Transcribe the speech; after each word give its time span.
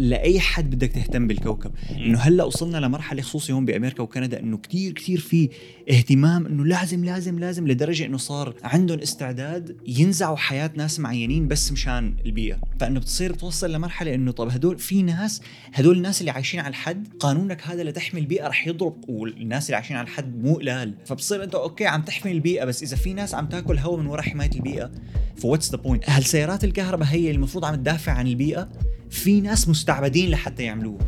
لأي 0.00 0.40
حد 0.40 0.74
بدك 0.74 0.92
تهتم 0.92 1.26
بالكوكب. 1.26 1.70
إنه 1.90 2.18
هلأ 2.18 2.44
وصلنا 2.44 2.78
لمرحلة 2.78 3.22
خصوصي 3.22 3.52
هون 3.52 3.64
بأمريكا 3.64 4.02
وكندا 4.02 4.40
إنه 4.40 4.56
كتير 4.56 4.92
كتير 4.92 5.20
في 5.20 5.48
اهتمام 5.90 6.46
إنه 6.46 6.64
لازم 6.64 7.04
لازم 7.04 7.38
لازم 7.38 7.68
لدرجة 7.68 8.06
إنه 8.06 8.16
صار 8.16 8.54
عندهم 8.62 8.98
استعداد 8.98 9.76
ينزعوا 9.86 10.36
حياة 10.36 10.70
ناس 10.76 11.00
معينين 11.00 11.48
بس 11.48 11.72
مشان 11.72 12.14
البيئة. 12.26 12.58
فإنه 12.80 13.00
بتصير 13.00 13.32
بتوصل 13.32 13.72
لمرحلة 13.72 14.14
إنه 14.14 14.32
طب 14.32 14.48
هدول 14.48 14.78
في 14.78 15.02
ناس 15.02 15.40
هدول 15.72 15.96
الناس 15.96 16.20
اللي 16.20 16.30
عايشين 16.30 16.60
على 16.60 16.68
الحد 16.68 17.08
قانونك 17.20 17.66
هذا 17.66 17.82
لتحمي 17.82 18.20
البيئة 18.20 18.48
رح 18.48 18.66
يضرب 18.66 19.04
والناس 19.08 19.66
اللي 19.66 19.76
عايشين 19.76 19.96
على 19.96 20.04
الحد 20.04 20.44
مو 20.44 20.54
قلال. 20.54 20.94
فبتصير 21.06 21.44
أنت 21.44 21.54
أوكي 21.54 21.86
عم 21.86 22.02
تحمي 22.02 22.32
البيئة 22.32 22.64
بس 22.64 22.82
إذا 22.82 22.96
في 22.96 23.12
ناس 23.12 23.34
عم 23.34 23.46
تاكل 23.46 23.78
هواء 23.78 24.00
من 24.00 24.06
وراء 24.06 24.24
حماية 24.24 24.50
البيئة 24.54 24.90
ف 25.36 25.41
what's 25.41 25.70
the 25.70 25.76
point؟ 25.76 26.10
هالسيارات 26.10 26.64
الكهرباء 26.64 27.08
هي 27.08 27.30
المفروض 27.30 27.64
عم 27.64 27.74
تدافع 27.74 28.12
عن 28.12 28.26
البيئة؟ 28.26 28.68
في 29.10 29.40
ناس 29.40 29.68
مستعبدين 29.68 30.30
لحتى 30.30 30.62
يعملوه. 30.62 30.98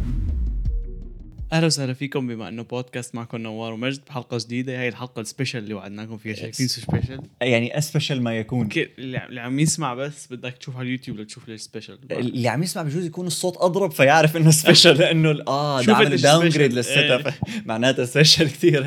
أهلا 1.52 1.66
وسهلا 1.66 1.93
فيكم 1.95 2.27
بما 2.27 2.48
إنه 2.48 2.62
بودكاست 2.62 3.15
معكم 3.15 3.38
نوار 3.38 3.73
ومجد 3.73 4.01
بحلقة 4.06 4.38
جديدة. 4.41 4.80
هاي 4.80 4.88
الحلقة 4.88 5.20
ال 5.20 5.25
special 5.25 5.59
اللي 5.59 5.74
وعدناكم 5.74 6.16
فيها. 6.19 6.34
شايفين 6.34 6.69
شو 6.69 6.80
special 6.80 7.20
يعني 7.41 7.79
special 7.78 8.20
ما 8.20 8.38
يكون. 8.38 8.69
اللي 8.98 9.41
عم- 9.41 9.59
يسمع 9.59 9.95
بس 9.95 10.27
بدك 10.33 10.52
تشوف 10.59 10.77
على 10.77 10.87
اليوتيوب 10.87 11.16
لتشوف 11.20 11.48
ليش 11.48 11.60
special 11.60 11.98
اللي 12.10 12.48
عم 12.48 12.62
يسمع 12.62 12.83
بجوز 12.83 13.05
يكون 13.05 13.27
الصوت 13.27 13.57
أضرب 13.57 13.91
فيعرف 13.91 14.37
إنه 14.37 14.51
special 14.51 14.95
لأنه 15.01 15.30
آه 15.48 15.82
ده 15.82 15.95
عمل 15.96 16.16
down. 16.16 16.48
grade 16.48 16.73
لل 16.73 17.10
setup. 17.10 17.34
معناتها 17.66 18.05
special 18.05 18.45
كثير 18.48 18.84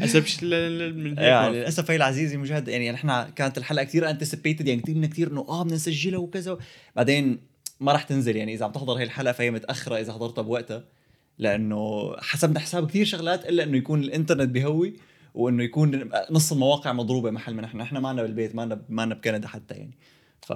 هي 0.00 0.08
سبيشل 0.08 0.94
من 0.94 1.18
يعني 1.18 1.56
للأسف 1.56 1.90
هي 1.90 1.96
العزيزي 1.96 2.36
مشاهد 2.36 2.68
يعني 2.68 2.90
نحن 2.92 3.22
كانت 3.36 3.58
الحلقة 3.58 3.84
كثير 3.84 4.10
انتسبيتد 4.10 4.68
يعني 4.68 4.80
كثير 4.82 5.06
كثير 5.06 5.30
إنه 5.32 5.46
آه 5.48 5.62
بدنا 5.62 5.74
نسجلها 5.76 6.18
وكذا. 6.18 6.58
بعدين 6.96 7.53
ما 7.80 7.92
راح 7.92 8.02
تنزل 8.02 8.36
يعني 8.36 8.54
إذا 8.54 8.64
عم 8.64 8.72
تحضر 8.72 8.92
هي 8.92 9.02
الحلقة 9.02 9.32
فهي 9.32 9.50
متأخرة 9.50 9.96
إذا 9.96 10.12
حضرتها 10.12 10.42
بوقتها 10.42 10.84
لأنه 11.38 12.12
حسبنا 12.20 12.60
حساب 12.60 12.88
كثير 12.88 13.04
شغلات 13.06 13.48
إلا 13.48 13.62
إنه 13.62 13.76
يكون 13.76 14.02
الإنترنت 14.02 14.50
بهوي 14.50 14.96
وإنه 15.34 15.62
يكون 15.62 16.10
نص 16.30 16.52
المواقع 16.52 16.92
مضروبة 16.92 17.30
محل 17.30 17.54
ما 17.54 17.62
نحن 17.62 17.78
نحن 17.78 17.96
ما 17.96 18.12
بالبيت 18.12 18.54
ما 18.54 18.80
ما 18.88 19.04
بكندا 19.04 19.48
حتى 19.48 19.74
يعني. 19.74 19.94
ف 20.42 20.52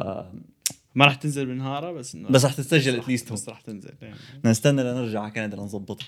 ما 0.94 1.04
راح 1.04 1.14
تنزل 1.14 1.46
بنهارها 1.46 1.92
بس 1.92 2.14
إنه 2.14 2.28
بس 2.28 2.44
رح 2.44 2.54
تتسجل 2.54 2.96
اتليست 2.96 3.32
بس 3.32 3.48
رح 3.48 3.60
تنزل 3.60 3.94
يعني. 4.02 4.16
نستنى 4.44 4.82
لنرجع 4.82 5.20
على 5.20 5.30
كندا 5.30 5.56
لنظبطها. 5.56 6.06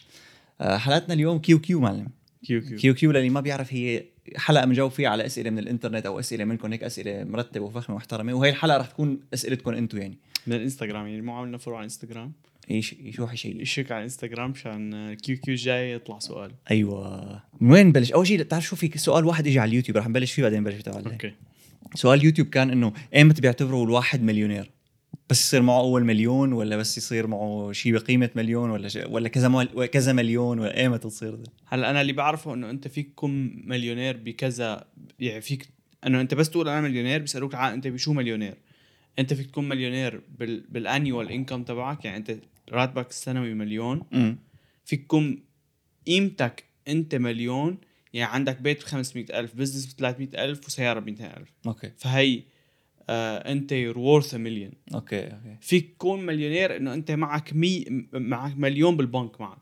آه، 0.60 0.76
حلقتنا 0.76 1.14
اليوم 1.14 1.38
Q 1.38 1.60
Q 1.60 1.80
معلم. 1.80 2.08
Q 2.46 2.60
Q. 2.60 2.78
Q 2.78 2.94
Q 2.94 3.12
للي 3.12 3.30
ما 3.30 3.40
بيعرف 3.40 3.74
هي 3.74 4.04
حلقة 4.36 4.64
بنجاوب 4.64 4.90
فيها 4.90 5.08
على 5.08 5.26
أسئلة 5.26 5.50
من 5.50 5.58
الإنترنت 5.58 6.06
أو 6.06 6.20
أسئلة 6.20 6.44
منكم 6.44 6.72
هيك 6.72 6.82
أسئلة 6.84 7.24
مرتبة 7.24 7.64
وفخمة 7.64 7.94
ومحترمه 7.94 8.34
وهي 8.34 8.50
الحلقة 8.50 8.78
رح 8.78 8.86
تكون 8.86 9.20
اسئلتكم 9.34 9.70
أنتم 9.70 9.98
يعني. 9.98 10.18
من 10.46 10.56
الإنستغرام 10.56 11.06
يعني 11.06 11.20
مو 11.20 11.32
عملنا 11.32 11.58
follow 11.58 11.76
على 11.76 11.82
الإنستغرام. 11.82 12.32
إيش 12.70 12.94
شو 13.10 13.26
حشي 13.26 13.62
اشترك 13.62 13.92
على 13.92 13.98
الإنستغرام؟ 13.98 14.50
مشان 14.50 15.14
Q 15.14 15.36
Q 15.36 15.54
جاي 15.54 15.92
يطلع 15.92 16.18
سؤال. 16.18 16.52
أيوه. 16.70 17.42
من 17.60 17.70
وين 17.70 17.86
نبلش 17.86 18.12
أول 18.12 18.26
شيء 18.26 18.38
بتعرف 18.38 18.64
شو 18.64 18.76
في 18.76 18.98
سؤال 18.98 19.24
واحد 19.24 19.46
اجى 19.46 19.58
على 19.58 19.68
اليوتيوب 19.68 19.96
رح 19.98 20.08
نبلش 20.08 20.32
فيه 20.32 20.42
بعدين 20.42 20.60
نبلش 20.60 20.82
تبع 20.82 21.12
okay. 21.12 21.32
سؤال 21.94 22.24
يوتيوب 22.24 22.48
كان 22.48 22.70
إنه 22.70 22.92
ايمتى 23.14 23.40
بيعتبروا 23.40 23.84
الواحد 23.84 24.22
مليونير. 24.22 24.70
بس 25.30 25.40
يصير 25.40 25.62
معه 25.62 25.80
أول 25.80 26.04
مليون 26.04 26.52
ولا 26.52 26.76
بس 26.76 26.98
يصير 26.98 27.26
معه 27.26 27.72
شيء 27.72 27.92
بقيمة 27.92 28.30
مليون 28.34 28.70
ولا 28.70 28.88
شيء 28.88 29.10
ولا 29.10 29.28
كذا 29.28 29.48
مل... 29.48 29.86
كذا 29.86 30.12
مليون 30.12 30.58
ولا 30.58 30.76
ايمتى 30.76 31.08
تصير 31.08 31.34
ده 31.34 31.52
هلا 31.66 31.90
أنا 31.90 32.00
اللي 32.00 32.12
بعرفه 32.12 32.54
إنه 32.54 32.70
أنت 32.70 32.88
فيك 32.88 33.08
تكون 33.10 33.62
مليونير 33.68 34.16
بكذا 34.16 34.84
يعني 35.20 35.40
فيك 35.40 35.68
إنه 36.06 36.20
أنت 36.20 36.34
بس 36.34 36.50
تقول 36.50 36.68
أنا 36.68 36.80
مليونير 36.80 37.20
بيسألوك 37.20 37.54
أنت 37.54 37.86
بشو 37.86 38.12
مليونير؟ 38.12 38.54
أنت 39.18 39.34
فيك 39.34 39.46
تكون 39.46 39.68
مليونير 39.68 40.22
بال 40.38 40.60
بال 40.68 40.84
annual 40.84 41.30
income 41.30 41.62
تبعك 41.62 42.04
يعني 42.04 42.16
أنت 42.16 42.38
راتبك 42.72 43.10
السنوي 43.10 43.54
مليون. 43.54 44.02
امم 44.12 44.38
فيك 44.84 45.04
تكون 45.04 45.42
قيمتك 46.06 46.64
أنت 46.88 47.14
مليون 47.14 47.78
يعني 48.12 48.34
عندك 48.34 48.60
بيت 48.60 48.80
ب 48.80 48.82
500 48.82 49.40
ألف 49.40 49.54
business 49.54 49.94
ب 49.94 49.98
300 49.98 50.44
ألف 50.44 50.66
وسيارة 50.66 51.00
ب 51.00 51.06
200 51.06 51.24
ألف. 51.24 51.48
okay. 51.66 51.92
فهي 51.96 52.42
آه 53.08 53.52
أنت 53.52 53.74
worth 53.94 54.30
a 54.30 54.38
million. 54.38 54.94
okay 54.94 55.24
okay. 55.24 55.56
فيك 55.60 55.94
تكون 55.94 56.26
مليونير 56.26 56.76
إنه 56.76 56.94
أنت 56.94 57.10
معك 57.10 57.52
مي 57.54 57.84
معك 58.12 58.58
مليون 58.58 58.96
بالبنك 58.96 59.40
معك. 59.40 59.58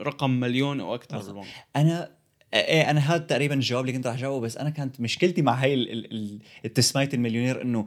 رقم 0.00 0.30
مليون 0.30 0.80
أو 0.80 0.94
أكثر. 0.94 1.18
بالبنك. 1.18 1.46
أنا 1.76 2.10
إيه 2.54 2.90
أنا 2.90 3.00
هذا 3.00 3.18
تقريبا 3.18 3.54
الجواب 3.54 3.80
اللي 3.84 3.92
كنت 3.92 4.06
رح 4.06 4.16
جاوبه 4.16 4.46
بس 4.46 4.56
أنا 4.56 4.70
كانت 4.70 5.00
مشكلتي 5.00 5.42
مع 5.42 5.52
هاي 5.54 5.74
ال- 5.74 5.92
ال- 5.92 6.12
ال- 6.12 6.38
التسمية 6.64 7.08
المليونير 7.14 7.62
إنه 7.62 7.86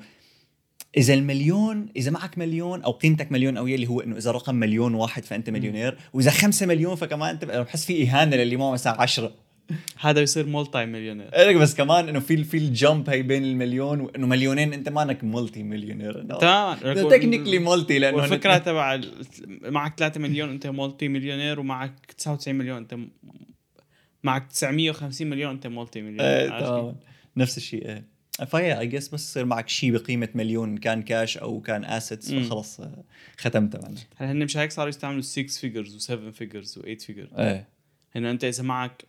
إذا 0.97 1.13
المليون 1.13 1.89
إذا 1.95 2.11
معك 2.11 2.37
مليون 2.37 2.81
أو 2.81 2.91
قيمتك 2.91 3.31
مليون 3.31 3.57
أو 3.57 3.67
اللي 3.67 3.87
هو 3.87 4.01
إنه 4.01 4.17
إذا 4.17 4.31
رقم 4.31 4.55
مليون 4.55 4.93
واحد 4.93 5.25
فأنت 5.25 5.49
مليونير 5.49 5.97
وإذا 6.13 6.31
خمسة 6.31 6.65
مليون 6.65 6.95
فكمان 6.95 7.29
أنت 7.29 7.45
بحس 7.45 7.85
في 7.85 8.03
إهانة 8.03 8.35
للي 8.35 8.57
معه 8.57 8.71
مثلا 8.71 9.01
عشرة. 9.01 9.33
هذا 9.99 10.19
بيصير 10.19 10.45
multi 10.45 10.85
millionaire 10.85 11.35
إيه 11.35 11.57
بس 11.57 11.75
كمان 11.75 12.09
إنه 12.09 12.19
في 12.19 12.43
في 12.43 12.57
ال 12.57 12.68
jump 12.68 13.09
هي 13.09 13.21
بين 13.21 13.43
المليون 13.43 14.01
وانه 14.01 14.27
مليونين 14.27 14.73
أنت 14.73 14.89
مانك 14.89 15.23
multi 15.23 15.63
millionaire 15.63 16.23
تمام. 16.23 17.09
technically 17.09 17.59
multi 17.59 17.99
لأنه 17.99 18.17
والفكرة 18.17 18.57
تبع 18.57 19.01
معك 19.63 19.97
3 19.97 20.19
مليون 20.21 20.49
أنت 20.49 20.67
multi 20.67 21.07
millionaire 21.07 21.59
ومعك 21.59 22.11
99 22.17 22.57
مليون 22.57 22.77
أنت 22.77 22.97
معك 24.23 24.47
950 24.51 25.27
مليون 25.27 25.51
أنت 25.51 25.67
multi 25.67 25.99
إيه 25.99 26.05
millionaire؟ 26.05 26.59
تماما 26.59 26.95
نفس 27.37 27.57
الشيء 27.57 27.85
إيه. 27.85 28.15
فهي 28.47 28.79
I 28.79 28.87
guess 28.87 29.07
بس 29.07 29.29
يصير 29.29 29.45
معك 29.45 29.69
شيء 29.69 29.91
بقيمة 29.91 30.29
مليون 30.35 30.77
كان 30.77 31.01
كاش 31.01 31.37
أو 31.37 31.61
كان 31.61 31.85
assets. 31.85 32.33
فخلص 32.33 32.79
آه، 32.79 33.03
ختمتها 33.37 33.81
معنا 33.81 33.95
هلا 34.17 34.31
هن 34.31 34.43
مش 34.43 34.57
هيك 34.57 34.71
صاروا 34.71 34.89
يستعملوا 34.89 35.21
6 35.21 35.47
figures 35.47 36.07
و7 36.07 36.29
figures 36.33 36.79
و8 36.79 37.05
figures 37.05 37.33
إيه. 37.37 37.67
إنه 38.15 38.31
أنت 38.31 38.43
إذا 38.43 38.63
معك 38.63 39.05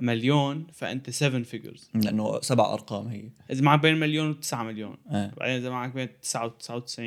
مليون 0.00 0.66
فأنت 0.72 1.10
7 1.10 1.42
figures 1.42 1.90
لأنه 1.94 2.40
سبع 2.40 2.72
أرقام 2.72 3.08
هي. 3.08 3.30
إذا 3.50 3.62
معك 3.62 3.80
بين 3.80 3.96
مليون 3.96 4.40
و9 4.42 4.54
مليون. 4.54 4.96
إيه 5.10 5.34
بعدين 5.36 5.56
إذا 5.56 5.70
معك 5.70 5.94
بين 5.94 6.20
9 6.20 6.48
و99 6.48 7.00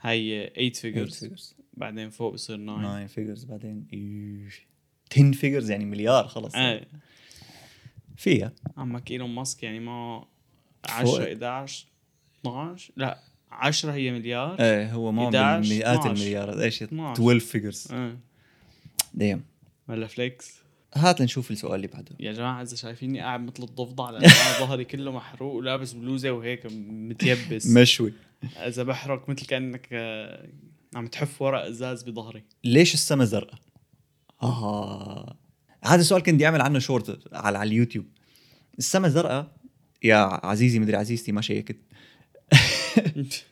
هي 0.00 0.52
8 0.54 0.72
figures 0.72 1.54
بعدين 1.74 2.10
فوق 2.10 2.32
بصير 2.32 2.56
9 2.56 2.78
9 2.78 3.06
figures 3.06 3.44
بعدين 3.44 3.86
إيش. 3.92 4.66
10 5.12 5.32
figures 5.32 5.70
يعني 5.70 5.84
مليار 5.84 6.28
خلص 6.28 6.54
إيه 6.54 6.88
فيها. 8.16 8.52
عمك 8.76 9.10
إيلون 9.10 9.30
ماسك 9.30 9.62
يعني 9.62 9.80
ما 9.80 10.24
فوق. 10.88 11.20
10 11.20 11.32
11 11.32 11.86
12 12.40 12.92
لا 12.96 13.18
10 13.50 13.92
هي 13.92 14.10
مليار. 14.10 14.60
إيه 14.60 14.92
هو 14.92 15.12
ما 15.12 15.24
11 15.24 15.68
بالمئات 15.68 15.98
12. 15.98 16.10
المليارات 16.10 16.56
إيش 16.56 16.82
12. 16.82 17.12
12 17.12 17.46
figures 17.46 17.92
إيه 17.92 18.18
damn 19.14 19.44
ولا 19.88 20.06
flex 20.06 20.63
هات 20.94 21.20
لنشوف 21.20 21.50
السؤال 21.50 21.74
اللي 21.74 21.86
بعده. 21.86 22.16
يا 22.20 22.32
جماعة 22.32 22.62
إذا 22.62 22.76
شايفيني 22.76 23.20
قاعد 23.20 23.40
مثل 23.40 23.62
الضفدع 23.62 24.10
لأنه 24.10 24.26
أنا 24.26 24.58
ظهري 24.66 24.84
كله 24.84 25.12
محروق 25.12 25.54
ولابس 25.54 25.92
بلوزة 25.92 26.30
وهيك 26.30 26.66
متيبس. 26.88 27.66
مشوي. 27.66 28.12
إذا 28.56 28.82
بحرق 28.82 29.28
مثل 29.28 29.46
كأنك 29.46 29.88
آه، 29.92 30.48
عم 30.94 31.06
تحف 31.06 31.42
ورق 31.42 31.64
إزاز 31.66 32.02
بظهري. 32.02 32.42
ليش 32.64 32.94
السما 32.94 33.24
زرقاء؟ 33.24 33.60
آه 34.42 35.36
هذا 35.84 36.00
السؤال 36.00 36.22
كنت 36.22 36.34
بدي 36.34 36.46
أعمل 36.46 36.60
عنه 36.60 36.78
شورت 36.78 37.20
على 37.32 37.58
على 37.58 37.68
اليوتيوب. 37.68 38.06
السما 38.78 39.08
زرقاء؟ 39.08 39.56
يا 40.02 40.16
عزيزي 40.46 40.78
مدري 40.78 40.96
عزيزتي 40.96 41.32
ما 41.32 41.40
شيكت. 41.40 41.76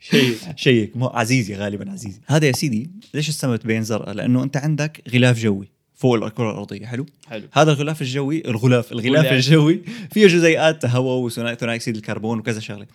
شيء 0.00 0.36
شيك. 0.56 0.96
مو 0.96 1.06
عزيزي 1.06 1.54
غالبا 1.54 1.90
عزيزي. 1.90 2.20
هذا 2.26 2.46
يا 2.46 2.52
سيدي 2.52 2.90
ليش 3.14 3.28
السما 3.28 3.56
بتبين 3.56 3.82
زرقاء؟ 3.82 4.14
لأنه 4.14 4.42
أنت 4.42 4.56
عندك 4.56 5.02
غلاف 5.14 5.38
جوي. 5.38 5.68
فوق 6.02 6.14
الكره 6.14 6.50
الأرضية. 6.50 6.86
حلو؟ 6.86 7.06
حلو. 7.26 7.48
هذا 7.52 7.72
الغلاف 7.72 8.02
الجوي 8.02 8.48
الغلاف 8.48 8.92
الغلاف 8.92 9.24
غلاف. 9.24 9.32
الجوي 9.32 9.82
فيه 10.12 10.26
جزيئات 10.26 10.86
هواء 10.86 11.18
وثاني 11.18 11.54
ثاني 11.54 11.74
أكسيد 11.74 11.96
الكربون 11.96 12.38
وكذا 12.38 12.60
شغلة. 12.60 12.86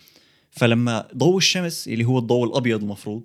فلما 0.52 1.08
ضوء 1.18 1.38
الشمس 1.38 1.88
اللي 1.88 2.06
هو 2.06 2.20
الضوء 2.20 2.48
الأبيض 2.48 2.82
المفروض 2.84 3.24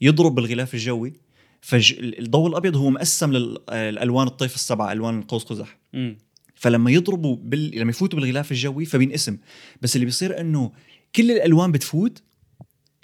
يضرب 0.00 0.34
بالغلاف 0.34 0.74
الجوي 0.74 1.12
فالضوء 1.60 2.48
الأبيض 2.48 2.76
هو 2.76 2.90
مقسم 2.90 3.32
للألوان 3.32 4.26
الطيف 4.26 4.54
السبعة 4.54 4.92
ألوان 4.92 5.22
قوس 5.22 5.44
قزح. 5.44 5.78
فلما 6.54 6.90
يضربوا 6.90 7.36
بال... 7.36 7.78
لما 7.78 7.90
يفوتوا 7.90 8.18
بالغلاف 8.18 8.52
الجوي 8.52 8.84
فبينقسم. 8.84 9.38
بس 9.82 9.96
اللي 9.96 10.04
بيصير 10.04 10.40
إنه 10.40 10.72
كل 11.16 11.30
الألوان 11.30 11.72
بتفوت 11.72 12.22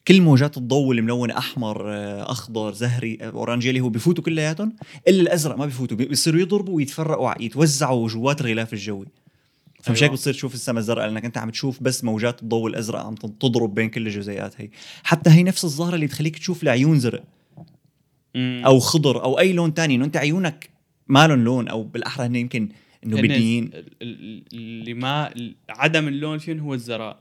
كل 0.08 0.20
موجات 0.22 0.56
الضوء 0.56 0.92
الملونه 0.94 1.38
أحمر 1.38 1.92
آه، 1.92 2.30
أخضر 2.30 2.72
زهري 2.72 3.18
آه، 3.20 3.30
اورانجي 3.30 3.68
اللي 3.68 3.80
هو 3.80 3.88
بفوتوا 3.88 4.24
كلياتهم 4.24 4.76
إلا 5.08 5.20
الأزرق 5.22 5.56
ما 5.58 5.66
بفوتوا 5.66 5.96
بي- 5.96 6.04
بيصيروا 6.04 6.40
يضربوا 6.40 6.76
ويتفرقوا 6.76 7.42
يتوزعوا 7.42 8.08
جوات 8.08 8.40
الغلاف 8.40 8.72
الجوي. 8.72 9.06
فمش 9.82 9.96
هيك 9.98 10.02
أيوة. 10.02 10.14
بتصير 10.14 10.32
تشوف 10.32 10.54
السماء 10.54 10.78
الزرقاء 10.78 11.06
لأنك 11.08 11.24
أنت 11.24 11.38
عم 11.38 11.50
تشوف 11.50 11.82
بس 11.82 12.04
موجات 12.04 12.42
الضوء 12.42 12.66
الأزرق 12.70 13.00
عم 13.00 13.14
تضرب 13.14 13.74
بين 13.74 13.88
كل 13.90 14.06
الجزيئات 14.06 14.60
هي. 14.60 14.68
حتى 15.02 15.30
هي 15.30 15.42
نفس 15.42 15.64
الظاهره 15.64 15.94
اللي 15.94 16.06
تخليك 16.08 16.38
تشوف 16.38 16.62
العيون 16.62 16.98
زرق. 16.98 17.24
أو 18.36 18.78
خضر 18.78 19.24
أو 19.24 19.38
أي 19.38 19.52
لون 19.52 19.74
تاني 19.74 19.94
إنه 19.94 20.04
أنت 20.04 20.16
عيونك 20.16 20.70
ما 21.08 21.26
لهم 21.26 21.44
لون 21.44 21.68
أو 21.68 21.82
بالأحرى 21.82 22.26
هن 22.26 22.36
يمكن 22.36 22.68
إنه 23.06 23.16
بديين 23.22 23.64
ال- 23.64 23.92
ال- 24.02 24.44
اللي 24.52 24.94
ما 24.94 25.30
عدم 25.70 26.08
اللون 26.08 26.38
فيهم 26.38 26.58
هو 26.58 26.74
الزرق 26.74 27.20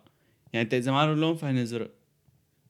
يعني 0.54 0.64
أنت 0.66 0.74
إذا 0.74 0.92
ما 0.92 1.06
له 1.06 1.14
لون 1.14 1.36
فهن 1.36 1.66
زرق. 1.66 1.92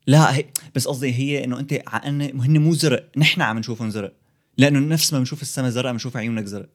لا 0.08 0.36
هي 0.36 0.46
بس 0.76 0.88
قصدي 0.88 1.14
هي 1.14 1.44
إنه 1.44 1.60
أنت 1.60 1.74
ع- 1.88 2.00
أن- 2.02 2.36
هن 2.42 2.58
مو 2.58 2.74
زرق. 2.74 3.10
نحن 3.18 3.42
عم 3.42 3.60
نشوفهم 3.60 3.90
زرق. 3.90 4.14
لأنه 4.58 4.80
نفس 4.80 5.14
ما 5.14 5.20
بنشوف 5.20 5.42
السما 5.42 5.70
زرق 5.70 5.92
بنشوف 5.92 6.18
عيونك 6.18 6.46
زرق. 6.46 6.70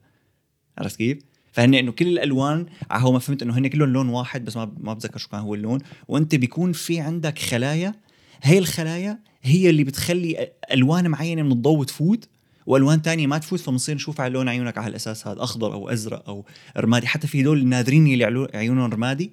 عرفت 0.77 0.95
كيف؟ 0.95 1.17
فهن 1.51 1.73
إنه 1.73 1.91
كل 1.91 2.07
الألوان 2.07 2.65
ع- 2.91 2.97
هو 2.99 3.11
ما 3.11 3.19
فهمت 3.19 3.41
إنه 3.41 3.57
هن 3.57 3.67
كلهم 3.67 3.89
لون 3.89 4.09
واحد 4.09 4.45
بس 4.45 4.57
ما 4.57 4.71
ما 4.77 4.93
بتذكر 4.93 5.17
شو 5.17 5.29
كان 5.29 5.39
هو 5.39 5.55
اللون. 5.55 5.79
وأنت 6.07 6.35
بيكون 6.35 6.73
في 6.73 6.99
عندك 6.99 7.39
خلايا. 7.39 7.95
هي 8.43 8.57
الخلايا 8.57 9.19
هي 9.43 9.69
اللي 9.69 9.83
بتخلي 9.83 10.51
ألوان 10.71 11.07
معينة 11.07 11.41
من 11.41 11.51
الضوء 11.51 11.85
تفوت 11.85 12.27
وألوان 12.65 13.01
تانية 13.01 13.27
ما 13.27 13.37
تفوت 13.37 13.59
فبنصير 13.59 13.95
نشوف 13.95 14.21
على 14.21 14.33
لون 14.33 14.49
عيونك 14.49 14.77
على 14.77 14.87
الاساس 14.87 15.27
هذا 15.27 15.43
أخضر 15.43 15.73
أو 15.73 15.89
أزرق 15.89 16.29
أو 16.29 16.45
رمادي. 16.77 17.07
حتى 17.07 17.27
في 17.27 17.41
هدول 17.41 17.57
النادرين 17.61 18.07
اللي 18.07 18.47
عيونهم 18.53 18.91
رمادي 18.93 19.31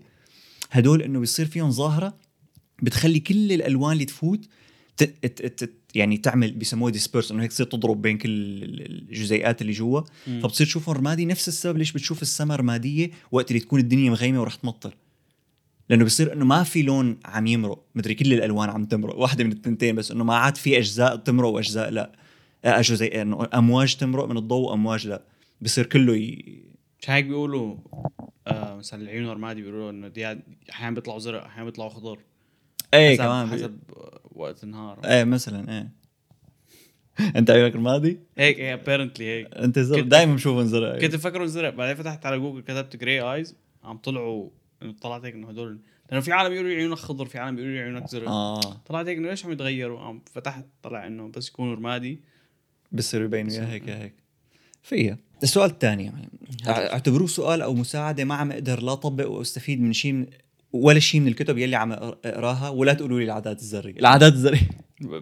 هدول 0.70 1.02
إنه 1.02 1.20
بيصير 1.20 1.46
فيهم 1.46 1.70
ظاهرة 1.70 2.14
بتخلي 2.82 3.20
كل 3.20 3.52
الألوان 3.52 3.92
اللي 3.92 4.04
تفوت 4.04 4.48
ت... 4.96 5.02
ت... 5.04 5.64
ت... 5.64 5.70
يعني 5.94 6.16
تعمل 6.16 6.52
بيسموها 6.52 6.92
ديسبيرس 6.92 7.30
إنه 7.30 7.42
هيك 7.42 7.50
تصير 7.50 7.66
تضرب 7.66 8.02
بين 8.02 8.18
كل 8.18 8.30
الجزيئات 8.30 9.62
اللي 9.62 9.72
جوا. 9.72 10.00
فبتصير 10.26 10.66
تشوفهم 10.66 10.96
رمادي 10.96 11.26
نفس 11.26 11.48
السبب 11.48 11.78
ليش 11.78 11.92
بتشوف 11.92 12.22
السما 12.22 12.56
رمادية 12.56 13.10
وقت 13.32 13.50
اللي 13.50 13.60
تكون 13.60 13.80
الدنيا 13.80 14.10
مغيمة 14.10 14.40
ورح 14.40 14.54
تمطر. 14.54 14.94
لأنه 15.88 16.04
بصير 16.04 16.32
إنه 16.32 16.44
ما 16.44 16.62
في 16.62 16.82
لون 16.82 17.18
عم 17.24 17.46
يمرق. 17.46 17.84
مدري 17.94 18.14
كل 18.14 18.32
الألوان 18.32 18.70
عم 18.70 18.84
تمرق. 18.84 19.16
واحدة 19.16 19.44
من 19.44 19.52
التنتين 19.52 19.96
بس 19.96 20.10
إنه 20.10 20.24
ما 20.24 20.36
عاد 20.36 20.56
في 20.56 20.78
أجزاء 20.78 21.16
تمرق 21.16 21.48
وأجزاء 21.48 21.90
لا. 21.90 22.12
آه، 22.64 22.78
اجزاء 22.78 23.22
إنه 23.22 23.48
أمواج 23.54 23.96
تمرق 23.96 24.28
من 24.28 24.36
الضوء 24.36 24.70
وأمواج 24.70 25.06
لا. 25.06 25.22
بصير 25.60 25.86
كله 25.86 26.16
ي... 26.16 26.44
مش 27.00 27.10
هيك 27.10 27.24
بيقولوا 27.24 27.76
آه 28.46 28.76
مثلا 28.76 29.02
العيون 29.02 29.26
الرمادي 29.28 29.62
بيقولوا 29.62 29.90
إنه 29.90 30.08
دي 30.08 30.38
أحيانا 30.70 30.94
بيطلعوا 30.94 31.18
زرق 31.18 31.44
أحيانا 31.44 31.64
بيطلعوا 31.64 31.90
خضر. 31.90 32.18
إيه 32.94 33.46
حسب 33.46 33.78
آه، 33.96 34.20
وقت 34.32 34.64
النهار. 34.64 35.00
إيه 35.04 35.24
مثلا 35.24 35.72
إيه. 35.78 35.90
أنت 37.36 37.50
عيونك 37.50 37.76
رمادي؟ 37.76 38.18
هيك 38.38 38.60
هي 38.60 38.74
apparently 38.74 39.26
هيك. 39.26 39.54
أنت 39.54 39.78
زرق 39.78 40.04
دائما 40.04 40.34
بشوفهم 40.34 40.66
زرق 40.66 40.98
كنت 40.98 41.14
مفكره 41.14 41.46
زرق 41.46 41.74
بعدين 41.74 41.94
فتحت 41.94 42.26
على 42.26 42.38
جوجل 42.38 42.60
كتبت 42.60 42.96
gray 42.96 43.20
eyes 43.20 43.56
عم 43.84 43.96
طلعوا 43.98 44.50
طلعت 45.00 45.24
هيك 45.24 45.34
إنه 45.34 45.48
هدول. 45.48 45.78
لأنه 46.10 46.20
في 46.20 46.32
عالم 46.32 46.52
يقولوا 46.52 46.70
لي 46.70 46.76
عيونك 46.76 46.98
خضر 46.98 47.26
في 47.26 47.38
عالم 47.38 47.56
بيقولوا 47.56 47.76
لي 47.76 47.82
عيونك 47.82 48.06
زرق 48.08 48.28
آه. 48.28 48.60
طلعت 48.86 49.06
هيك 49.06 49.18
إنه 49.18 49.28
ليش 49.30 49.44
عم 49.46 49.52
يتغيروا؟ 49.52 50.00
عم 50.00 50.20
فتحت 50.32 50.64
طلع 50.82 51.06
إنه 51.06 51.28
بس 51.28 51.48
يكونوا 51.48 51.74
رمادي. 51.74 52.20
بصيروا 52.92 53.24
يبينوا 53.26 53.52
يا 53.52 53.66
هيك. 53.68 53.88
يا 53.88 53.98
هيك. 54.02 54.14
فيها. 54.82 55.18
السؤال 55.42 55.70
الثاني 55.70 56.08
اع- 56.66 56.92
اعتبروه 56.92 57.26
سؤال 57.26 57.62
أو 57.62 57.74
مساعدة 57.74 58.24
ما 58.24 58.34
عم 58.34 58.52
أقدر 58.52 58.82
لا 58.82 58.92
أطبق 58.92 59.30
وأستفيد 59.30 59.80
من 59.80 59.92
شيء 59.92 60.28
ولا 60.72 60.98
شيء 60.98 61.20
من 61.20 61.28
الكتب 61.28 61.58
يلي 61.58 61.76
عم 61.76 61.92
أقراها 61.92 62.68
ولا 62.68 62.92
تقولوا 62.92 63.18
لي 63.18 63.24
العادات 63.24 63.60
الذرية. 63.60 63.98
العادات 63.98 64.32
الذرية. 64.32 64.68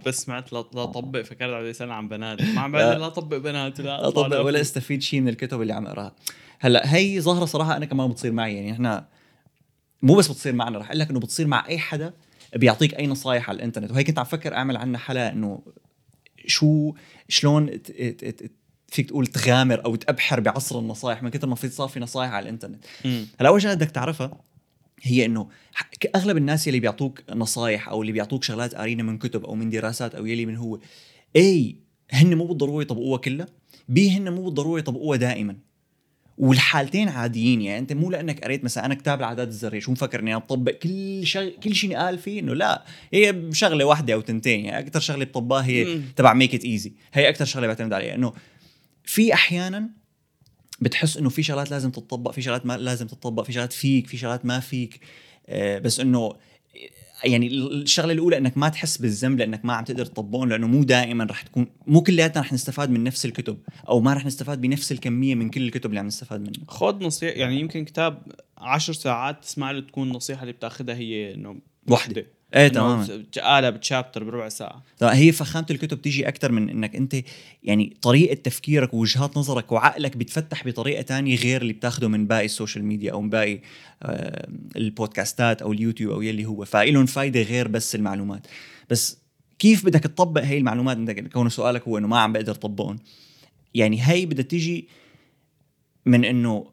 بس 0.06 0.22
سمعت 0.22 0.52
لا 0.52 0.62
طبق 0.62 1.22
فكرت 1.22 1.52
عم 1.54 1.64
يسال 1.64 1.90
عن 1.90 2.08
بنات. 2.08 2.42
ما 2.54 2.60
عم 2.60 2.76
لا. 2.76 3.08
طبق 3.08 3.36
بنات 3.36 3.80
لا 3.80 3.84
لا 3.84 4.08
اطبق 4.08 4.40
ولا 4.40 4.60
استفيد 4.60 5.02
شيء 5.02 5.20
من 5.20 5.28
الكتب 5.28 5.62
اللي 5.62 5.72
عم 5.72 5.86
أقراها. 5.86 6.14
هلأ 6.60 6.94
هي 6.94 7.20
ظاهرة 7.20 7.44
صراحة 7.44 7.76
أنا 7.76 7.86
كمان 7.86 8.08
بتصير 8.08 8.32
معي. 8.32 8.54
يعني 8.56 8.72
إحنا 8.72 9.06
مو 10.02 10.14
بس 10.14 10.28
بتصير 10.28 10.52
معنا 10.52 10.78
رح 10.78 10.86
أقول 10.86 10.98
لك 10.98 11.10
إنه 11.10 11.20
بتصير 11.20 11.46
مع 11.46 11.66
أي 11.68 11.78
حدا 11.78 12.14
بيعطيك 12.56 12.94
أي 12.98 13.06
نصايح 13.06 13.48
على 13.48 13.56
الإنترنت. 13.56 13.90
وهي 13.90 14.04
كنت 14.04 14.18
عم 14.18 14.24
فكر 14.24 14.54
أعمل 14.54 14.76
عنها 14.76 14.98
حلقة 15.00 15.28
إنه 15.28 15.62
شو 16.46 16.94
شلون 17.28 17.82
ت- 17.82 17.90
ت- 17.92 18.24
ت- 18.24 18.50
فيك 18.88 19.08
تقول 19.08 19.26
تغامر 19.26 19.84
أو 19.84 19.94
تأبحر 19.94 20.40
بعصر 20.40 20.78
النصائح 20.78 21.22
من 21.22 21.30
كثر 21.30 21.46
ما 21.46 21.54
في 21.54 21.68
صار 21.68 21.88
في 21.88 22.00
نصائح 22.00 22.30
على 22.32 22.42
الإنترنت. 22.42 22.84
هلأ 23.40 23.48
أول 23.48 23.62
شغله 23.62 23.74
بدك 23.74 23.90
تعرفها 23.90 24.40
هي 25.02 25.24
إنه 25.24 25.48
أغلب 26.16 26.36
الناس 26.36 26.68
اللي 26.68 26.80
بيعطوك 26.80 27.22
نصائح 27.30 27.88
أو 27.88 28.02
اللي 28.02 28.12
بيعطوك 28.12 28.44
شغلات 28.44 28.74
قارينها 28.74 29.04
من 29.04 29.18
كتب 29.18 29.44
أو 29.44 29.54
من 29.54 29.70
دراسات 29.70 30.14
أو 30.14 30.26
يلي 30.26 30.46
من 30.46 30.56
هو 30.56 30.78
إي 31.36 31.76
هن 32.10 32.34
مو 32.34 32.46
بالضروره 32.46 32.82
يطبقوها 32.82 33.18
كلها 33.18 33.46
بس 33.88 34.10
هن 34.10 34.32
مو 34.32 34.44
بالضروره 34.44 34.78
يطبقوها 34.78 35.16
دائما 35.16 35.56
والحالتين 36.38 37.08
عاديين 37.08 37.60
يعني 37.60 37.78
أنت 37.78 37.92
مو 37.92 38.10
لأنك 38.10 38.44
قريت 38.44 38.64
مثلا 38.64 38.86
أنا 38.86 38.94
كتاب 38.94 39.18
العادات 39.20 39.48
الذرية 39.48 39.80
شو 39.80 39.92
مفكر 39.92 40.20
إني 40.20 40.36
بطبق 40.36 40.72
كل 40.72 41.26
شيء 41.26 41.58
كل 41.58 41.74
شيء 41.74 41.96
قال 41.96 42.18
فيه 42.18 42.40
إنه 42.40 42.54
لا 42.54 42.84
هي 43.12 43.42
شغلة 43.52 43.84
واحدة 43.84 44.14
أو 44.14 44.20
تنتين 44.20 44.64
يعني 44.64 44.86
أكثر 44.86 45.00
شغلة 45.00 45.24
بطبقها 45.24 45.64
هي. 45.66 46.00
تبع 46.16 46.34
make 46.34 46.54
it 46.54 46.64
easy 46.64 46.92
هي 47.12 47.28
أكثر 47.28 47.44
شغلة 47.44 47.66
بعتمد 47.66 47.92
عليها 47.92 48.14
إنه 48.14 48.32
في 49.04 49.34
أحيانا 49.34 49.90
بتحس 50.80 51.16
إنه 51.16 51.28
في 51.28 51.42
شغلات 51.42 51.70
لازم 51.70 51.90
تطبق 51.90 52.30
في 52.30 52.42
شغلات 52.42 52.66
ما 52.66 52.76
لازم 52.76 53.06
تطبق 53.06 53.42
في 53.42 53.52
شغلات 53.52 53.72
فيك 53.72 54.06
في 54.06 54.16
شغلات 54.16 54.46
ما 54.46 54.60
فيك. 54.60 55.00
آه، 55.48 55.78
بس 55.78 56.00
إنه 56.00 56.34
يعني 57.24 57.46
الشغلة 57.48 58.12
الأولى 58.12 58.38
إنك 58.38 58.58
ما 58.58 58.68
تحس 58.68 58.96
بالذنب 58.96 59.38
لأنك 59.38 59.64
ما 59.64 59.72
عم 59.72 59.84
تقدر 59.84 60.06
تطبقهم 60.06 60.48
لأنه 60.48 60.66
مو 60.66 60.84
دائما 60.84 61.24
رح 61.24 61.42
تكون 61.42 61.66
مو 61.86 62.02
كلياتنا 62.02 62.42
رح 62.42 62.52
نستفاد 62.52 62.90
من 62.90 63.04
نفس 63.04 63.24
الكتب 63.24 63.58
أو 63.88 64.00
ما 64.00 64.14
رح 64.14 64.26
نستفاد 64.26 64.60
بنفس 64.60 64.92
الكمية 64.92 65.34
من 65.34 65.50
كل 65.50 65.62
الكتب 65.62 65.90
اللي 65.90 66.00
عم 66.00 66.06
نستفاد 66.06 66.40
منها. 66.40 66.66
خذ 66.68 67.04
نصيحة 67.04 67.36
يعني 67.36 67.60
يمكن 67.60 67.84
كتاب 67.84 68.22
عشر 68.58 68.92
ساعات 68.92 69.42
تسمع 69.42 69.70
له 69.70 69.80
تكون 69.80 70.08
النصيحه 70.08 70.42
اللي 70.42 70.52
بتأخذها 70.52 70.94
هي 70.94 71.34
إنه 71.34 71.56
وحدة. 71.90 72.26
إيه 72.54 72.66
إنه 72.66 72.74
تماما. 72.74 73.24
قالها 73.42 73.70
ب 73.70 73.77
chapter 73.77 74.24
بربع 74.24 74.48
ساعة. 74.48 74.84
طبعاً 74.98 75.14
هي 75.14 75.32
فخامة 75.32 75.66
الكتب 75.70 76.02
تيجي 76.02 76.28
أكثر 76.28 76.52
من 76.52 76.70
إنك 76.70 76.96
أنت 76.96 77.16
يعني 77.62 77.96
طريقة 78.02 78.34
تفكيرك 78.34 78.94
ووجهات 78.94 79.36
نظرك 79.38 79.72
وعقلك 79.72 80.16
بيتفتح 80.16 80.66
بطريقة 80.66 81.02
تانية 81.02 81.36
غير 81.36 81.62
اللي 81.62 81.72
بتاخده 81.72 82.08
من 82.08 82.26
باقي 82.26 82.44
ال 82.44 82.50
social 82.50 82.84
media 82.84 83.12
أو 83.12 83.20
من 83.20 83.30
باقي 83.30 83.60
آه، 84.02 84.48
البودكاستات 84.76 85.62
أو 85.62 85.72
اليوتيوب 85.72 86.12
أو 86.12 86.22
يلي 86.22 86.46
هو. 86.46 86.64
فإلهم 86.64 87.06
فايدة 87.06 87.42
غير 87.42 87.68
بس 87.68 87.94
المعلومات. 87.94 88.46
بس 88.90 89.18
كيف 89.58 89.86
بدك 89.86 90.00
تطبق 90.00 90.42
هي 90.42 90.58
المعلومات؟ 90.58 90.96
انت 90.96 91.10
كونه 91.10 91.48
سؤالك 91.48 91.88
هو 91.88 91.98
إنه 91.98 92.08
ما 92.08 92.18
عم 92.20 92.32
بقدر 92.32 92.52
أطبقهم. 92.52 92.98
يعني 93.74 94.02
هي 94.02 94.26
بدها 94.26 94.44
تيجي 94.44 94.88
من 96.06 96.24
إنه 96.24 96.66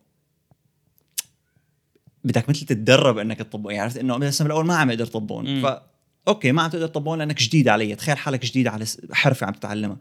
بدك 2.26 2.50
مثل 2.50 2.66
تتدرب 2.66 3.18
إنك 3.18 3.38
تطبق 3.38 3.70
يعني 3.70 3.82
عرفت 3.82 3.98
إنه 3.98 4.18
مثلا 4.18 4.48
بالاول 4.48 4.66
ما 4.66 4.76
عم 4.76 4.90
أقدر 4.90 5.04
اطبقهم 5.04 5.46
مم. 5.46 5.62
ف 5.62 5.82
أوكي 6.28 6.52
ما 6.52 6.62
عم 6.62 6.70
تقدر 6.70 6.88
تطبقهم 6.88 7.18
لأنك 7.18 7.42
جديد 7.42 7.68
علي 7.68 7.96
تخيل 7.96 8.18
حالك 8.18 8.46
جديد 8.46 8.68
على 8.68 8.86
حرفة 9.12 9.48
عم 9.48 9.54
تتعلمها 9.54 9.98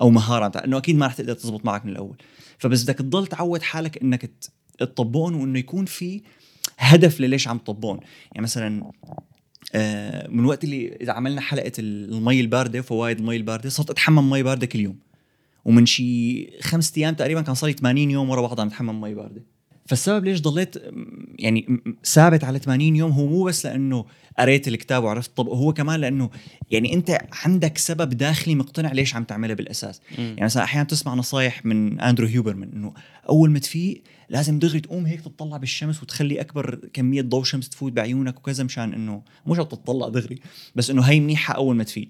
أو 0.00 0.10
مهارة 0.10 0.44
عم 0.44 0.50
تتعلمها 0.50 0.68
إنه 0.68 0.78
أكيد 0.78 0.96
ما 0.96 1.06
رح 1.06 1.14
تقدر 1.14 1.34
تزبط 1.34 1.64
معك 1.64 1.84
من 1.84 1.92
الأول. 1.92 2.16
فبس 2.58 2.82
بدك 2.82 2.98
تضل 2.98 3.26
تعود 3.26 3.62
حالك 3.62 4.02
إنك 4.02 4.30
تطبقهم 4.78 5.40
وإنه 5.40 5.58
يكون 5.58 5.84
في 5.84 6.22
هدف 6.78 7.20
لليش 7.20 7.48
عم 7.48 7.58
تطبقهم 7.58 8.00
يعني 8.32 8.42
مثلا 8.42 8.90
آه، 9.74 10.28
من 10.28 10.44
وقت 10.44 10.64
اللي 10.64 10.96
إذا 11.00 11.12
عملنا 11.12 11.40
حلقة 11.40 11.72
المي 11.78 12.40
الباردة 12.40 12.78
وفوائد 12.78 13.18
المي 13.18 13.36
الباردة 13.36 13.68
صرت 13.68 13.90
أتحمم 13.90 14.30
مي 14.30 14.42
باردة 14.42 14.66
كل 14.66 14.80
يوم. 14.80 14.98
ومن 15.64 15.86
شي 15.86 16.60
خمسة 16.60 16.92
أيام 16.96 17.14
تقريبا 17.14 17.42
كان 17.42 17.54
صار 17.54 17.70
لي 17.70 17.76
80 17.76 18.10
يوم 18.10 18.30
ورا 18.30 18.40
بعض 18.40 18.60
عم 18.60 18.66
أتحمم 18.66 19.00
مي 19.00 19.14
باردة. 19.14 19.42
فالسبب 19.88 20.24
ليش 20.24 20.40
ضليت 20.40 20.78
م- 20.78 21.26
يعني 21.38 21.66
م- 21.68 21.94
ثابت 22.04 22.44
على 22.44 22.58
80 22.58 22.96
يوم 22.96 23.10
هو 23.12 23.26
مو 23.26 23.44
بس 23.44 23.66
لأنه 23.66 24.04
قريت 24.38 24.68
الكتاب 24.68 25.04
وعرفت 25.04 25.36
طب 25.36 25.48
هو 25.48 25.72
كمان 25.72 26.00
لأنه 26.00 26.30
يعني 26.70 26.94
أنت 26.94 27.18
عندك 27.44 27.78
سبب 27.78 28.08
داخلي 28.08 28.54
مقتنع 28.54 28.92
ليش 28.92 29.14
عم 29.14 29.24
تعملها 29.24 29.54
بالأساس. 29.54 30.00
يعني 30.18 30.44
مثلا 30.44 30.64
أحيانا 30.64 30.86
تسمع 30.88 31.14
نصايح 31.14 31.66
من 31.66 32.00
أندرو 32.00 32.26
هيوبرمان 32.26 32.70
إنه 32.72 32.92
أول 33.28 33.50
ما 33.50 33.58
تفيق 33.58 34.02
لازم 34.30 34.58
دغري 34.58 34.80
تقوم 34.80 35.06
هيك 35.06 35.20
تطلع 35.20 35.56
بالشمس 35.56 36.02
وتخلي 36.02 36.40
أكبر 36.40 36.74
كمية 36.92 37.22
ضوء 37.22 37.44
شمس 37.44 37.68
تفوت 37.68 37.92
بعيونك 37.92 38.36
وكذا 38.38 38.64
مشان 38.64 38.92
إنه 38.92 39.22
مش 39.46 39.58
عم 39.58 39.64
تطلع 39.64 40.08
دغري 40.08 40.38
بس 40.74 40.90
إنه 40.90 41.02
هي 41.02 41.20
منيحة 41.20 41.54
أول 41.54 41.76
ما 41.76 41.84
تفيق. 41.84 42.08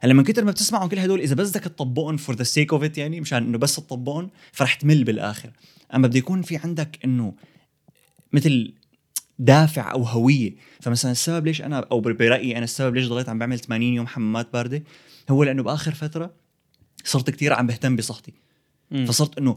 هلا 0.00 0.14
من 0.14 0.24
كتر 0.24 0.44
ما 0.44 0.50
بتسمعهم 0.50 0.88
كل 0.88 0.98
هدول 0.98 1.20
إذا 1.20 1.34
بس 1.34 1.50
بدك 1.50 1.64
تطبقهم 1.64 2.16
for 2.16 2.34
the 2.34 2.42
sake 2.42 2.72
of 2.72 2.82
it 2.82 2.98
يعني 2.98 3.20
مشان 3.20 3.42
إنه 3.42 3.58
بس 3.58 3.76
تطبقهم 3.76 4.30
فرح 4.52 4.74
تمل 4.74 5.04
بالآخر. 5.04 5.50
أما 5.94 6.08
بده 6.08 6.18
يكون 6.18 6.42
في 6.42 6.56
عندك 6.56 6.98
إنه 7.04 7.34
مثل 8.32 8.74
دافع 9.38 9.92
أو 9.92 10.02
هوية. 10.02 10.54
فمثلا 10.80 11.12
السبب 11.12 11.46
ليش 11.46 11.62
أنا 11.62 11.86
أو 11.92 12.00
برأيي 12.00 12.56
أنا 12.56 12.64
السبب 12.64 12.94
ليش 12.94 13.08
ضليت 13.08 13.28
عم 13.28 13.38
بعمل 13.38 13.58
80 13.58 13.94
يوم 13.94 14.06
حمامات 14.06 14.52
باردة 14.52 14.82
هو 15.30 15.44
لأنه 15.44 15.62
بآخر 15.62 15.94
فترة 15.94 16.34
صرت 17.04 17.30
كتير 17.30 17.52
عم 17.52 17.66
بهتم 17.66 17.96
بصحتي. 17.96 18.32
مم. 18.90 19.06
فصرت 19.06 19.38
إنه 19.38 19.56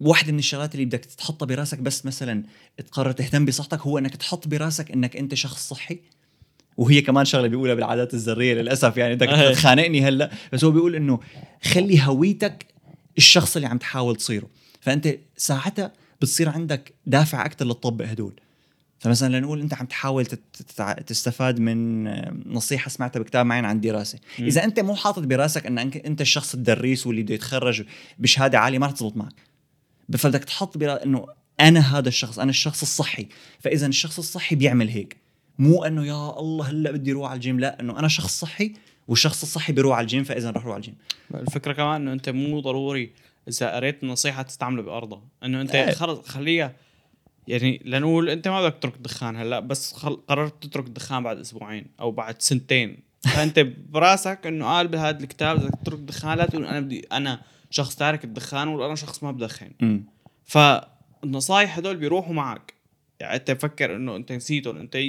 واحدة 0.00 0.32
من 0.32 0.38
الشغلات 0.38 0.74
اللي 0.74 0.84
بدك 0.84 1.04
تحطها 1.04 1.46
براسك 1.46 1.78
بس 1.78 2.06
مثلا 2.06 2.44
تقرر 2.76 3.12
تهتم 3.12 3.44
بصحتك 3.44 3.80
هو 3.80 3.98
إنك 3.98 4.16
تحط 4.16 4.48
براسك 4.48 4.90
إنك 4.90 5.16
أنت 5.16 5.34
شخص 5.34 5.68
صحي. 5.68 6.00
وهي 6.76 7.00
كمان 7.00 7.24
شغلة 7.24 7.48
بيقولها 7.48 7.74
بالعادات 7.74 8.14
الذرية 8.14 8.54
للأسف 8.54 8.96
يعني 8.96 9.14
بدك. 9.14 9.28
تخانقني 9.52 10.02
هلأ. 10.02 10.30
بس 10.52 10.64
هو 10.64 10.70
بيقول 10.70 10.94
إنه 10.94 11.20
خلي 11.62 12.02
هويتك 12.02 12.66
الشخص 13.18 13.56
اللي 13.56 13.68
عم 13.68 13.78
تحاول 13.78 14.16
تصيره. 14.16 14.46
فأنت 14.80 15.16
ساعتها 15.36 15.92
بتصير 16.20 16.48
عندك 16.48 16.92
دافع 17.06 17.46
أكثر 17.46 17.66
لتطبق 17.66 18.04
هدول. 18.04 18.40
فمثلا 18.98 19.38
لنقول 19.38 19.60
أنت 19.60 19.74
عم 19.74 19.86
تحاول 19.86 20.26
تستفاد 21.06 21.60
من 21.60 22.04
نصيحة 22.52 22.88
سمعتها 22.88 23.20
بكتاب 23.20 23.46
معين 23.46 23.64
عن 23.64 23.80
دراسه. 23.80 24.18
إذا 24.38 24.64
أنت 24.64 24.80
مو 24.80 24.94
حاطط 24.94 25.22
براسك 25.22 25.66
أنك 25.66 25.96
أنت 25.96 26.20
الشخص 26.20 26.54
الدريس 26.54 27.06
واللي 27.06 27.22
بده 27.22 27.34
يتخرج 27.34 27.82
بشهادة 28.18 28.58
عالية 28.58 28.78
ما 28.78 28.86
رح 28.86 28.92
تزبط 28.92 29.16
معك. 29.16 29.32
فبدك 30.18 30.44
تحط 30.44 30.82
إنه 30.82 31.26
أنا 31.60 31.98
هذا 31.98 32.08
الشخص 32.08 32.38
أنا 32.38 32.50
الشخص 32.50 32.82
الصحي. 32.82 33.26
فإذا 33.60 33.86
الشخص 33.86 34.18
الصحي 34.18 34.56
بيعمل 34.56 34.88
هيك. 34.88 35.16
مو 35.60 35.84
إنه 35.84 36.06
يا 36.06 36.38
الله 36.38 36.70
هلأ 36.70 36.90
بدي 36.90 37.12
أروح 37.12 37.30
على 37.30 37.36
الجيم 37.36 37.60
لا 37.60 37.80
إنه 37.80 37.98
أنا 37.98 38.08
شخص 38.08 38.40
صحي 38.40 38.72
والشخص 39.08 39.42
الصحي 39.42 39.72
بيروح 39.72 39.96
على 39.96 40.04
الجيم 40.04 40.24
فإذا 40.24 40.50
رح 40.50 40.62
أروح 40.62 40.74
على 40.74 40.80
الجيم. 40.80 40.94
الفكرة 41.34 41.72
كمان 41.72 42.00
إنه 42.02 42.12
أنت 42.12 42.28
مو 42.28 42.60
ضروري 42.60 43.12
إذا 43.48 43.74
قريت 43.74 44.02
النصيحه 44.02 44.42
تستعملها 44.42 44.82
بارضها 44.82 45.22
إنه 45.44 45.60
أنت 45.60 45.74
إيه. 45.74 45.92
خلص 45.92 46.28
خليها 46.28 46.72
يعني 47.48 47.82
لنقول 47.84 48.30
أنت 48.30 48.48
ما 48.48 48.62
بدك 48.62 48.76
تترك 48.78 48.96
الدخان 48.96 49.36
هلأ 49.36 49.60
بس 49.60 49.92
خل... 49.92 50.20
قررت 50.28 50.62
تترك 50.62 50.86
الدخان 50.86 51.22
بعد 51.22 51.38
أسبوعين 51.38 51.86
أو 52.00 52.10
بعد 52.10 52.42
سنتين. 52.42 52.98
فأنت 53.20 53.58
براسك 53.92 54.46
إنه 54.46 54.66
قال 54.66 54.88
بهذا 54.88 55.20
الكتاب 55.20 55.60
بدك 55.60 55.74
تترك 55.82 55.98
الدخان 55.98 56.38
لا 56.38 56.46
تقول 56.46 56.64
أنا 56.64 56.80
بدي 56.80 57.06
أنا 57.12 57.42
شخص 57.70 57.96
تارك 57.96 58.24
الدخان 58.24 58.68
ولا 58.68 58.86
أنا 58.86 58.94
شخص 58.94 59.22
ما 59.22 59.30
بدخن. 59.30 59.70
فالنصايح 60.44 61.78
هدول 61.78 61.96
بيروحوا 61.96 62.34
معك. 62.34 62.79
انت 63.22 63.50
فكر 63.50 63.96
انه 63.96 64.16
انت 64.16 64.32
نسيتهم 64.32 64.76
انت 64.76 64.94
ي... 64.94 65.00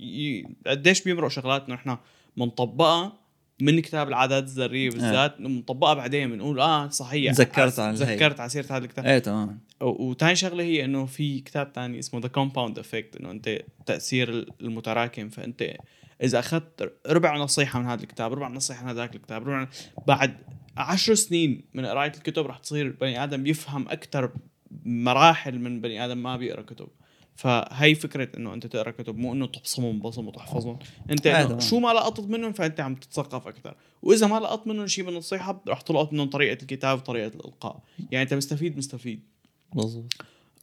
ي... 0.00 0.46
قديش 0.66 1.02
بيمرق 1.02 1.28
شغلات 1.28 1.66
انه 1.66 1.74
إحنا 1.74 1.98
بنطبقها 2.36 3.12
من 3.60 3.80
كتاب 3.80 4.08
العادات 4.08 4.42
الذرية 4.44 4.90
بالذات 4.90 5.36
إنه 5.38 5.48
بنطبقها 5.48 5.94
بعدين 5.94 6.30
بنقول 6.30 6.60
آه 6.60 6.88
صحيح. 6.88 7.32
تذكرت 7.34 7.78
عن. 7.78 7.94
تذكرت 7.94 8.40
على 8.40 8.48
سيرة 8.50 8.66
هذا 8.70 8.84
الكتاب. 8.84 9.06
إيه 9.06 9.18
تمام. 9.18 9.60
و- 9.80 10.08
وتاني 10.10 10.36
شغلة 10.36 10.64
هي 10.64 10.84
إنه 10.84 11.06
في 11.06 11.40
كتاب 11.40 11.72
تاني 11.72 11.98
اسمه 11.98 12.20
The 12.20 12.28
Compound 12.28 12.78
Effect 12.78 13.16
إنه 13.16 13.30
أنت 13.30 13.58
تأثير 13.86 14.46
المتراكم. 14.60 15.28
فأنت 15.28 15.74
إذا 16.22 16.38
أخذت 16.38 16.92
ربع 17.06 17.36
نصيحة 17.36 17.80
من 17.80 17.86
هذا 17.86 18.02
الكتاب 18.02 18.32
ربع 18.32 18.48
نصيحة 18.48 18.82
من 18.82 18.88
هذاك 18.88 19.16
الكتاب 19.16 19.48
ربع 19.48 19.68
بعد 20.06 20.36
عشر 20.76 21.14
سنين 21.14 21.64
من 21.74 21.86
قرايه 21.86 22.12
الكتب 22.16 22.46
رح 22.46 22.58
تصير 22.58 22.96
بني 23.00 23.24
آدم 23.24 23.46
يفهم 23.46 23.88
أكثر 23.88 24.30
مراحل 24.84 25.58
من 25.58 25.80
بني 25.80 26.04
آدم 26.04 26.22
ما 26.22 26.36
بيقرأ 26.36 26.62
كتب. 26.62 26.88
فهي 27.38 27.94
فكرة 27.94 28.28
إنه 28.36 28.54
أنت 28.54 28.66
تقرأ 28.66 28.90
كتب 28.90 29.16
مو 29.16 29.32
إنه 29.32 29.46
تبصمهم 29.46 29.98
بصم 29.98 30.28
وتحفظهم. 30.28 30.78
أنت 31.10 31.26
آه، 31.26 31.40
إنه 31.40 31.46
تمام. 31.48 31.60
شو 31.60 31.78
ما 31.78 31.88
لقطت 31.88 32.28
منهم 32.28 32.52
فأنت 32.52 32.80
عم 32.80 32.94
تتثقف 32.94 33.46
أكثر. 33.46 33.74
وإذا 34.02 34.26
ما 34.26 34.40
لقطت 34.40 34.66
منهم 34.66 34.86
شيء 34.86 35.04
من 35.04 35.10
النصيحه 35.10 35.62
رح 35.68 35.80
تلقط 35.80 36.12
منهم 36.12 36.30
طريقة 36.30 36.62
الكتاب 36.62 36.98
وطريقة 36.98 37.26
الإلقاء. 37.26 37.82
يعني 38.10 38.22
أنت 38.22 38.34
مستفيد 38.34 38.78
مستفيد. 38.78 39.22
مظبوط 39.74 40.14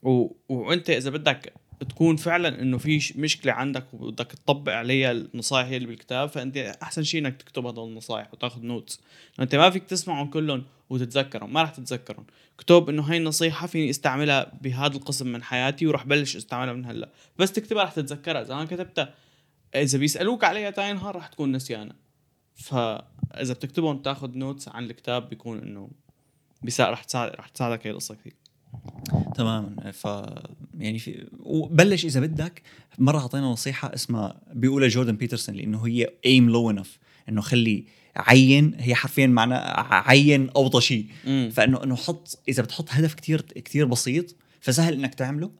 و... 0.03 0.27
وأنت 0.49 0.89
إذا 0.89 1.09
بدك 1.09 1.53
تكون 1.89 2.15
فعلا 2.15 2.61
إنه 2.61 2.77
في 2.77 3.13
مشكلة 3.15 3.53
عندك 3.53 3.93
وبدك 3.93 4.27
تطبق 4.27 4.71
عليها 4.71 5.11
النصائح 5.11 5.67
اللي 5.67 5.87
بالكتاب 5.87 6.29
فأنت 6.29 6.57
أحسن 6.57 7.03
شيء 7.03 7.21
إنك 7.21 7.41
تكتب 7.41 7.65
هدول 7.65 7.89
النصائح 7.89 8.33
وتأخذ 8.33 8.61
نوتس 8.61 8.99
أنت 9.39 9.55
ما 9.55 9.69
فيك 9.69 9.83
تسمعهم 9.83 10.29
كلهم 10.29 10.63
وتتذكرهم 10.89 11.53
ما 11.53 11.61
راح 11.61 11.69
تتذكرهم. 11.69 12.25
اكتب 12.55 12.89
إنه 12.89 13.03
هاي 13.03 13.17
النصيحة 13.17 13.67
فيني 13.67 13.89
أستعملها 13.89 14.51
بهذا 14.61 14.97
القسم 14.97 15.27
من 15.27 15.43
حياتي 15.43 15.87
وراح 15.87 16.05
بلش 16.05 16.35
أستعملها 16.35 16.73
من 16.73 16.85
هلأ. 16.85 17.09
بس 17.37 17.51
تكتبها 17.51 17.83
راح 17.83 17.93
تتذكرها. 17.93 18.41
إذا 18.41 18.55
ما 18.55 18.65
كتبتها 18.65 19.13
إذا 19.75 19.97
بيسألوك 19.97 20.43
عليها 20.43 20.69
تاني 20.69 20.93
نهار 20.93 21.15
راح 21.15 21.27
تكون 21.27 21.51
نسيانها 21.51 21.95
فاذا 22.55 23.53
بتكتبهم 23.53 23.97
تأخذ 23.97 24.37
notes 24.37 24.67
عن 24.67 24.83
الكتاب 24.83 25.29
بيكون 25.29 25.59
إنه 25.59 25.89
راح 26.79 27.03
تساعد 27.03 27.35
راح 27.35 27.47
تساعدك 27.47 27.87
هي 27.87 27.91
القصة 27.91 28.15
كثير. 28.15 28.33
تماما. 29.35 29.91
ف 29.91 30.05
يعني 30.79 30.99
في 30.99 31.27
وبلش 31.39 32.05
إذا 32.05 32.19
بدك. 32.19 32.61
مرة 32.97 33.19
أعطينا 33.19 33.45
نصيحة 33.45 33.93
اسمها 33.93 34.41
بيقولها 34.53 34.87
جوردن 34.87 35.15
بيترسون 35.15 35.55
لأنه 35.55 35.87
هي 35.87 36.09
aim 36.25 36.49
low 36.49 36.69
enough 36.69 36.99
إنه 37.29 37.41
خلي 37.41 37.85
عين 38.15 38.73
هي 38.77 38.95
حرفيا 38.95 39.27
معناها 39.27 40.09
عين 40.09 40.49
أوطى 40.49 40.81
شيء. 40.81 41.07
فإنه 41.51 41.83
إنه 41.83 41.95
حط 41.95 42.39
إذا 42.49 42.63
بتحط 42.63 42.87
هدف 42.89 43.13
كتير 43.13 43.41
كتير 43.41 43.85
بسيط 43.85 44.35
فسهل 44.59 44.93
إنك 44.93 45.13
تعمله. 45.13 45.51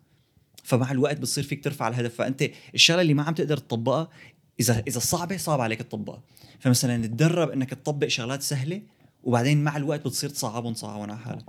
فمع 0.64 0.92
الوقت 0.92 1.18
بتصير 1.18 1.44
فيك 1.44 1.64
ترفع 1.64 1.88
الهدف. 1.88 2.16
فأنت 2.16 2.50
الشغلة 2.76 3.02
اللي 3.02 3.14
ما 3.14 3.24
عم 3.24 3.34
تقدر 3.34 3.58
تطبقها 3.58 4.10
إذا 4.60 4.84
إذا 4.88 5.00
صعبة 5.00 5.38
صعب 5.38 5.62
عليك 5.62 5.82
تطبقها. 5.82 6.22
فمثلا 6.60 7.08
تدرب 7.08 7.50
إنك 7.50 7.70
تطبق 7.70 8.08
شغلات 8.08 8.42
سهلة 8.42 8.82
وبعدين 9.24 9.64
مع 9.64 9.78
الوقت 9.78 10.00
بتصير 10.00 10.30
تصعبهم 10.30 10.74
تصعبهم 10.74 11.02
على 11.02 11.18
حالك. 11.18 11.46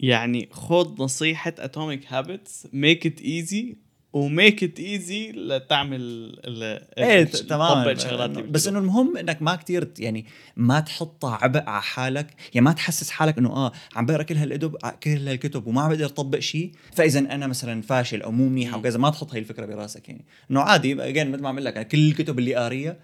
يعني 0.00 0.48
خذ 0.52 1.02
نصيحة 1.02 1.54
Atomic 1.58 2.12
Habits 2.12 2.66
make 2.72 3.06
it 3.06 3.20
easy 3.20 3.76
و 4.12 4.22
make 4.22 4.64
it 4.64 4.80
easy 4.80 5.32
لتعمل 5.32 6.00
ال 6.44 6.62
إيه 6.98 7.24
تمام 7.24 7.88
الشغلات 7.88 8.30
بس. 8.30 8.68
إنه 8.68 8.78
المهم 8.78 9.16
إنك 9.16 9.42
ما 9.42 9.56
كتير 9.56 9.92
يعني 9.98 10.26
ما 10.56 10.80
تحطها 10.80 11.38
عبء 11.42 11.62
على 11.68 11.82
حالك 11.82 12.26
يعني 12.54 12.64
ما 12.64 12.72
تحسس 12.72 13.10
حالك 13.10 13.38
إنه 13.38 13.50
آه 13.50 13.72
عم 13.96 14.06
بقرأ 14.06 14.22
كل 14.22 14.36
هالكتب 14.36 14.76
كل 15.02 15.28
هالكتب 15.28 15.66
وما 15.66 15.82
عم 15.82 15.88
بقدر 15.90 16.06
أطبق 16.06 16.38
شيء 16.38 16.72
فإذا 16.92 17.18
أنا 17.18 17.46
مثلا 17.46 17.82
فاشل 17.82 18.22
أو 18.22 18.32
مو 18.32 18.48
منيح 18.48 18.74
أو. 18.74 18.82
كذا 18.82 18.98
ما 18.98 19.10
تحط 19.10 19.32
هاي 19.32 19.38
الفكرة 19.38 19.66
براسك 19.66 20.08
يعني 20.08 20.24
إنه 20.50 20.60
عادي 20.60 21.02
اجين 21.02 21.30
مثل 21.30 21.42
ما 21.42 21.48
عم 21.48 21.58
لك 21.58 21.74
أنا 21.76 21.82
كل 21.82 22.08
الكتب 22.08 22.38
اللي 22.38 22.54
قاريها 22.54 22.96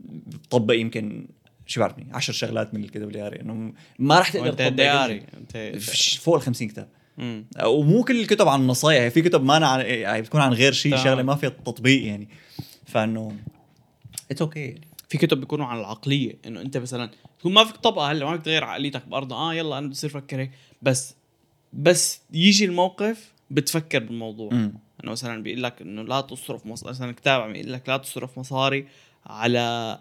بطبق 0.00 0.74
يمكن 0.74 1.26
شو 1.66 1.80
بعرفني 1.80 2.06
10 2.12 2.32
شغلات 2.34 2.74
من 2.74 2.84
الكتب 2.84 3.08
اللي 3.08 3.20
قاريها 3.22 3.42
إنه 3.42 3.72
ما 3.98 4.18
راح 4.18 4.28
تقدر 4.32 4.48
أنت 5.38 5.52
شيء. 5.52 5.78
فش- 5.78 6.16
فوق 6.16 6.34
ال 6.34 6.40
50 6.42 6.68
كتاب. 6.68 6.88
مم. 7.18 7.44
ومو 7.64 8.04
كل 8.04 8.20
الكتب 8.20 8.48
عن 8.48 8.60
النصايح 8.60 8.98
يعني 8.98 9.10
في 9.10 9.22
كتب 9.22 9.44
ما 9.44 9.56
أنا 9.56 9.66
عن 9.66 9.80
يعني 9.80 10.22
بتكون 10.22 10.40
عن 10.40 10.52
غير 10.52 10.72
شيء. 10.72 10.96
شغلة 10.96 11.22
ما 11.22 11.34
فيها 11.34 11.48
تطبيق 11.48 12.06
يعني. 12.06 12.28
فإنه 12.86 13.36
it's 14.30 14.42
okay 14.42 14.60
يعني 14.60 14.80
في 15.08 15.18
كتب 15.18 15.40
بيكونوا 15.40 15.66
عن 15.66 15.78
العقلية. 15.78 16.36
إنه 16.46 16.60
أنت 16.60 16.76
مثلا 16.76 17.10
تكون 17.38 17.52
ما 17.52 17.64
فيك 17.64 17.76
تطبقها 17.76 18.12
هلا 18.12 18.24
ما 18.24 18.32
فيك 18.36 18.42
تغير 18.44 18.64
عقليتك 18.64 19.06
بارضها 19.08 19.38
آه 19.38 19.54
يلا 19.54 19.78
أنا 19.78 19.88
بصير 19.88 20.10
أفكر 20.10 20.40
هيك. 20.40 20.50
بس 20.82 21.14
بس 21.72 22.20
يجي 22.32 22.64
الموقف 22.64 23.32
بتفكر 23.50 23.98
بالموضوع. 23.98 24.52
مم. 24.52 24.72
إنه 25.04 25.12
مثلا 25.12 25.42
بيقول 25.42 25.62
لك 25.62 25.82
إنه 25.82 26.02
لا 26.02 26.20
تصرف 26.20 26.66
مصاري 26.66 26.90
مثلا 26.90 27.12
كتاب 27.12 27.40
عم 27.40 27.54
يقول 27.56 27.72
لك 27.72 27.88
لا 27.88 27.96
تصرف 27.96 28.38
مصاري 28.38 28.86
على 29.26 29.98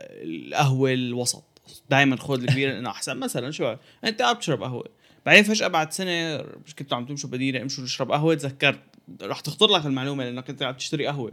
القهوة 0.00 0.92
الوسط. 0.92 1.44
دائما 1.90 2.16
خذ 2.16 2.42
الكبيره 2.42 2.72
لأنه 2.72 2.90
أحسن. 2.90 3.16
مثلا 3.26 3.50
شو. 3.50 3.76
أنت 4.04 4.22
قاعد 4.22 4.36
بتشرب 4.36 4.62
قهوة. 4.62 4.88
بعدين 5.26 5.42
فجأة 5.42 5.68
بعد 5.68 5.92
سنة 5.92 6.44
كنتوا 6.78 6.96
عم 6.96 7.06
تمشوا 7.06 7.30
بديرة 7.30 7.62
امشوا 7.62 7.84
نشرب 7.84 8.12
قهوة 8.12 8.34
تذكرت 8.34 8.80
رح 9.22 9.40
تخطر 9.40 9.66
لك 9.66 9.86
المعلومة 9.86 10.24
لأنك 10.24 10.50
أنت 10.50 10.62
عم 10.62 10.74
تشتري 10.74 11.06
قهوة. 11.06 11.32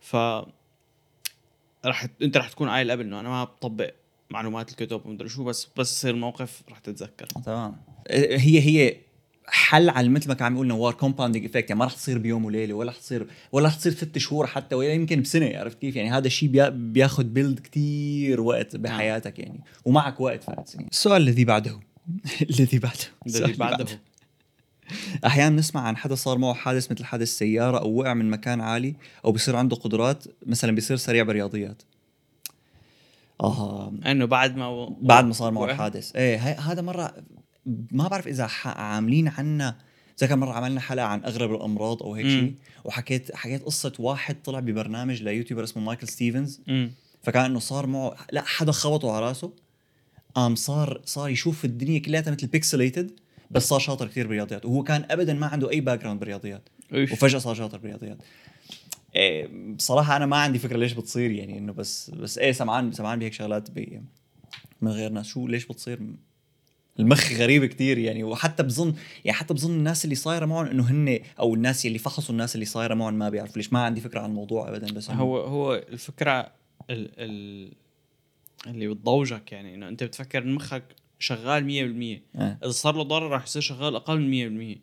ف 0.00 0.16
رح 1.86 2.06
أنت 2.22 2.36
رح 2.36 2.48
تكون 2.48 2.68
قايل 2.68 2.90
قبل 2.90 3.04
إنه 3.04 3.20
أنا 3.20 3.28
ما 3.28 3.44
بطبق 3.44 3.90
معلومات 4.30 4.70
الكتب 4.70 5.06
ومدري 5.06 5.28
شو 5.28 5.44
بس 5.44 5.68
بس 5.76 5.92
يصير 5.92 6.14
موقف 6.14 6.62
رح 6.70 6.78
تتذكر. 6.78 7.26
تمام. 7.26 7.76
هي 8.10 8.60
هي 8.60 8.96
حل 9.46 9.88
على 9.90 10.08
مثل 10.08 10.28
ما 10.28 10.34
كان 10.34 10.46
عم 10.46 10.54
يقول 10.54 10.66
نوار 10.66 10.94
compounding 10.94 11.44
effect 11.44 11.68
يعني 11.70 11.78
ما 11.78 11.84
رح 11.84 11.92
تصير 11.92 12.18
بيوم 12.18 12.44
وليلة 12.44 12.74
ولا 12.74 12.90
رح 12.90 12.96
تصير 12.98 13.26
ولا 13.52 13.66
رح 13.68 13.74
تصير 13.74 13.92
ست 13.92 14.18
شهور 14.18 14.46
حتى 14.46 14.74
ولا 14.74 14.92
يمكن 14.92 15.22
بسنة 15.22 15.58
عرفت 15.58 15.78
كيف؟ 15.78 15.96
يعني 15.96 16.10
هذا 16.10 16.26
الشيء 16.26 16.48
بيا- 16.48 16.68
بياخذ 16.68 17.24
build 17.24 17.58
كتير 17.60 18.40
وقت 18.40 18.76
بحياتك 18.76 19.38
يعني 19.38 19.60
ومعك 19.84 20.20
وقت 20.20 20.44
فات 20.44 20.74
يعني. 20.74 20.88
السؤال 20.90 21.22
الذي 21.22 21.44
بعده 21.44 21.80
الذي 22.50 22.78
بعده 22.78 23.04
الذي 23.26 23.52
بعده. 23.52 23.86
أحيانا 25.26 25.56
بنسمع 25.56 25.80
عن 25.80 25.96
حدا 25.96 26.14
صار 26.14 26.38
معه 26.38 26.54
حادث 26.54 26.92
مثل 26.92 27.04
حادث 27.04 27.28
سيارة 27.28 27.78
أو 27.78 27.94
وقع 27.94 28.14
من 28.14 28.30
مكان 28.30 28.60
عالي 28.60 28.94
أو 29.24 29.32
بصير 29.32 29.56
عنده 29.56 29.76
قدرات 29.76 30.24
مثلا 30.46 30.72
بيصير 30.72 30.96
سريع 30.96 31.22
بالرياضيات 31.22 31.82
آه. 33.40 33.92
إنه 34.06 34.24
بعد 34.24 34.56
ما 34.56 34.88
بعد 35.00 35.24
ما 35.24 35.32
صار 35.32 35.50
معه. 35.52 35.64
الحادث 35.64 36.16
إيه 36.16 36.36
هذا 36.60 36.82
مرة 36.82 37.14
ما 37.66 38.08
بعرف 38.08 38.28
إذا 38.28 38.48
عاملين 38.64 39.28
عنا 39.28 39.76
زي 40.16 40.26
كان 40.26 40.38
مرة 40.38 40.52
عملنا 40.52 40.80
حلقة 40.80 41.06
عن 41.06 41.24
أغرب 41.24 41.54
الأمراض 41.54 42.02
أو 42.02 42.14
هيك. 42.14 42.26
شيء 42.26 42.54
وحكيت 42.84 43.36
حكيت 43.36 43.62
قصة 43.62 43.92
واحد 43.98 44.42
طلع 44.42 44.60
ببرنامج 44.60 45.22
ليوتيوبر 45.22 45.64
اسمه 45.64 45.82
مايكل 45.82 46.08
ستيفنز 46.08 46.60
مم. 46.66 46.90
فكان 47.22 47.44
إنه 47.44 47.58
صار 47.58 47.86
معه 47.86 48.16
لا 48.32 48.42
حدا 48.42 48.72
خبطه 48.72 49.12
على 49.12 49.26
راسه 49.26 49.52
قام 50.34 50.54
صار 50.54 51.00
صار 51.04 51.28
يشوف 51.28 51.64
الدنيا 51.64 51.98
كلها 51.98 52.20
مثل 52.30 52.46
pixelated 52.46 53.10
بس 53.50 53.68
صار 53.68 53.80
شاطر 53.80 54.06
كثير 54.06 54.26
بالرياضيات 54.26 54.64
وهو 54.66 54.82
كان 54.82 55.04
ابدا 55.10 55.34
ما 55.34 55.46
عنده 55.46 55.70
أي 55.70 55.80
background 55.80 56.20
بالرياضيات. 56.20 56.68
وفجأة 56.92 57.38
صار 57.38 57.54
شاطر 57.54 57.78
بالرياضيات 57.78 58.18
إيه 59.16 59.48
بصراحة 59.74 60.16
أنا 60.16 60.26
ما 60.26 60.36
عندي 60.36 60.58
فكرة 60.58 60.76
ليش 60.76 60.92
بتصير 60.92 61.30
يعني 61.30 61.58
إنه 61.58 61.72
بس 61.72 62.10
بس 62.10 62.38
إيه 62.38 62.52
سمعان 62.52 62.92
سمعان 62.92 63.18
بهيك 63.18 63.32
شغلات 63.32 63.70
بي 63.70 64.02
من 64.80 64.90
غير 64.90 65.10
ناس 65.10 65.26
شو 65.26 65.48
ليش 65.48 65.66
بتصير 65.66 66.00
المخ 67.00 67.32
غريب 67.32 67.64
كتير 67.64 67.98
يعني 67.98 68.24
وحتى 68.24 68.62
بظن 68.62 68.94
يعني 69.24 69.38
حتى 69.38 69.54
بظن 69.54 69.70
الناس 69.70 70.04
اللي 70.04 70.14
صايرة 70.14 70.46
معهم 70.46 70.66
إنه 70.66 70.90
هن 70.90 71.20
أو 71.38 71.54
الناس 71.54 71.86
اللي 71.86 71.98
فحصوا 71.98 72.32
الناس 72.32 72.54
اللي 72.54 72.66
صايرة 72.66 72.94
معهم 72.94 73.14
ما 73.14 73.28
بيعرفوا 73.28 73.56
ليش. 73.56 73.72
ما 73.72 73.84
عندي 73.84 74.00
فكرة 74.00 74.20
عن 74.20 74.30
الموضوع 74.30 74.68
ابدا 74.68 74.92
بس 74.92 75.10
هو 75.10 75.40
هو 75.40 75.74
الفكرة 75.74 76.40
ال 76.90 77.10
ال 77.18 77.72
اللي 78.66 78.88
بتضوجك 78.88 79.52
يعني 79.52 79.74
إنه 79.74 79.88
أنت 79.88 80.04
بتفكر 80.04 80.42
إن 80.42 80.54
مخك 80.54 80.84
شغال 81.18 81.62
100% 81.62 81.66
إيه 81.66 82.58
إذا 82.64 82.70
صار 82.70 82.96
له 82.96 83.02
ضرر 83.02 83.28
راح 83.28 83.44
يصير 83.44 83.62
شغال 83.62 83.96
أقل 83.96 84.20
من 84.20 84.74
100% 84.74 84.78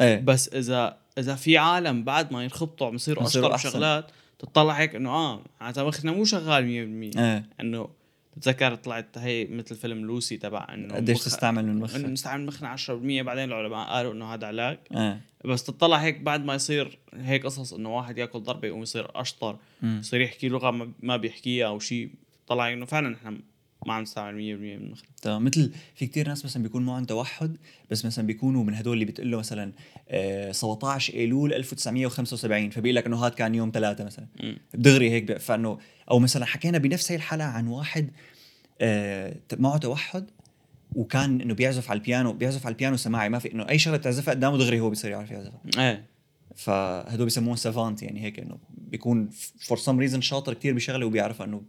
إيه. 0.00 0.20
بس 0.20 0.48
اذا 0.48 0.98
إذا 1.18 1.34
في 1.34 1.58
عالم 1.58 2.04
بعد 2.04 2.32
ما 2.32 2.42
ينخبطوا 2.42 2.86
عم 2.86 2.94
يصيروا 2.94 3.24
أشطر. 3.24 3.52
بشغلات 3.52 4.10
تطلع 4.38 4.72
هيك 4.72 4.94
إنه 4.94 5.10
آه 5.10 5.42
معناتها 5.60 5.84
مخنا 5.84 6.12
مو 6.12 6.24
شغال 6.24 7.12
100% 7.14 7.18
إيه. 7.18 7.48
إنه 7.60 7.88
بتذكر 8.40 8.74
طلعت 8.74 9.18
هي 9.18 9.44
مثل 9.50 9.74
فيلم 9.76 10.06
لوسي 10.06 10.36
تبع 10.36 10.66
إنه 10.74 10.94
قديش 10.94 11.16
مخ- 11.16 11.24
تستعمل 11.24 11.66
من 11.66 11.78
مخك؟ 11.80 11.96
نستعمل 12.00 12.46
مخنا 12.46 12.76
10% 12.76 12.90
بعدين 13.22 13.44
العلماء 13.44 13.88
قالوا 13.88 14.12
إنه 14.12 14.34
هذا 14.34 14.46
علاج. 14.46 14.78
إيه 14.96 15.20
بس 15.44 15.64
تطلع 15.64 15.96
هيك 15.96 16.20
بعد 16.20 16.44
ما 16.44 16.54
يصير 16.54 16.98
هيك 17.14 17.44
قصص 17.46 17.72
إنه 17.72 17.96
واحد 17.96 18.18
يأكل 18.18 18.40
ضربة 18.40 18.68
يقوم 18.68 18.82
يصير 18.82 19.08
اشطر. 19.14 19.56
يصير 19.82 20.20
يحكي 20.20 20.48
لغة 20.48 20.70
ما- 20.70 20.92
ما 21.02 21.16
بيحكيها 21.16 21.66
أو 21.66 21.78
شيء 21.78 22.10
طلع 22.46 22.72
إنه 22.72 22.86
فعلا 22.86 23.16
إحنا 23.16 23.38
ما 23.86 23.94
عم 23.94 24.02
نستعمل 24.02 24.34
100% 24.34 24.60
من 24.60 24.90
مخنا 24.90 25.08
تمام 25.22 25.44
مثل 25.44 25.72
في 25.94 26.06
كتير 26.06 26.28
ناس 26.28 26.44
مثلا 26.44 26.62
بيكون 26.62 26.84
معهم 26.84 27.04
توحد 27.04 27.56
بس 27.90 28.04
مثلا 28.04 28.26
بيكونوا 28.26 28.64
من 28.64 28.74
هدول 28.74 28.94
اللي 28.94 29.04
بتقول 29.04 29.30
له 29.30 29.38
مثلا 29.38 29.72
آه 30.08 30.52
17 30.52 31.14
إيلول 31.14 31.52
1975 31.52 32.70
فبيقول 32.70 32.96
لك 32.96 33.06
إنه 33.06 33.26
هذا 33.26 33.34
كان 33.34 33.54
يوم 33.54 33.70
ثلاثة 33.74 34.04
مثلا. 34.04 34.26
دغري 34.74 35.10
هيك 35.10 35.38
فإنه 35.38 35.78
أو 36.10 36.18
مثلا 36.18 36.44
حكينا 36.44 36.78
بنفس 36.78 37.12
هي 37.12 37.16
الحلقة 37.16 37.48
عن 37.48 37.66
واحد 37.66 38.10
آه 38.80 39.36
معه 39.58 39.78
توحد 39.78 40.30
وكان 40.94 41.40
إنه 41.40 41.54
بيعزف 41.54 41.90
على 41.90 41.98
البيانو 41.98 42.32
بيعزف 42.32 42.66
على 42.66 42.72
البيانو 42.72 42.96
سماعي 42.96 43.28
ما 43.28 43.38
في 43.38 43.52
إنه 43.52 43.68
أي 43.68 43.78
شغلة 43.78 43.96
بتعزفها 43.96 44.34
قدامه 44.34 44.58
دغري 44.58 44.80
هو 44.80 44.90
بيصير 44.90 45.10
يعرف 45.10 45.30
يعزفها. 45.30 45.60
إيه. 45.78 46.04
فهدول 46.56 47.24
بيسموه 47.24 47.56
savant 47.56 48.02
يعني 48.02 48.22
هيك 48.22 48.38
إنه 48.38 48.58
بيكون 48.78 49.30
for 49.60 49.78
some 49.78 49.98
reason 49.98 50.20
شاطر 50.20 50.54
كتير 50.54 50.74
بشغلة 50.74 51.06
وبيعرف 51.06 51.42
إنه 51.42 51.62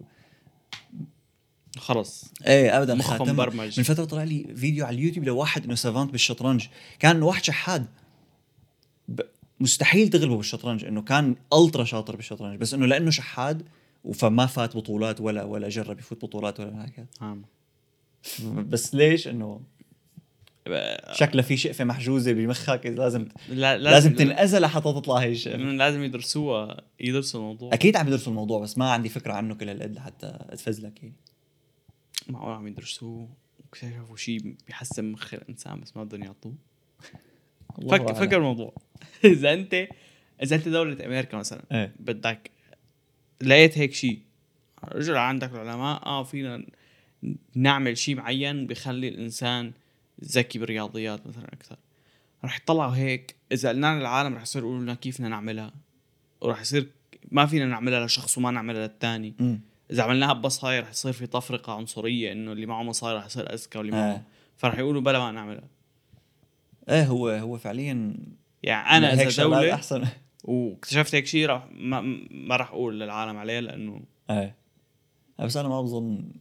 خلص 1.78 2.34
إيه 2.48 2.78
ابدا. 2.78 2.96
مخه. 2.96 3.24
مبرمج. 3.24 3.80
من 3.80 3.84
فترة 3.84 4.06
طلع 4.06 4.24
لي 4.24 4.56
فيديو 4.56 4.86
على 4.86 4.96
اليوتيوب 4.96 5.26
لواحد 5.26 5.64
إنه 5.64 5.76
savant 5.76 6.12
بالشطرنج. 6.12 6.68
كان 7.00 7.22
واحد 7.22 7.44
شحاد. 7.44 7.86
ب... 9.08 9.22
مستحيل 9.60 10.10
تغلبه 10.10 10.38
بالشطرنج 10.38 10.86
إنه 10.86 11.02
كان 11.02 11.36
ultra 11.54 11.84
شاطر 11.84 12.16
بالشطرنج 12.16 12.60
بس 12.60 12.74
إنه 12.74 12.86
لأنه 12.86 13.12
شحاد 13.12 13.64
فما 14.14 14.46
فات 14.46 14.78
بطولات 14.78 15.22
ولا 15.22 15.44
ولا 15.44 15.70
جرب 15.70 16.00
يفوت 16.00 16.26
بطولات 16.26 16.60
ولا 16.60 16.86
هيك. 16.86 17.06
عام. 17.22 17.46
بس 18.44 18.96
ليش؟ 18.96 19.28
إنه 19.28 19.62
شكله 21.14 21.42
في 21.42 21.58
شقفة 21.58 21.84
محجوزة 21.84 22.32
بمخك 22.34 22.86
لازم 22.86 23.28
لا 23.50 23.78
لازم 23.78 24.16
تنأذى 24.16 24.60
لحتى 24.60 24.94
تطلع 24.94 25.18
هي 25.18 25.32
الشقفة. 25.32 25.58
لازم 25.58 26.04
يدرسوها 26.04 26.82
يدرسوا 27.00 27.40
الموضوع. 27.40 27.74
أكيد 27.74 27.96
عم 27.98 28.08
يدرسوا 28.08 28.32
الموضوع 28.32 28.60
بس 28.60 28.78
ما 28.78 28.92
عندي 28.92 29.10
فكرة 29.10 29.34
عنه 29.34 29.56
كل 29.56 29.70
هالقد 29.70 29.96
لحتى 29.96 30.38
أتفزلك 30.50 31.04
يعني. 31.04 31.16
معقول 32.30 32.54
عم 32.54 32.68
يدرسوه 32.68 33.30
واكتشفوا 33.60 34.18
شيء 34.18 34.56
بيحسن 34.68 35.12
مخ 35.12 35.34
الانسان 35.34 35.80
بس 35.80 35.98
ما 35.98 36.04
بدهم 36.04 36.24
يعطوه. 36.24 36.56
فكر. 37.90 38.14
فكر 38.14 38.38
الموضوع. 38.38 38.74
إذا 39.26 39.54
انت 39.54 39.88
إذا 40.44 40.56
أنت 40.56 40.68
دولة 40.68 41.06
أمريكا 41.06 41.38
مثلا 41.38 41.64
إيه. 41.72 41.96
بدك 42.00 42.52
لقيت 43.42 43.78
هيك 43.78 43.94
شيء 43.94 44.20
رجع 44.84 45.20
عندك 45.20 45.52
العلماء 45.52 46.06
آه 46.06 46.24
فينا 46.24 46.66
نعمل 47.56 47.98
شيء 47.98 48.16
معين 48.16 48.68
بخلي 48.68 49.08
الإنسان 49.08 49.72
ذكي 50.24 50.60
بالرياضيات 50.60 51.28
مثلا 51.28 51.54
أكثر. 51.54 51.78
رح 52.46 52.58
يطلعوا 52.58 52.96
هيك 52.96 53.36
إذا 53.52 53.70
قلنا 53.70 54.00
للعالم 54.00 54.36
رح 54.36 54.42
يصير 54.42 54.62
يقولوا 54.62 54.82
لنا 54.82 54.94
كيف 54.94 55.16
بدنا 55.18 55.30
نعملها 55.30 55.74
ورح 56.42 56.62
يصير 56.62 56.90
ما 57.32 57.46
فينا 57.46 57.66
نعملها 57.66 58.06
لشخص 58.06 58.38
وما 58.38 58.52
نعملها 58.52 58.88
للثاني. 58.88 59.60
إذا 59.92 60.04
عملناها 60.04 60.34
ببصاير 60.34 60.84
رح 60.84 60.90
يصير 60.90 61.12
في 61.12 61.28
تفرقه 61.28 61.74
عنصرية 61.74 62.32
إنه 62.32 62.52
اللي 62.52 62.66
معه 62.66 62.84
مصاري 62.84 63.18
رح 63.18 63.26
يصير 63.26 63.54
أذكى 63.54 63.78
واللي 63.78 63.92
معه. 63.92 64.12
آه. 64.12 64.22
فرح 64.58 64.80
يقولوا 64.80 65.02
بلا 65.02 65.20
ما 65.20 65.32
نعملها. 65.32 65.68
إيه 66.90 67.04
هو 67.04 67.30
هو 67.30 67.58
فعليا 67.58 68.16
يعني 68.64 68.98
أنا 68.98 69.14
إذا 69.14 69.44
دولة 69.44 69.74
أحسن. 69.74 70.08
واكتشفت 70.44 71.16
هيك 71.16 71.26
شيء 71.26 71.50
رح 71.50 71.68
ما, 71.72 72.02
ما 72.32 72.56
رح 72.56 72.72
أقول 72.72 73.00
للعالم 73.00 73.38
عليه 73.38 73.60
لأنه 73.60 74.02
إيه. 74.30 74.56
بس 75.40 75.58
أنا 75.58 75.68
ما 75.68 75.82
بظن 75.82 76.32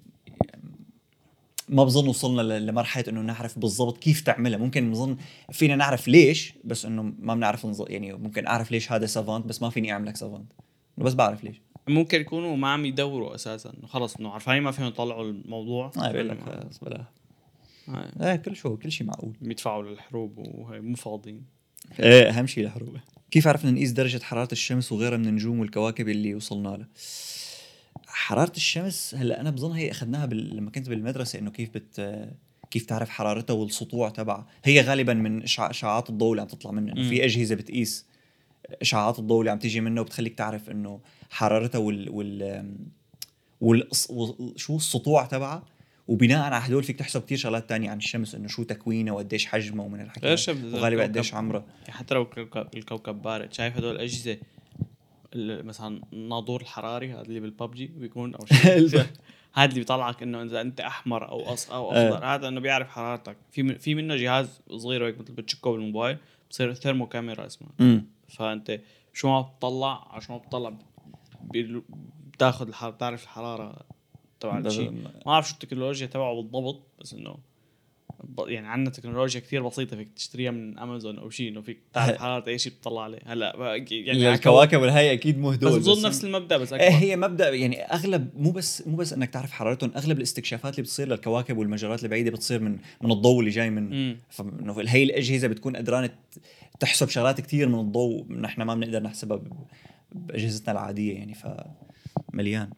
ما 1.68 1.84
بظن 1.84 2.08
وصلنا 2.08 2.58
لمرحلة 2.58 3.04
إنه 3.08 3.20
نعرف 3.20 3.58
بالضبط 3.58 3.98
كيف 3.98 4.20
تعملها. 4.20 4.58
ممكن 4.58 4.90
بظن 4.90 5.16
فينا 5.52 5.76
نعرف 5.76 6.08
ليش 6.08 6.54
بس 6.64 6.84
إنه 6.84 7.02
ما 7.02 7.34
بنعرف. 7.34 7.66
يعني 7.88 8.12
ممكن 8.12 8.46
أعرف 8.46 8.70
ليش 8.70 8.92
هذا 8.92 9.06
سافانت 9.06 9.46
بس 9.46 9.62
ما 9.62 9.70
فيني 9.70 9.92
أعملك 9.92 10.16
سافانت 10.16 10.52
إنه 10.98 11.06
بس 11.06 11.14
بعرف 11.14 11.44
ليش. 11.44 11.60
ممكن 11.90 12.20
يكونوا 12.20 12.56
ما 12.56 12.68
عم 12.68 12.84
يدوروا 12.84 13.34
أساسا. 13.34 13.72
انه 13.78 13.86
خلص 13.86 14.16
إنه 14.16 14.30
عارفين 14.30 14.60
ما 14.60 14.70
فيهم 14.70 14.86
يطلعوا 14.86 15.30
الموضوع. 15.30 15.92
ما 15.96 16.12
بقول 16.12 16.28
لك 16.28 16.38
خلص 16.40 16.78
بلا. 16.78 17.04
آه، 17.88 18.30
إيه 18.30 18.36
كل 18.36 18.56
شو 18.56 18.76
كل 18.76 18.92
شيء 18.92 19.06
معقول. 19.06 19.36
بيدفعوا 19.40 19.82
للحروب 19.82 20.38
وهي 20.38 20.80
مو 20.80 20.96
فاضيين. 20.96 21.42
إيه 22.00 22.28
أهم 22.28 22.46
شيء 22.46 22.64
الحروب 22.64 22.96
كيف 23.30 23.48
عرفنا 23.48 23.70
نقيس 23.70 23.90
درجة 23.90 24.22
حرارة 24.22 24.52
الشمس 24.52 24.92
وغيرها 24.92 25.16
من 25.18 25.26
النجوم 25.26 25.60
والكواكب 25.60 26.08
اللي 26.08 26.34
وصلنا 26.34 26.68
لها؟ 26.68 26.88
حرارة 28.06 28.52
الشمس 28.56 29.14
هلأ 29.14 29.40
أنا 29.40 29.50
بظن 29.50 29.72
هي 29.72 29.90
أخذناها 29.90 30.26
بال... 30.26 30.56
لما 30.56 30.70
كنت 30.70 30.88
بالمدرسة 30.88 31.38
إنه 31.38 31.50
كيف 31.50 31.70
بت 31.74 32.28
كيف 32.70 32.84
تعرف 32.84 33.08
حرارتها 33.08 33.54
والسطوع 33.54 34.08
تبعها. 34.08 34.46
هي 34.64 34.80
غالبا 34.80 35.14
من. 35.14 35.42
اشعاعات 35.42 36.10
الضوء 36.10 36.30
اللي 36.30 36.42
عم 36.42 36.48
تطلع 36.48 36.70
منها. 36.70 37.08
في 37.08 37.24
أجهزة 37.24 37.54
بتقيس 37.54 38.06
اشعاعات 38.82 39.18
الضوء 39.18 39.40
اللي 39.40 39.50
عم 39.50 39.58
تيجي 39.58 39.80
منها 39.80 40.00
وبتخليك 40.00 40.34
تعرف 40.34 40.70
إنه 40.70 41.00
حرارتها 41.30 41.78
وال 41.78 42.10
وال 42.10 42.64
وال 43.60 43.88
شو 44.56 44.76
السطوع 44.76 45.24
تبعها. 45.26 45.62
وبناء 46.08 46.38
على 46.40 46.56
هدول 46.56 46.82
فيك 46.82 46.98
تحسب 46.98 47.22
كثير 47.22 47.38
شغلات 47.38 47.68
تانية 47.68 47.90
عن 47.90 47.96
الشمس 47.96 48.34
إنه 48.34 48.48
شو 48.48 48.62
تكوينها 48.62 49.12
وقديش 49.12 49.46
حجمها 49.46 49.84
ومن 49.86 50.00
الحكي. 50.00 50.26
وغالبا. 50.74 51.02
قديش 51.02 51.34
عمرها 51.34 51.64
يعني 51.80 51.92
حتى 51.98 52.14
لو 52.14 52.26
الكوكب, 52.74 53.22
بارد. 53.22 53.52
شايف 53.52 53.76
هدول 53.76 53.94
الاجهزه 53.94 54.36
ال- 55.34 55.66
مثلا 55.66 56.00
الناظور 56.12 56.60
الحراري 56.60 57.12
هذا 57.12 57.20
اللي 57.22 57.40
بالببجي 57.40 57.86
بيكون 57.86 58.34
أو 58.34 58.46
شيء. 58.46 58.88
هذا 59.54 59.64
اللي 59.68 59.80
بيطلعك 59.80 60.22
إنه 60.22 60.42
إذا 60.42 60.60
أنت 60.60 60.80
أحمر 60.80 61.28
أو 61.28 61.42
أص 61.52 61.70
أو 61.70 61.92
إيه. 61.94 62.08
أخضر. 62.14 62.24
هذا 62.26 62.48
إنه 62.48 62.60
بيعرف 62.60 62.88
حرارتك. 62.88 63.36
في 63.52 63.74
في 63.78 63.94
منه 63.94 64.16
جهاز 64.16 64.60
صغير 64.76 65.06
هيك 65.06 65.20
مثل 65.20 65.32
بتشكه 65.32 65.72
بالموبايل 65.72 66.16
بصير 66.50 66.74
ثيرمو 66.74 67.06
كاميرا 67.06 67.46
اسمها 67.46 67.70
امم 67.80 68.04
فأنت 68.30 68.80
شو 69.12 69.28
ما 69.28 69.40
بتطلع 69.40 70.08
عشان 70.14 70.34
ما 70.34 70.40
بتطلع 70.40 70.72
بتاخذ 72.34 72.68
الحرارة 72.68 72.94
بتعرف 72.94 73.22
الحرارة 73.24 73.84
تبع 74.40 74.58
الشيء. 74.58 74.90
ما 75.26 75.32
أعرف 75.32 75.48
شو 75.48 75.54
التكنولوجيا 75.54 76.06
تبعه 76.06 76.42
بالضبط 76.42 76.82
بس 77.00 77.14
إنه 77.14 77.36
يعني 78.38 78.68
عندنا 78.68 78.90
تكنولوجيا 78.90 79.40
كثير 79.40 79.68
بسيطة 79.68 79.96
فيك 79.96 80.08
تشتريها 80.16 80.50
من 80.50 80.78
امازون 80.78 81.18
أو 81.18 81.30
شيء 81.30 81.48
إنه 81.48 81.60
فيك 81.60 81.80
تعرف 81.92 82.18
حراره 82.18 82.48
أي 82.48 82.58
شيء 82.58 82.72
بتطلع 82.72 83.02
عليه. 83.02 83.18
هلأ 83.26 83.76
يعني 83.90 84.34
الكواكب 84.34 84.80
والهي 84.80 85.12
أكيد 85.12 85.38
مو 85.38 85.50
بس 85.50 85.56
بظن 85.58 86.06
نفس 86.06 86.24
المبدأ 86.24 86.56
بس 86.56 86.72
إيه 86.72 86.88
أكبر. 86.88 86.98
هي 86.98 87.16
مبدأ 87.16 87.48
يعني 87.48 87.82
أغلب 87.82 88.30
مو 88.36 88.50
بس 88.50 88.86
مو 88.86 88.96
بس 88.96 89.12
إنك 89.12 89.30
تعرف 89.30 89.50
حرارتهم 89.50 89.90
أغلب 89.96 90.18
الاستكشافات 90.18 90.74
اللي 90.74 90.82
بتصير 90.82 91.08
للكواكب 91.08 91.58
والمجرات 91.58 92.04
البعيدة 92.04 92.30
بتصير 92.30 92.60
من 92.60 92.78
من 93.00 93.12
الضوء 93.12 93.40
اللي 93.40 93.50
جاي 93.50 93.70
من. 93.70 94.16
فانه 94.28 94.76
هي 94.88 95.02
الأجهزة 95.02 95.48
بتكون 95.48 95.76
قدرانة 95.76 96.10
تحسب 96.80 97.08
شغلات 97.08 97.40
كثير 97.40 97.68
من 97.68 97.80
الضوء 97.80 98.32
نحن 98.32 98.62
ما 98.62 98.74
بنقدر 98.74 99.02
نحسبها 99.02 99.40
بأجهزتنا 100.12 100.72
العادية 100.72 101.14
يعني 101.14 101.34
ف 101.34 101.46
مليان 102.32 102.70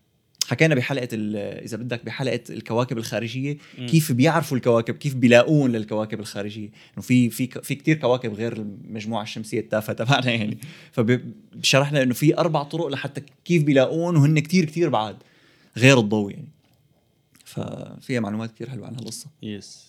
حكينا 0.52 0.74
بحلقة 0.74 1.08
ال- 1.12 1.36
إذا 1.64 1.76
بدك 1.76 2.04
بحلقة 2.04 2.40
الكواكب 2.50 2.98
الخارجية 2.98 3.56
مم. 3.78 3.86
كيف 3.86 4.12
بيعرفوا 4.12 4.56
الكواكب؟ 4.56 4.94
كيف 4.94 5.14
بيلاقون 5.14 5.72
للكواكب 5.72 6.20
الخارجية؟ 6.20 6.68
إنه 6.68 7.02
في 7.02 7.30
في 7.30 7.46
ك- 7.46 7.64
في 7.64 7.74
كثير 7.74 7.96
كواكب 7.96 8.34
غير 8.34 8.52
المجموعة 8.52 9.22
الشمسية 9.22 9.60
التافهة 9.60 9.96
تبعنا 9.96 10.30
يعني. 10.30 10.58
فشرحنا 10.92 12.02
إنه 12.02 12.14
في 12.14 12.38
أربع 12.38 12.62
طرق 12.62 12.86
لحتى 12.86 13.22
كيف 13.44 13.62
بيلاقون 13.62 14.16
وهن 14.16 14.38
كثير 14.38 14.64
كثير 14.64 14.88
بعاد 14.88 15.16
غير 15.76 15.98
الضوء 16.00 16.30
يعني. 16.32 16.48
ففيها 17.44 18.20
معلومات 18.20 18.50
كثير 18.54 18.70
حلوة 18.70 18.86
عن 18.86 18.94
هالقصة. 18.94 19.26
يس 19.42 19.86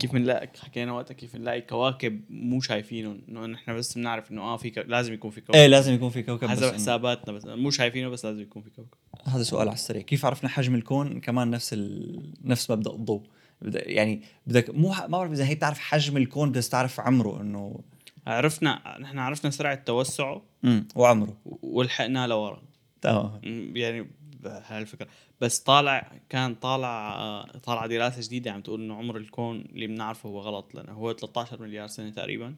كيف 0.00 0.12
بنلاقي 0.12 0.48
حكينا 0.60 0.92
وقتها 0.92 1.14
كيف 1.14 1.34
نلاقي 1.36 1.60
كواكب 1.60 2.20
مو 2.30 2.60
شايفينهم 2.60 3.20
إنه 3.28 3.46
نحن 3.46 3.76
بس 3.76 3.98
بنعرف 3.98 4.30
إنه 4.30 4.42
آه 4.42 4.56
في. 4.56 4.84
لازم 4.86 5.12
يكون 5.12 5.30
في 5.30 5.40
كوكب. 5.40 5.54
إيه 5.54 5.66
لازم 5.66 5.94
يكون 5.94 6.10
في 6.10 6.22
كوكب 6.22 6.48
حسب 6.48 6.74
حساباتنا 6.74 7.32
بس 7.32 7.44
مو 7.46 7.70
شايفينه 7.70 8.08
بس 8.08 8.24
لازم 8.24 8.40
يكون 8.40 8.62
في 8.62 8.70
كوكب. 8.70 8.94
هذا 9.24 9.42
سؤال 9.42 9.68
على 9.68 9.74
السريع. 9.74 10.02
كيف 10.02 10.24
عرفنا 10.24 10.48
حجم 10.48 10.74
الكون؟ 10.74 11.20
كمان 11.20 11.50
نفس 11.50 11.72
ال... 11.72 12.32
نفس 12.44 12.70
مبدأ 12.70 12.90
الضوء. 12.90 13.22
يعني 13.62 14.22
بدك 14.46 14.70
مو 14.70 14.92
ح- 14.92 15.02
ما 15.02 15.06
بعرف 15.06 15.32
إذا 15.32 15.46
هي 15.46 15.54
بتعرف 15.54 15.78
حجم 15.78 16.16
الكون 16.16 16.52
بس 16.52 16.68
تعرف 16.68 17.00
عمره 17.00 17.40
انه 17.40 17.80
عرفنا 18.26 18.98
نحن 19.00 19.18
عرفنا 19.18 19.50
سرعة 19.50 19.74
توسعه 19.74 20.42
امم 20.64 20.88
وعمره. 20.94 21.36
ولحقناه 21.62 22.26
لورا. 22.26 22.62
تمام. 23.00 23.40
يعني 23.76 24.10
هاي 24.46 24.78
الفكرة 24.82 25.08
بس 25.40 25.58
طالع 25.60 26.20
كان 26.28 26.54
طالع 26.54 27.14
آه، 27.18 27.58
طالع 27.58 27.86
دراسة 27.86 28.20
جديدة 28.22 28.52
عم 28.52 28.60
تقول 28.60 28.80
إنه 28.82 28.94
عمر 28.94 29.16
الكون 29.16 29.60
اللي 29.60 29.86
بنعرفه 29.86 30.28
هو 30.28 30.40
غلط 30.40 30.74
لأنه 30.74 30.92
هو 30.92 31.12
13 31.12 31.62
مليار 31.62 31.86
سنة 31.88 32.10
تقريبا. 32.10 32.54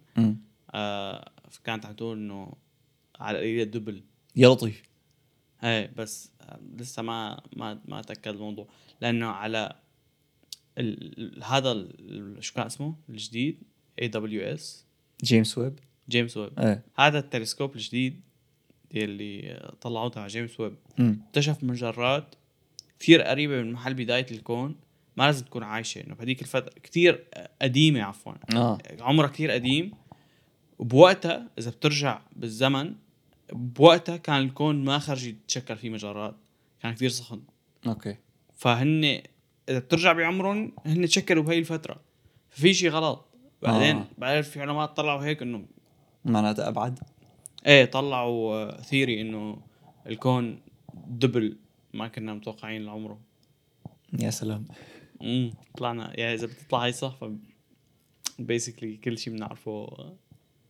آه 0.75 1.31
كانت 1.65 1.87
عم 1.87 1.93
تقول 1.93 2.19
إنه 2.19 2.53
على 3.21 3.39
القليله 3.39 3.65
double 3.65 4.03
يا 4.37 4.49
لطيف. 4.49 4.83
إيه 5.65 5.93
بس 5.97 6.31
آه، 6.41 6.61
لسه 6.77 7.03
ما 7.03 7.43
ما 7.57 7.81
ما 7.85 8.03
تاكد 8.03 8.29
الموضوع. 8.35 8.69
لأنه 9.01 9.27
على 9.27 9.77
ال 10.79 11.19
ال- 11.39 11.45
هذا 11.45 11.73
ال- 11.73 12.45
شو 12.45 12.55
كان 12.55 12.67
اسمه؟ 12.67 12.95
الجديد 13.09 13.63
JWS 14.03 14.87
جيمس 15.25 15.59
ويب. 15.59 15.79
جيمس 16.09 16.37
ويب. 16.37 16.59
إيه. 16.59 16.85
هذا 16.99 17.19
التلسكوب 17.19 17.77
الجديد 17.77 18.21
اللي 18.95 19.71
طلعوه 19.81 20.27
جيمس 20.27 20.61
ويب. 20.61 20.75
اكتشف 20.99 21.65
مجرات 21.65 22.35
كثير 23.01 23.23
قريبة 23.23 23.63
من 23.63 23.73
محل 23.73 23.95
بداية 23.95 24.27
الكون 24.31 24.77
ما 25.17 25.25
لازم 25.25 25.45
تكون 25.45 25.63
عايشة 25.63 26.01
إنه 26.01 26.15
بهذيك 26.15 26.43
الفترة 26.43 26.73
كثير 26.83 27.25
قديمة 27.63 28.03
عفوا. 28.03 28.33
آه. 28.55 28.79
عمرها 29.01 29.29
كثير 29.29 29.51
قديم. 29.51 29.93
وبوقتها 30.79 31.49
إذا 31.59 31.71
بترجع 31.71 32.21
بالزمن 32.37 32.95
بوقتها 33.53 34.17
كان 34.17 34.43
الكون 34.43 34.85
ما 34.85 34.99
خرج 34.99 35.27
يتشكل 35.27 35.77
فيه 35.77 35.91
مجرات 35.91 36.37
كان 36.83 36.95
كثير 36.95 37.09
سخن. 37.09 37.43
okay. 37.87 38.17
فهن 38.55 39.05
إذا 39.69 39.79
بترجع 39.79 40.13
بعمرهم 40.13 40.73
هن 40.87 41.07
تشكلوا 41.07 41.43
بهي 41.43 41.59
الفترة. 41.59 42.01
ففي 42.51 42.75
شيء 42.75 42.91
غلط. 42.91 43.27
بعدين 43.63 43.97
آه. 43.97 44.01
آه. 44.01 44.09
بعدين 44.19 44.43
في 44.43 44.61
علماء 44.61 44.87
طلعوا 44.87 45.25
هيك 45.25 45.43
إنه 45.43 45.67
معناتها 46.25 46.69
أبعد. 46.69 46.99
إيه 47.67 47.85
طلعوا 47.85 48.81
theory 48.81 49.21
إنه 49.21 49.59
الكون 50.07 50.61
double 51.07 51.57
ما 51.95 52.09
كنا 52.09 52.35
متوقعين 52.35 52.85
لعمره. 52.85 53.21
يا 54.21 54.31
سلام. 54.31 54.65
امم 55.23 55.53
طلعنا 55.77 56.21
يعني 56.21 56.35
إذا 56.35 56.47
بتطلع 56.47 56.85
هاي 56.85 56.93
صح 56.93 57.17
ف 57.21 57.25
بيسكلي 58.39 58.97
كل 58.97 59.19
شيء 59.19 59.33
بنعرفه. 59.33 59.89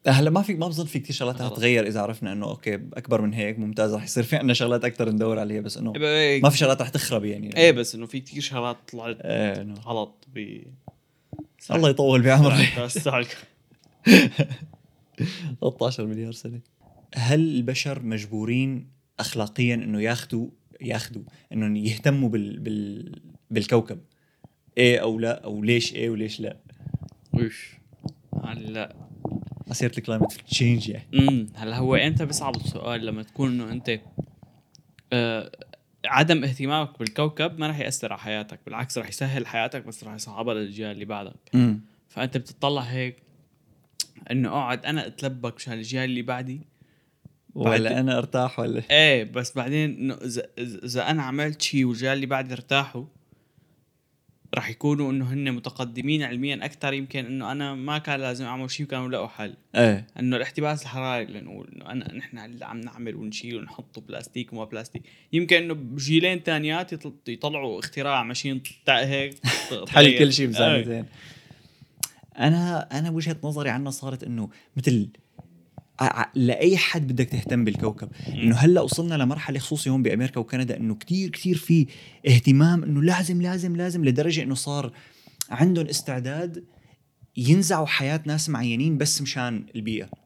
هلا 0.07 0.31
ما 0.31 0.43
في 0.43 0.55
ما 0.55 0.69
بظن 0.69 0.85
في 0.85 0.99
كثير 0.99 1.17
شغلات 1.17 1.43
رح. 1.43 1.49
تتغير 1.49 1.87
إذا 1.87 2.01
عرفنا 2.01 2.33
إنه 2.33 2.47
أوكي 2.47 2.75
أكبر 2.75 3.23
من 3.23 3.35
هيك 3.35 3.59
ممتاز 3.59 3.95
رح 3.95 4.05
يصير 4.05 4.25
في 4.25 4.37
عندنا 4.37 4.55
شغلات 4.55 4.85
أكثر 4.85 5.11
ندور 5.11 5.39
عليها 5.39 5.61
بس 5.61 5.77
إنه 5.77 5.93
إيه 5.97 6.43
ما 6.43 6.51
في 6.51 6.59
شغلات 6.59 6.83
رح 6.83 6.89
تخرب 6.89 7.25
يعني. 7.25 7.57
إيه 7.57 7.73
بس 7.73 7.95
إنه 7.95 8.07
في 8.07 8.21
كثير 8.21 8.43
شغلات 8.43 8.77
طلعت 8.93 9.17
إيه 9.21 9.75
غلط 9.87 10.15
ب 10.35 10.63
الله 11.71 11.91
يطول 11.91 12.23
بعمرك 12.23 12.73
توسع 12.77 13.23
13 15.61 16.07
مليار 16.07 16.33
سنة. 16.33 16.61
هل 17.15 17.41
البشر 17.57 18.03
مجبورين 18.03 18.89
اخلاقيا 19.21 19.75
إنه 19.75 20.01
ياخذوا 20.03 20.49
ياخذوا 20.81 21.23
إنه 21.53 21.79
يهتموا 21.79 22.29
بال, 22.29 22.59
بال 22.61 23.21
بالكوكب؟ 23.51 24.01
إيه 24.79 24.99
أو 24.99 25.19
لا 25.19 25.45
أو 25.45 25.63
ليش 25.63 25.95
إيه 25.95 26.11
وليش 26.11 26.41
لا؟ 26.41 26.57
وش 27.35 27.75
هلا. 28.45 28.97
مسيره 29.67 29.93
ال 29.99 30.03
climate 30.03 30.33
change 30.33 30.89
يعني. 30.89 31.07
امم 31.15 31.47
هلا 31.55 31.77
هو 31.79 31.97
إمتى 31.97 32.27
بيصعب 32.27 32.57
السؤال 32.57 33.07
لما 33.07 33.23
تكون 33.23 33.51
إنه 33.51 33.73
أنت 33.73 34.01
آه 35.13 35.51
عدم 36.05 36.45
اهتمامك 36.45 36.99
بالكوكب 36.99 37.59
ما 37.59 37.67
راح 37.67 37.79
يأثر 37.79 38.13
على 38.13 38.21
حياتك 38.23 38.61
بالعكس 38.67 38.99
راح 38.99 39.09
يسهل 39.09 39.47
حياتك 39.47 39.87
بس 39.87 40.05
راح 40.05 40.15
يصعبها 40.15 40.55
للاجيال 40.55 40.91
اللي 40.91 41.05
بعدك. 41.05 41.35
امم 41.55 41.81
فأنت 42.09 42.37
بتطلع 42.37 42.83
هيك 42.83 43.17
إنه 44.31 44.49
أقعد 44.49 44.85
أنا 44.87 45.07
أتلبك 45.07 45.55
مشان 45.55 45.73
الاجيال 45.73 46.05
اللي 46.05 46.23
بعدي؟ 46.23 46.55
بعد- 46.57 46.65
ولا 47.55 48.01
أنا 48.01 48.19
أرتاح 48.19 48.59
ولا؟ 48.61 48.83
إيه 48.91 49.25
بس 49.25 49.53
بعدين 49.57 50.17
اذا 50.59 51.11
أنا 51.11 51.23
عملت 51.23 51.63
شيء 51.63 51.85
والرجال 51.85 52.13
اللي 52.13 52.27
بعدي 52.27 52.53
ارتاحوا 52.55 53.05
راح 54.55 54.71
يكونوا 54.71 55.11
إنه 55.13 55.33
هن 55.33 55.53
متقدمين 55.53 56.23
علميا 56.23 56.65
أكثر 56.65 56.93
يمكن 56.93 57.27
إنه 57.27 57.53
أنا 57.53 57.75
ما 57.75 57.99
كان 57.99 58.21
لازم 58.21 58.45
أعمل 58.45 58.71
شيء 58.71 58.87
وكانوا 58.87 59.09
لقوا 59.09 59.27
حل. 59.27 59.55
إيه. 59.75 60.07
إنه 60.19 60.37
الاحتباس 60.37 60.83
الحراري 60.83 61.25
لنقول 61.25 61.69
إنه 61.77 61.91
انا 61.93 62.15
نحن 62.15 62.39
اللي 62.39 62.65
عم 62.65 62.81
نعمل 62.81 63.15
ونشيل 63.17 63.57
ونحطه 63.57 64.01
بلاستيك 64.01 64.53
وما 64.53 64.65
بلاستيك. 64.65 65.03
يمكن 65.33 65.57
إنه 65.57 65.75
بجيلين 65.75 66.43
تانيات 66.43 66.93
يطل- 66.93 67.13
يطلعوا 67.29 67.79
اختراع 67.79 68.23
ماشين 68.23 68.63
هيك 68.89 69.35
تحل 69.87 70.19
كل 70.19 70.33
شيء 70.33 70.47
إيه. 70.47 70.53
بثانيتين 70.53 71.05
أنا 72.39 72.89
أنا 72.99 73.11
وجهة 73.11 73.37
نظري 73.45 73.71
عنها 73.71 73.91
صارت 73.91 74.25
إنه 74.25 74.49
مثل 74.77 75.09
لأي 76.35 76.77
حد 76.77 77.13
بدك 77.13 77.29
تهتم 77.29 77.65
بالكوكب 77.65 78.09
إنه 78.29 78.57
هلأ 78.57 78.81
وصلنا 78.81 79.15
لمرحلة 79.15 79.59
خصوصي 79.59 79.91
هون 79.91 80.03
بأمريكا 80.03 80.41
وكندا 80.41 80.77
إنه 80.77 80.95
كتير 80.95 81.31
كتير 81.31 81.57
في 81.57 81.87
اهتمام 82.29 82.85
إنه 82.85 83.03
لازم 83.03 83.43
لازم 83.43 83.77
لازم 83.77 84.05
لدرجة 84.05 84.43
إنه 84.43 84.55
صار 84.55 84.93
عندهم 85.51 85.87
استعداد 85.87 86.65
ينزعوا 87.37 87.87
حياة 87.87 88.21
ناس 88.27 88.49
معينين 88.49 88.99
بس 88.99 89.23
مشان 89.23 89.67
البيئة؟ 89.77 90.20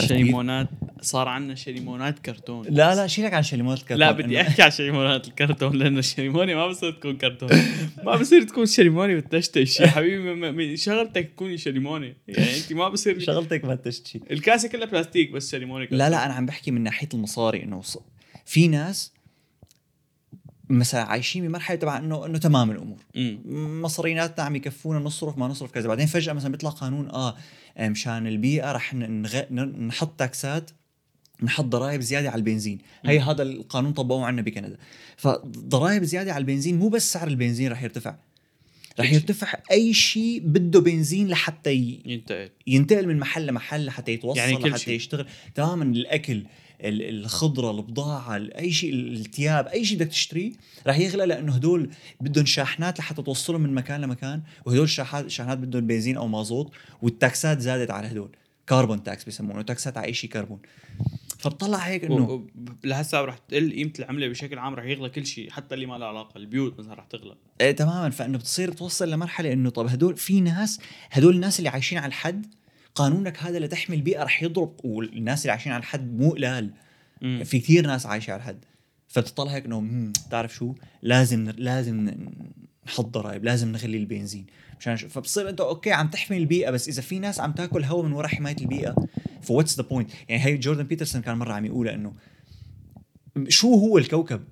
شليمونات 0.00 0.68
صار 1.00 1.28
عندنا 1.28 1.54
شليمونات 1.54 2.18
كرتون. 2.18 2.66
لا 2.68 2.94
لا 2.94 3.06
شيلك 3.06 3.34
عن 3.34 3.42
شليمات 3.42 3.78
الكرتون 3.78 3.98
لا 3.98 4.12
بدي 4.12 4.40
أحكي 4.40 4.62
عن 4.62 4.70
شليمونات 4.70 5.28
الكرتون 5.28 5.76
لأنه 5.76 5.98
الشليموني 5.98 6.54
ما 6.54 6.66
بصير 6.66 6.92
تكون 6.92 7.16
كرتون. 7.16 7.48
ما 8.06 8.16
بصير 8.16 8.42
تكون 8.42 8.66
شليموني 8.66 9.16
وتشتش 9.16 9.80
يا 9.80 9.86
حبيبي 9.86 10.76
شغلتك 10.76 11.30
تكوني 11.34 11.58
شليموني 11.58 12.16
يعني 12.28 12.56
أنت 12.56 12.72
ما 12.72 12.88
بصير 12.88 13.18
شغلتك 13.18 13.64
ما 13.64 13.74
تشتي 13.74 14.20
الكاسة 14.30 14.68
كلها 14.68 14.86
بلاستيك 14.86 15.30
بس 15.30 15.52
شليموني 15.52 15.84
كرتون. 15.84 15.98
لا 15.98 16.10
لا 16.10 16.26
أنا 16.26 16.34
عم 16.34 16.46
بحكي 16.46 16.70
من 16.70 16.82
ناحية 16.82 17.08
المصاري 17.14 17.62
إنه 17.62 17.82
في 18.44 18.68
ناس 18.68 19.13
مثلا 20.70 21.02
عايشين 21.02 21.48
بمرحلة 21.48 21.78
تبع 21.78 21.98
انه 21.98 22.26
إنه 22.26 22.38
تمام 22.38 22.70
الأمور. 22.70 22.98
مصاريناتنا 23.82 24.44
عم 24.44 24.56
يكفونا 24.56 24.98
نصرف 24.98 25.38
ما 25.38 25.48
نصرف 25.48 25.70
كذا. 25.70 25.88
بعدين 25.88 26.06
فجأة 26.06 26.32
مثلا 26.32 26.50
بيطلع 26.52 26.70
قانون 26.70 27.08
آه 27.10 27.36
آه، 27.76 27.88
مشان 27.88 28.26
البيئة 28.26 28.72
رح 28.72 28.94
نغ... 28.94 29.42
نحط 29.64 30.18
تاكسات 30.18 30.70
نحط 31.42 31.64
ضرائب 31.64 32.00
زيادة 32.00 32.30
على 32.30 32.38
البنزين. 32.38 32.78
هي 33.04 33.20
هذا 33.20 33.42
القانون 33.42 33.92
طبقوه 33.92 34.26
عندنا 34.26 34.42
بكندا. 34.42 34.76
فضرائب 35.16 36.04
زيادة 36.04 36.32
على 36.32 36.40
البنزين 36.42 36.78
مو 36.78 36.88
بس 36.88 37.12
سعر 37.12 37.28
البنزين 37.28 37.72
رح 37.72 37.82
يرتفع. 37.82 38.16
رح. 39.00 39.12
يرتفع 39.12 39.54
أي 39.70 39.94
شيء 39.94 40.40
بده 40.44 40.80
بنزين 40.80 41.28
لحتى 41.28 41.72
ي... 41.72 42.02
ينتقل. 42.06 42.50
ينتقل 42.66 43.06
من 43.06 43.18
محل 43.18 43.46
لمحل 43.46 43.84
لحتى 43.84 44.12
يتوصل 44.12 44.38
يعني 44.38 44.56
كل 44.56 44.70
لحتى. 44.70 44.92
يشتغل. 44.94 45.26
تماما 45.54 45.84
الأكل 45.84 46.32
ال- 46.32 46.46
الخضرة 46.88 47.70
البضاعة 47.70 48.36
ال- 48.36 48.54
أي 48.54 48.72
شيء 48.72 48.94
الثياب 48.94 49.66
أي 49.66 49.84
شيء 49.84 49.96
بدك 49.98 50.06
تشتريه 50.08 50.52
رح 50.86 50.98
يغلى 50.98 51.26
لأنه 51.26 51.52
هدول 51.54 51.90
بدهم 52.20 52.46
شاحنات 52.46 52.98
لحتى 52.98 53.22
توصلهم 53.22 53.60
من 53.60 53.74
مكان 53.74 54.00
لمكان 54.00 54.42
وهدول 54.66 54.84
الشاحنات 54.84 55.30
شاحنات 55.30 55.58
بدهم 55.58 55.86
بنزين 55.86 56.16
أو 56.16 56.28
مازوت 56.28 56.72
والتاكسات 57.02 57.60
زادت 57.60 57.90
على 57.90 58.06
هدول. 58.08 58.36
carbon 58.68 59.02
tax 59.02 59.24
بيسمونه 59.24 59.62
تاكسات 59.62 59.96
على 59.98 60.06
أي 60.06 60.14
شيء 60.14 60.30
كربون 60.30 60.58
فبطلع 61.38 61.78
هيك 61.78 62.04
إنه 62.04 62.46
لهسه 62.84 63.20
رح 63.20 63.38
تقل 63.38 63.72
قيمة 63.72 63.92
العملة 63.98 64.28
بشكل 64.28 64.58
عام 64.58 64.74
رح 64.74 64.84
يغلى 64.84 65.08
كل 65.08 65.26
شيء 65.26 65.50
حتى 65.50 65.74
اللي 65.74 65.86
ما 65.86 65.98
له 65.98 66.06
علاقة 66.06 66.38
البيوت 66.38 66.78
مثلا 66.80 66.94
رح 66.94 67.04
تغلى. 67.04 67.34
إيه 67.60 67.72
تماما. 67.72 68.10
فإنه 68.10 68.38
بتصير 68.38 68.72
توصل 68.72 69.10
لمرحلة 69.10 69.52
إنه 69.52 69.70
طب 69.70 69.86
هدول 69.86 70.16
في 70.16 70.40
ناس 70.40 70.80
هدول 71.10 71.34
الناس 71.34 71.58
اللي 71.58 71.68
عايشين 71.70 71.98
على 71.98 72.06
الحد 72.08 72.46
قانونك 72.94 73.38
هذا 73.38 73.58
لتحمي 73.58 73.96
البيئة 73.96 74.22
رح 74.22 74.42
يضرب 74.42 74.80
والناس 74.84 75.42
اللي 75.42 75.52
عايشين 75.52 75.72
على 75.72 75.80
الحد 75.80 76.18
مو 76.18 76.30
قلال. 76.30 76.70
في 77.44 77.58
كثير 77.60 77.86
ناس 77.86 78.06
عايشة 78.06 78.30
على 78.32 78.38
الحد. 78.40 78.64
فبتطلع 79.08 79.52
هيك 79.52 79.64
إنه 79.64 79.80
"مم، 79.80 80.12
بتعرف 80.26 80.54
شو؟ 80.54 80.74
لازم 81.02 81.50
لازم 81.56 82.10
نحط 82.86 83.06
ضرائب 83.06 83.44
لازم 83.44 83.72
نغلي 83.72 83.96
البنزين. 83.96 84.46
مشان 84.80 84.96
شو؟ 84.96 85.08
فبصير 85.08 85.48
أنت 85.48 85.60
okay 85.60 85.92
عم 85.92 86.08
تحمي 86.08 86.36
البيئة 86.36 86.70
بس 86.70 86.88
إذا 86.88 87.02
في 87.02 87.18
ناس 87.18 87.40
عم 87.40 87.52
تاكل 87.52 87.84
هوا 87.84 88.02
من 88.02 88.12
وراء 88.12 88.28
حماية 88.30 88.56
البيئة 88.60 88.94
ف 89.42 89.47
what's 89.47 89.76
the 89.76 89.82
point 89.82 90.10
يعني 90.28 90.44
هي 90.44 90.56
جوردن 90.56 90.82
بيترسون 90.82 91.22
كان 91.22 91.36
مرة 91.38 91.52
عم 91.52 91.64
يقولها 91.64 91.94
إنه 91.94 92.12
شو 93.48 93.74
هو 93.74 93.98
الكوكب؟ 93.98 94.44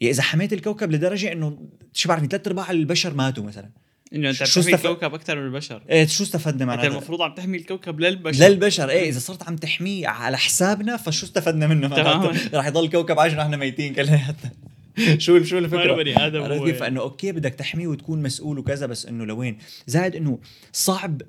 يعني 0.00 0.12
إذا 0.12 0.22
حميت 0.22 0.52
الكوكب 0.52 0.92
لدرجة 0.92 1.32
إنه 1.32 1.58
شو 1.92 2.08
بعرفني 2.08 2.28
ثلاث 2.28 2.46
أرباع 2.46 2.70
البشر 2.70 3.14
ماتوا 3.14 3.44
مثلا. 3.44 3.70
إنه 4.14 4.30
أنت 4.30 4.44
شو 4.44 4.60
تحمي 4.60 4.74
استف- 4.74 4.86
الكوكب 4.86 5.14
أكثر 5.14 5.36
من 5.40 5.46
البشر. 5.46 5.82
إيه 5.90 6.06
شو 6.06 6.24
استفدنا 6.24 6.52
أنت 6.52 6.62
معناتها؟ 6.62 6.86
المفروض 6.88 7.22
عم 7.22 7.34
تحمي 7.34 7.58
الكوكب 7.58 8.00
للبشر. 8.00 8.48
للبشر 8.48 8.88
إيه 8.88 9.08
إذا 9.08 9.18
صرت 9.18 9.42
عم 9.42 9.56
تحميه 9.56 10.08
على 10.08 10.38
حسابنا 10.38 10.96
فشو 10.96 11.26
استفدنا 11.26 11.66
منه. 11.66 11.88
معناتها 11.88 12.58
رح 12.58 12.66
يضل 12.66 12.84
الكوكب 12.84 13.18
عايش 13.18 13.32
ونحن 13.32 13.54
ميتين 13.54 13.94
كلياتنا. 13.94 14.50
شو 15.18 15.42
شو 15.44 15.58
الفكرة؟ 15.58 15.94
بني 15.94 16.26
آدم 16.26 16.42
عرفت 16.42 16.64
كيف؟ 16.64 16.80
فإنه 16.80 17.00
okay 17.00 17.32
بدك 17.32 17.54
تحميه 17.54 17.86
وتكون 17.86 18.22
مسؤول 18.22 18.58
وكذا 18.58 18.86
بس 18.86 19.06
إنه 19.06 19.24
لوين؟ 19.24 19.58
زائد 19.86 20.16
إنه 20.16 20.38
صعب 20.72 21.22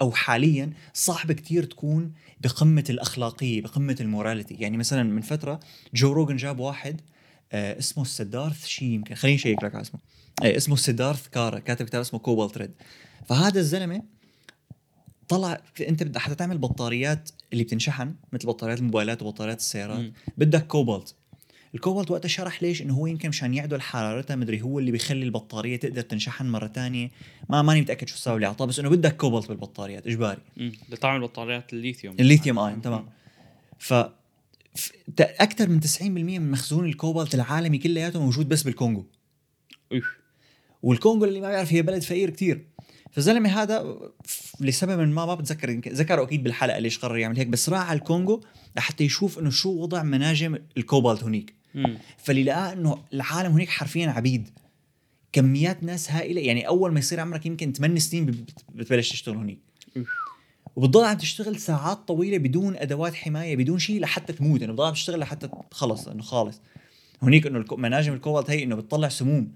أو 0.00 0.12
حاليا 0.12 0.72
صعب 0.94 1.32
كتير 1.32 1.64
تكون 1.64 2.12
بقمة 2.40 2.84
الأخلاقية 2.90 3.62
بقمة 3.62 3.96
ال 4.00 4.05
morality. 4.05 4.54
يعني 4.54 4.76
مثلا 4.76 5.02
من 5.02 5.20
فترة 5.20 5.60
جو 5.94 6.12
روجن 6.12 6.36
جاب 6.36 6.58
واحد 6.58 7.00
آه 7.52 7.78
اسمه 7.78 8.04
سيدارث 8.04 8.66
شي 8.66 8.84
يمكن 8.84 9.14
خليني 9.14 9.38
شيك 9.38 9.64
لك 9.64 9.74
على 9.74 9.82
اسمه. 9.82 10.00
آه 10.42 10.56
اسمه 10.56 10.76
سيدارث 10.76 11.28
كارا 11.28 11.58
كاتب 11.58 11.86
كتاب 11.86 12.00
اسمه 12.00 12.20
Cobalt 12.20 12.58
Red 12.58 12.70
فهذا 13.28 13.60
الزلمة 13.60 14.02
طلع 15.28 15.60
أنت 15.88 16.02
بدك 16.02 16.18
حتى 16.18 16.34
تعمل 16.34 16.58
بطاريات 16.58 17.30
اللي 17.52 17.64
بتنشحن 17.64 18.14
مثل 18.32 18.46
بطاريات 18.46 18.78
الموبايلات 18.78 19.22
وبطاريات 19.22 19.58
السيارات. 19.58 19.98
بدك 20.38 20.66
كوبالت 20.66 21.14
الكوبالت 21.74 22.10
وقتها 22.10 22.28
شرح 22.28 22.62
ليش؟ 22.62 22.82
إنه 22.82 22.94
هو 22.94 23.06
يمكن 23.06 23.28
مشان 23.28 23.54
يعدل 23.54 23.80
حرارتها 23.80 24.36
مدري 24.36 24.62
هو 24.62 24.78
اللي 24.78 24.90
بيخلي 24.90 25.22
البطارية 25.22 25.76
تقدر 25.76 26.00
تنشحن 26.00 26.46
مرة 26.46 26.66
تانية. 26.66 27.10
ما 27.48 27.62
ماني 27.62 27.80
متأكد 27.80 28.08
شو 28.08 28.14
السبب 28.14 28.36
اللي 28.36 28.46
أعطاه 28.46 28.66
بس 28.66 28.78
إنه 28.78 28.88
بدك 28.88 29.16
كوبالت 29.16 29.48
بالبطاريات. 29.48 30.06
اجباري. 30.06 30.40
لتعمل 30.88 31.20
بطاريات 31.20 31.72
الليثيوم 31.72 32.16
الليثيوم 32.20 32.58
آين 32.58 32.82
تمام. 32.82 33.06
ف 33.78 33.94
أكثر 35.20 35.68
من 35.68 35.80
90% 35.80 36.02
من 36.02 36.50
مخزون 36.50 36.84
الكوبالت 36.86 37.34
العالمي 37.34 37.78
كلياته 37.78 38.20
موجود 38.20 38.48
بس 38.48 38.62
بالكونغو. 38.62 39.06
والكونغو 40.82 41.24
اللي 41.24 41.40
ما 41.40 41.48
بيعرف 41.48 41.72
هي 41.72 41.82
بلد 41.82 42.02
فقير 42.02 42.30
كتير. 42.30 42.66
فالزلمه 43.10 43.62
هذا 43.62 43.96
لسبب 44.60 45.00
ما 45.08 45.26
ما 45.26 45.34
بتذكر 45.34 45.70
ذكروا 45.88 46.24
أكيد 46.24 46.42
بالحلقة 46.42 46.78
ليش 46.78 46.98
قرر 46.98 47.16
يعمل 47.18 47.36
هيك 47.38 47.46
بس 47.46 47.68
راح 47.68 47.90
على 47.90 47.98
الكونغو 47.98 48.40
لحتى 48.76 49.04
يشوف 49.04 49.38
إنه 49.38 49.50
شو 49.50 49.70
وضع 49.70 50.02
مناجم 50.02 50.58
الكوبالت 50.76 51.24
هنيك. 51.24 51.54
فاللي 52.18 52.44
لقاه 52.44 52.72
إنه 52.72 52.98
العالم 53.12 53.52
هناك 53.52 53.68
حرفيا 53.68 54.08
عبيد. 54.08 54.48
كميات 55.32 55.82
ناس 55.82 56.10
هائلة 56.10 56.40
يعني 56.40 56.68
أول 56.68 56.92
ما 56.92 56.98
يصير 56.98 57.20
عمرك 57.20 57.46
يمكن 57.46 57.72
8 57.72 57.98
سنين 58.00 58.26
بت- 58.26 58.64
بتبلش 58.74 59.10
تشتغل 59.10 59.56
أوف. 59.96 60.06
وبتضل 60.76 61.04
عم 61.04 61.16
تشتغل 61.16 61.58
ساعات 61.58 61.98
طويلة 62.08 62.38
بدون 62.38 62.76
أدوات 62.76 63.14
حماية 63.14 63.56
بدون 63.56 63.78
شيء 63.78 64.00
لحتى 64.00 64.32
تموت 64.32 64.62
انه 64.62 64.72
بتضل 64.72 64.86
عم 64.86 64.92
تشتغل 64.92 65.18
لحتى 65.20 65.48
خلص 65.70 66.08
إنه 66.08 66.22
خالص. 66.22 66.60
هنيك 67.22 67.46
إنه 67.46 67.64
مناجم 67.76 68.12
الكوبالت 68.12 68.50
هي 68.50 68.62
إنه 68.62 68.76
بتطلع 68.76 69.08
سموم. 69.08 69.52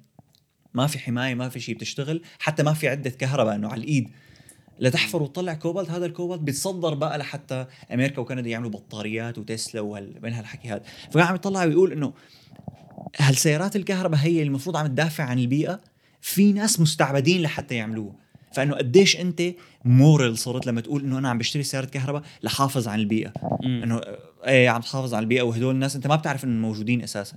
ما 0.74 0.86
في 0.86 0.98
حماية 0.98 1.34
ما 1.34 1.48
في 1.48 1.60
شيء 1.60 1.74
بتشتغل 1.74 2.22
حتى 2.38 2.62
ما 2.62 2.72
في 2.72 2.88
عدة 2.88 3.10
كهرباء 3.10 3.54
إنه 3.54 3.68
على 3.68 3.80
الإيد. 3.80 4.10
لتحفر 4.78 5.22
وتطلع 5.22 5.54
كوبالت 5.54 5.90
هذا 5.90 6.06
الكوبالت 6.06 6.40
بيتصدر 6.40 6.94
بقى 6.94 7.18
لحتى 7.18 7.66
أمريكا 7.92 8.20
وكندا 8.20 8.48
يعملوا 8.48 8.70
بطاريات 8.70 9.38
وتسلا 9.38 9.80
وهال 9.80 10.14
من 10.22 10.32
هالحكي 10.32 10.68
هذا. 10.68 10.82
فقاعد 11.10 11.28
عم 11.28 11.34
يطلع 11.34 11.64
ويقول 11.64 11.92
إنه 11.92 12.12
هالسيارات 13.18 13.76
الكهرباء 13.76 14.20
هي 14.20 14.42
المفروض 14.42 14.76
عم 14.76 14.86
تدافع 14.86 15.24
عن 15.24 15.38
البيئة. 15.38 15.80
في 16.20 16.52
ناس 16.52 16.80
مستعبدين 16.80 17.42
لحتى 17.42 17.74
يعملوها. 17.74 18.14
فإنه 18.52 18.74
قديش 18.74 19.16
أنت 19.16 19.42
moral 19.84 20.38
صرت 20.38 20.66
لما 20.66 20.80
تقول 20.80 21.04
إنه 21.04 21.18
أنا 21.18 21.28
عم 21.28 21.38
بشتري 21.38 21.62
سيارة 21.62 21.86
كهرباء 21.86 22.22
لحافظ 22.42 22.88
عن 22.88 22.98
البيئة. 22.98 23.32
إنه 23.64 24.00
إيه 24.46 24.68
عم 24.68 24.80
تحافظ 24.80 25.14
على 25.14 25.22
البيئة 25.22 25.42
وهدول 25.42 25.74
الناس 25.74 25.96
أنت 25.96 26.06
ما 26.06 26.16
بتعرف 26.16 26.44
إنهم 26.44 26.62
موجودين 26.62 27.02
أساسا. 27.02 27.36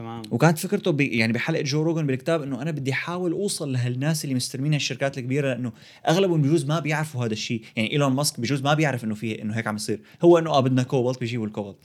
تمام. 0.00 0.22
وكانت 0.30 0.58
فكرته 0.58 0.90
بي 0.90 1.06
يعني 1.06 1.32
بحلقة 1.32 1.62
جو 1.62 1.82
روجن 1.82 2.06
بالكتاب 2.06 2.42
إنه 2.42 2.62
أنا 2.62 2.70
بدي 2.70 2.92
أحاول 2.92 3.32
أوصل 3.32 3.72
لهالناس 3.72 4.24
اللي 4.24 4.34
مستلمين 4.34 4.74
الشركات 4.74 5.18
الكبيرة 5.18 5.48
لأنه 5.48 5.72
أغلبهم 6.08 6.42
بجوز 6.42 6.64
ما 6.66 6.78
بيعرفوا 6.78 7.24
هذا 7.24 7.32
الشيء. 7.32 7.62
يعني 7.76 7.92
إيلون 7.92 8.12
ماسك 8.12 8.40
بجوز 8.40 8.62
ما 8.62 8.74
بيعرف 8.74 9.04
إنه 9.04 9.14
في 9.14 9.42
إنه 9.42 9.54
هيك 9.54 9.66
عم 9.66 9.76
يصير. 9.76 10.00
هو 10.22 10.38
إنه 10.38 10.50
آه 10.50 10.60
بدنا 10.60 10.82
كوبالت 10.82 11.20
بيجيبوا 11.20 11.46
الكوبالت. 11.46 11.78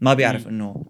ما 0.00 0.14
بيعرف. 0.14 0.48
إنه 0.48 0.84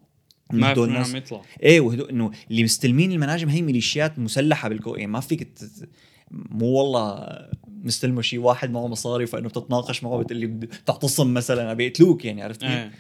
ما 0.52 0.72
هدول 0.72 0.88
الناس 0.88 1.10
عم 1.10 1.16
يطلع. 1.16 1.42
إيه 1.62 1.80
وهدول 1.80 2.08
إنه 2.08 2.30
اللي 2.50 2.64
مستلمين 2.64 3.12
المناجم 3.12 3.48
هي 3.48 3.62
ميليشيات 3.62 4.18
مسلحة 4.18 4.68
بالكو 4.68 4.94
يعني 4.94 5.12
ما 5.12 5.20
فيك 5.20 5.42
ت... 5.42 5.88
مو 6.30 6.66
والله 6.66 7.26
مستلمه 7.84 8.22
شيء 8.22 8.38
واحد 8.38 8.70
معه 8.70 8.86
مصاري 8.86 9.26
فإنه 9.26 9.48
بتتناقش 9.48 10.04
معه 10.04 10.18
بتقول 10.18 10.38
لي 10.38 10.46
بد- 10.46 10.68
تعتصم 10.86 11.34
مثلا 11.34 11.74
بيقتلوك 11.74 12.24
يعني 12.24 12.42
عرفت 12.42 12.60
كيف؟ 12.60 12.70
إيه. 12.70 12.90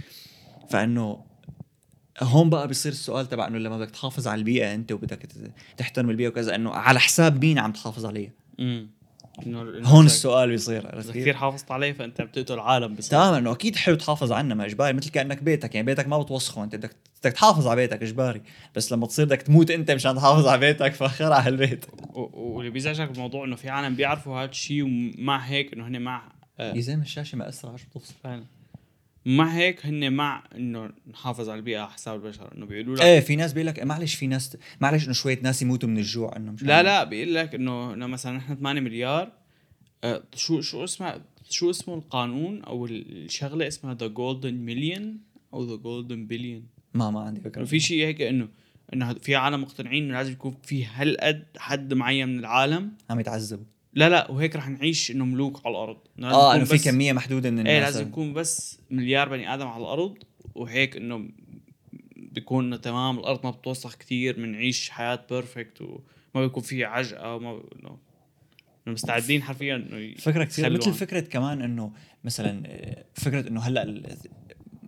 فإنه 0.70 1.27
هون 2.20 2.50
بقى 2.50 2.68
بيصير 2.68 2.92
السؤال 2.92 3.28
تبع 3.28 3.46
إنه 3.46 3.58
لما 3.58 3.78
بدك 3.78 3.90
تحافظ 3.90 4.28
على 4.28 4.38
البيئة 4.38 4.74
أنت 4.74 4.92
وبدك 4.92 5.28
تحترم 5.76 6.10
البيئة 6.10 6.28
وكذا 6.28 6.54
إنه 6.54 6.70
على 6.70 7.00
حساب 7.00 7.44
مين 7.44 7.58
عم 7.58 7.72
تحافظ 7.72 8.06
عليها؟ 8.06 8.30
امم 8.60 8.98
هون 9.84 10.06
السؤال 10.06 10.48
بيصير 10.50 10.98
إذا؟ 10.98 11.12
كثير 11.12 11.34
حافظت 11.36 11.70
عليه 11.70 11.92
فأنت 11.92 12.22
بتقتل 12.22 12.54
العالم 12.54 12.94
بس 12.94 13.08
تماما 13.08 13.38
إنه 13.38 13.52
أكيد 13.52 13.76
حلو 13.76 13.94
تحافظ 13.94 14.32
عنها 14.32 14.54
ما 14.54 14.64
إجباري 14.64 14.92
مثل 14.92 15.10
كأنك 15.10 15.42
بيتك 15.42 15.74
يعني 15.74 15.86
بيتك 15.86 16.08
ما 16.08 16.18
بتوسخه 16.22 16.64
أنت 16.64 16.76
بدك 16.76 16.96
بدك 17.22 17.32
تحافظ 17.32 17.66
على 17.66 17.76
بيتك 17.76 18.02
إجباري. 18.02 18.42
بس 18.74 18.92
لما 18.92 19.06
تصير 19.06 19.24
بدك 19.24 19.42
تموت 19.42 19.70
أنت 19.70 19.90
مشان 19.90 20.16
تحافظ 20.16 20.46
على 20.46 20.60
بيتك 20.60 20.94
فخر 20.94 21.32
على 21.32 21.78
و- 22.14 22.20
واللي 22.40 22.70
بيزعجك 22.70 23.08
بالموضوع 23.08 23.44
إنه 23.44 23.56
في 23.56 23.68
عالم 23.68 23.94
بيعرفوا 23.94 24.38
هذا 24.42 24.50
الشيء 24.50 24.82
ومع 24.84 25.38
هيك 25.38 25.72
إنه 25.72 25.86
هن 25.88 26.00
مع 26.02 26.32
آه، 26.60 26.74
يا 26.74 26.80
زلمة 26.80 27.02
الشاشة 27.02 27.36
ما 27.36 27.48
أسرع 27.48 27.76
شو 27.76 27.86
فعلا. 28.24 28.44
مع 29.26 29.48
هيك 29.48 29.86
هن 29.86 30.12
مع 30.12 30.44
إنه 30.54 30.90
نحافظ 31.10 31.48
على 31.48 31.58
البيئة 31.58 31.78
على 31.78 31.90
حساب 31.90 32.24
البشر 32.24 32.54
إنه 32.54 32.66
بيقولوا 32.66 32.96
لك 32.96 33.02
إيه 33.02 33.20
في 33.20 33.36
ناس 33.36 33.52
بيقول 33.52 33.66
لك 33.66 33.82
معلش 33.82 34.14
في 34.14 34.26
ناس 34.26 34.56
معلش 34.80 35.04
إنه 35.04 35.12
شوية 35.12 35.38
ناس 35.42 35.62
يموتوا 35.62 35.88
من 35.88 35.98
الجوع 35.98 36.36
إنه 36.36 36.52
مش 36.52 36.62
لا 36.62 36.82
لا 36.82 37.04
بيقول 37.04 37.34
لك 37.34 37.54
إنه 37.54 37.94
مثلا 37.94 38.36
نحن 38.36 38.54
8 38.56 38.80
مليار 38.80 39.32
آه، 40.04 40.22
شو 40.34 40.60
شو 40.60 40.84
اسمه 40.84 41.20
شو 41.50 41.70
اسمه 41.70 41.94
القانون 41.94 42.62
أو 42.62 42.86
الشغلة 42.86 43.68
اسمها 43.68 43.94
the 43.94 44.06
golden 44.06 44.54
million 44.54 45.18
أو 45.54 45.64
the 45.64 45.76
golden 45.76 46.26
billion 46.26 46.66
ما 46.94 47.10
ما 47.10 47.20
عندي 47.20 47.40
فكرة 47.40 47.64
في 47.64 47.80
شيء 47.80 48.06
هيك 48.06 48.22
إنه 48.22 48.48
إنه 48.92 49.14
في 49.14 49.36
عالم 49.36 49.62
مقتنعين 49.62 50.04
إنه 50.04 50.14
لازم 50.14 50.32
يكون 50.32 50.54
في 50.62 50.84
هالقد 50.84 51.44
حد 51.56 51.94
معين 51.94 52.28
من 52.28 52.38
العالم 52.38 52.92
عم 53.10 53.20
يتعذبوا. 53.20 53.64
لا 53.98 54.08
لا 54.08 54.30
وهيك 54.30 54.56
رح 54.56 54.68
نعيش 54.68 55.10
إنه 55.10 55.24
ملوك 55.24 55.66
على 55.66 55.72
الأرض. 55.72 55.96
آه 56.22 56.54
إنه 56.56 56.64
في 56.64 56.78
كمية 56.78 57.12
محدودة 57.12 57.50
من 57.50 57.58
الناس. 57.58 57.72
إيه 57.74 57.80
لازم 57.80 58.08
يكون 58.08 58.32
بس 58.32 58.78
مليار 58.90 59.28
بني 59.28 59.54
آدم 59.54 59.66
على 59.66 59.82
الأرض 59.82 60.14
وهيك 60.54 60.96
إنه 60.96 61.28
بيكون 62.16 62.80
تمام 62.80 63.18
الأرض 63.18 63.40
ما 63.44 63.50
بتوسخ 63.50 63.96
كثير 63.96 64.36
بنعيش 64.36 64.90
حياة 64.90 65.26
perfect 65.30 65.80
وما 65.82 66.00
بيكون 66.46 66.62
في 66.62 66.84
عجقة 66.84 67.34
وما 67.34 67.50
إنه 67.50 67.98
إنه 68.86 68.94
مستعدين 68.94 69.42
حرفيا 69.42 69.76
إنه 69.76 70.14
فكرة 70.18 70.44
كثير 70.44 70.70
مثل 70.70 70.92
فكرة 70.92 71.20
كمان 71.20 71.62
إنه 71.62 71.92
مثلا 72.24 72.62
آه، 72.66 73.04
فكرة 73.14 73.48
إنه 73.48 73.60
هلأ 73.60 74.02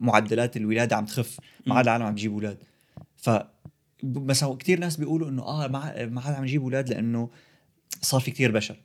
معدلات 0.01 0.57
الولادة 0.57 0.97
عم 0.97 1.05
تخف 1.05 1.41
ما 1.67 1.75
عاد 1.75 1.85
العالم 1.85 2.05
عم 2.05 2.15
تجيب 2.15 2.33
أولاد. 2.33 2.59
ف 3.17 3.31
ب- 4.03 4.31
مثلا 4.31 4.55
كثير 4.57 4.79
ناس 4.79 4.97
بيقولوا 4.97 5.29
إنه 5.29 5.43
آه 5.43 5.67
ما 5.69 6.21
عاد 6.21 6.35
عم 6.35 6.43
نجيب 6.45 6.63
أولاد 6.63 6.89
لأنه 6.89 7.31
صار 8.03 8.21
في 8.21 8.31
كثير 8.31 8.51
بشر. 8.51 8.77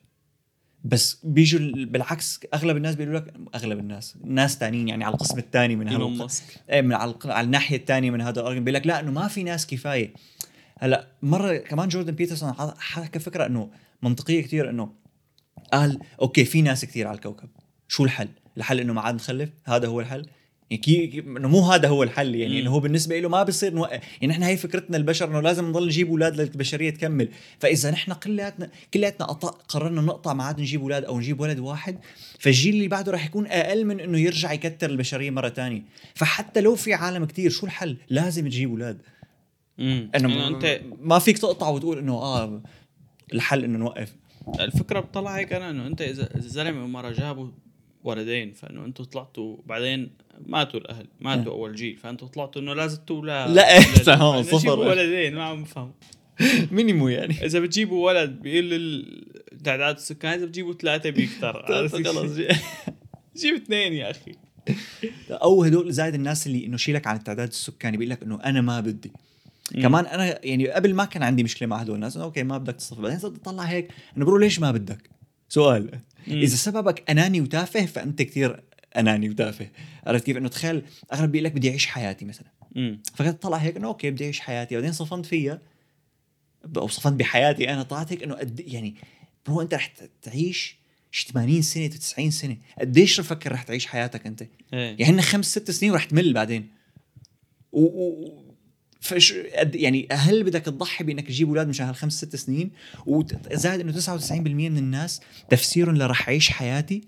بس 0.86 1.20
بيجوا 1.24 1.60
ال- 1.60 1.86
بالعكس 1.86 2.40
أغلب 2.54 2.78
الناس 2.78 2.96
بيقولوا 2.96 3.20
لك 3.20 3.34
أغلب 3.56 3.80
الناس 3.80 4.18
ناس 4.24 4.58
تانيين 4.58 4.88
يعني 4.88 5.04
على 5.04 5.14
القسم 5.14 5.38
الثاني 5.38 5.76
من 5.76 5.88
هذا 5.88 5.98
ماسك. 6.18 6.44
من 6.74 6.94
على, 6.94 7.16
على 7.26 7.46
الناحية 7.46 7.78
الثانية 7.78 8.12
من 8.12 8.22
هذا 8.22 8.40
الارجن 8.42 8.64
بيقول 8.64 8.74
لك 8.74 8.88
لا 8.88 9.00
إنه 9.00 9.12
ما 9.12 9.28
في 9.28 9.44
ناس 9.44 9.68
كفاية. 9.68 10.14
هلأ 10.80 11.08
مرة 11.22 11.58
كمان 11.58 11.90
جوردن 11.90 12.12
بيترسون 12.16 12.54
حكى 12.78 13.20
فكرة 13.20 13.46
إنه 13.46 13.70
منطقية 14.02 14.42
كثير 14.42 14.70
إنه 14.70 14.92
قال 15.74 16.00
okay 16.22 16.46
في 16.46 16.62
ناس 16.62 16.86
كثير 16.86 17.08
على 17.08 17.16
الكوكب. 17.16 17.50
شو 17.88 18.04
الحل؟ 18.06 18.30
الحل 18.58 18.80
إنه 18.80 18.94
ما 18.94 19.02
عاد 19.02 19.16
نخلف؟ 19.16 19.50
هذا 19.66 19.88
هو 19.88 20.00
الحل. 20.00 20.26
يعني 20.72 21.20
إنه 21.20 21.48
مو 21.48 21.60
هذا 21.60 21.88
هو 21.88 22.04
الحل 22.04 22.36
يعني. 22.36 22.62
إنه 22.62 22.72
هو 22.72 22.80
بالنسبة 22.80 23.20
له 23.20 23.30
ما 23.30 23.44
بصير 23.44 23.74
نوقف 23.74 24.02
يعني 24.22 24.34
نحن 24.34 24.44
هي 24.44 24.58
فكرتنا 24.58 24.98
البشر 24.98 25.30
إنه 25.30 25.40
لازم 25.40 25.70
نضل 25.70 25.86
نجيب 25.86 26.10
أولاد 26.10 26.42
للبشرية 26.42 26.90
تكمل. 26.90 27.30
فإذا 27.60 27.92
نحن 27.92 28.14
كلياتنا 28.14 28.70
كلياتنا 28.94 29.26
قررنا 29.70 30.02
نقطع 30.02 30.34
ما 30.34 30.44
عاد 30.44 30.62
نجيب 30.62 30.82
أولاد 30.82 31.04
أو 31.04 31.20
نجيب 31.20 31.40
ولد 31.40 31.60
واحد 31.60 32.00
فالجيل 32.40 32.76
اللي 32.76 32.88
بعده 32.88 33.12
رح 33.12 33.26
يكون 33.26 33.48
أقل 33.48 33.86
من 33.86 34.00
إنه 34.00 34.20
يرجع 34.20 34.54
يكتر 34.54 34.90
البشرية 34.90 35.30
مرة 35.30 35.50
تانية. 35.50 35.82
فحتى 36.16 36.62
لو 36.62 36.76
في 36.76 36.94
عالم 36.94 37.26
كتير 37.26 37.52
شو 37.52 37.66
الحل؟ 37.66 37.98
لازم 38.10 38.48
تجيب 38.48 38.70
أولاد. 38.70 39.02
إنه 39.80 40.10
انه 40.16 40.48
انت 40.48 40.82
ما 41.02 41.20
فيك 41.20 41.38
تقطع 41.38 41.70
وتقول 41.70 41.98
إنه 41.98 42.14
آه 42.14 42.62
الحل 43.34 43.64
إنه 43.64 43.78
نوقف. 43.78 44.16
الفكرة 44.60 45.00
بتطلع 45.00 45.38
هيك 45.38 45.54
أنا 45.54 45.70
إنه 45.70 45.88
أنت 45.88 46.02
اذا 46.02 46.36
الزلمه 46.36 46.84
ومرة 46.84 47.12
جابوا 47.12 47.48
ولدين 48.06 48.54
فإنه 48.54 48.86
أنتم 48.86 49.04
طلعتوا 49.04 49.58
بعدين 49.66 50.10
ماتوا 50.46 50.80
الأهل 50.80 51.06
ماتوا 51.20 51.52
أول 51.52 51.76
جيل 51.76 51.98
فانتم 51.98 52.28
طلعتوا 52.28 52.62
إنه 52.62 52.74
لازم 52.74 53.02
تولى 53.08 53.46
لا، 53.50 53.74
إيه، 53.78 54.42
صفر. 54.42 54.80
ولدين 54.80 55.36
ما 55.36 55.44
عم 55.44 55.64
بفهم. 55.64 55.92
مينيمو 56.72 57.08
يعني. 57.08 57.34
إذا 57.46 57.60
بتجيبوا 57.60 58.06
ولد 58.08 58.30
بيقل 58.30 58.74
التعداد 59.52 59.96
السكان 59.96 60.34
إذا 60.34 60.46
بتجيبوا 60.46 60.74
ثلاثة 60.74 61.10
كيف؟ 61.10 61.46
خلص. 61.46 61.96
جيب 63.38 63.56
اثنين 63.56 63.94
يا 63.94 64.12
أخي. 64.12 64.36
أو 65.30 65.64
هدول 65.64 65.94
زايد 65.94 66.14
الناس 66.14 66.48
اللي 66.48 66.66
إنه 66.66 66.78
شيلك 66.78 67.08
عن 67.08 67.16
التعداد 67.16 67.48
السكاني 67.48 67.98
بيقول 67.98 68.10
لك 68.10 68.24
إنه 68.24 68.40
أنا 68.44 68.62
ما 68.62 68.80
بدي. 68.80 69.12
كمان 69.74 70.06
أنا 70.06 70.46
يعني 70.46 70.68
قبل 70.70 70.94
ما 70.94 71.06
كان 71.06 71.24
عندي 71.24 71.44
مشكلة 71.44 71.68
مع 71.68 71.78
هدول 71.78 71.96
الناس 71.96 72.16
انه 72.16 72.26
okay 72.26 72.44
ما 72.44 72.58
بدك 72.58 72.76
تصطف 72.76 73.00
بعدين 73.00 73.20
صرت 73.20 73.48
أطلع 73.48 73.64
هيك 73.64 73.92
إنه 74.18 74.26
bro 74.26 74.38
ليش 74.38 74.60
ما 74.60 74.72
بدك؟ 74.72 75.10
سؤال. 75.50 75.84
مم. 75.84 76.00
إذا 76.28 76.56
سببك 76.56 77.10
أناني 77.10 77.42
وتافه 77.42 77.86
فأنت 77.86 78.22
كثير 78.22 78.64
أناني 78.98 79.30
وتافه. 79.30 79.70
عرفت 80.08 80.26
كيف؟ 80.26 80.38
إنه 80.38 80.50
تخيل 80.50 80.84
أغلب 81.14 81.32
بيقول 81.32 81.46
لك 81.46 81.52
بدي 81.52 81.70
أعيش 81.70 81.86
حياتي 81.86 82.26
مثلا. 82.26 82.48
فكنت 83.16 83.42
طلع 83.42 83.58
هيك 83.58 83.78
إنه 83.78 83.88
okay 83.88 84.12
بدي 84.12 84.24
أعيش 84.24 84.40
حياتي. 84.40 84.76
بعدين 84.76 84.92
صفنت 84.92 85.26
فيها 85.26 85.62
أو 86.78 86.88
صفنت 86.88 87.20
بحياتي 87.20 87.74
أنا 87.74 87.84
طلعت 87.84 88.12
هيك 88.12 88.24
إنه 88.24 88.36
قد 88.36 88.60
يعني 88.60 88.96
برو 89.46 89.62
أنت 89.62 89.74
رح 89.74 89.94
تعيش 90.22 90.78
شي 91.12 91.28
80 91.34 91.62
سنة 91.62 91.88
90 91.88 92.32
سنة. 92.32 92.58
قديش 92.80 93.22
فكر 93.22 93.52
رح 93.52 93.64
تعيش 93.64 93.88
حياتك 93.88 94.28
أنت؟ 94.28 94.42
إيه. 94.74 94.96
يعني 95.00 95.22
خمس 95.22 95.46
ست 95.46 95.72
سنين 95.72 95.92
ورح 95.92 96.04
تمل 96.04 96.34
بعدين. 96.34 96.68
و, 97.72 97.82
و... 97.82 98.45
فش 99.02 99.34
قد 99.34 99.76
يعني 99.76 100.08
هل 100.12 100.44
بدك 100.44 100.62
تضحي 100.62 101.04
بأنك 101.04 101.28
تجيب 101.28 101.48
أولاد 101.50 101.68
مشان 101.68 101.86
هالخمس 101.88 102.14
ست 102.14 102.36
سنين 102.36 102.72
وزائد 103.06 103.80
إنه 103.80 104.00
99% 104.02 104.32
من 104.32 104.78
الناس 104.78 105.22
تفسيرهم 105.50 105.96
لرح 105.98 106.28
اعيش 106.30 106.50
حياتي؟ 106.50 107.02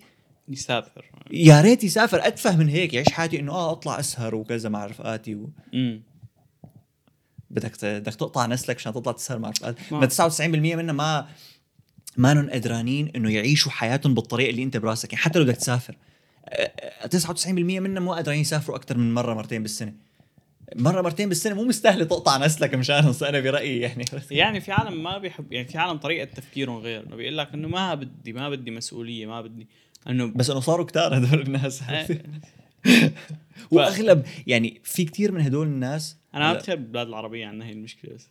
يسافر. 0.50 1.06
يا 1.32 1.62
ريت 1.62 1.84
يسافر. 1.84 2.28
أتفه 2.28 2.56
من 2.56 2.70
هيك 2.70 2.94
يعيش 2.94 3.10
حياتي 3.10 3.40
إنه 3.40 3.52
آه 3.52 3.72
أطلع 3.72 4.00
أسهر 4.00 4.36
وكذا 4.36 4.70
مع 4.70 4.86
رفقاتي 4.86 5.36
و... 5.36 5.50
بدك 7.50 7.86
بدك 7.86 8.16
تقطع 8.16 8.46
نسلك 8.46 8.76
عشان 8.76 8.94
تطلع 8.94 9.12
تسهر 9.12 9.40
مع 9.40 9.50
رفقاتك. 9.50 9.94
ما- 9.94 10.00
ما 10.00 10.08
99% 10.08 10.40
منهم 10.76 10.96
ما 10.98 11.28
ما 12.18 12.50
قدرانين 12.54 13.12
إنه 13.16 13.32
يعيشوا 13.32 13.72
حياتهم 13.72 14.14
بالطريقة 14.14 14.50
اللي 14.50 14.64
أنت 14.64 14.78
براسك. 14.78 15.14
يعني 15.14 15.24
حتى 15.26 15.40
لو 15.40 15.46
بدك 15.46 15.56
تسافر 15.58 15.98
أه، 16.50 17.08
99% 17.08 17.48
منهم 17.80 18.04
مو 18.04 18.14
قادرين 18.14 18.40
يسافروا 18.42 18.78
أكثر 18.78 18.98
من 18.98 19.14
مرة 19.14 19.34
مرتين 19.34 19.62
بالسنة. 19.62 19.94
مرة 20.76 21.02
مرتين 21.02 21.30
بالسنة 21.30 21.56
مو 21.56 21.64
مستاهلة 21.64 22.06
تقطع 22.06 22.46
نسلك 22.46 22.76
مشانهم 22.76 23.14
أنا 23.22 23.40
برأيي 23.40 23.80
يعني. 23.80 24.06
يعني 24.32 24.62
في 24.62 24.72
عالم 24.72 25.04
ما 25.04 25.18
بيحب 25.18 25.54
يعني 25.54 25.68
في 25.68 25.78
عالم 25.78 25.98
طريقة 25.98 26.26
تفكيرهم 26.26 26.78
غير 26.78 27.04
إنه 27.04 27.16
بيقول 27.16 27.38
لك 27.38 27.54
إنه 27.54 27.68
ما 27.68 27.96
بدي 27.96 28.34
ما 28.34 28.50
بدي 28.50 28.72
مسؤولية 28.72 29.26
ما 29.26 29.42
بدي 29.42 29.68
إنه 30.10 30.26
بس 30.26 30.50
إنه 30.50 30.60
صاروا 30.60 30.86
كتار 30.86 31.18
هدول 31.18 31.42
الناس. 31.42 31.84
إيه، 31.90 32.24
واغلب 33.72 34.26
يعني 34.48 34.82
في 34.84 35.06
كتير 35.06 35.32
من 35.32 35.42
هدول 35.42 35.68
الناس 35.68 36.18
أنا 36.34 36.54
ما. 36.54 36.54
بتحب 36.54 36.80
البلاد 36.80 37.08
العربية 37.08 37.48
عندنا 37.48 37.66
هي 37.66 37.72
المشكلة 37.72 38.14
بس. 38.14 38.28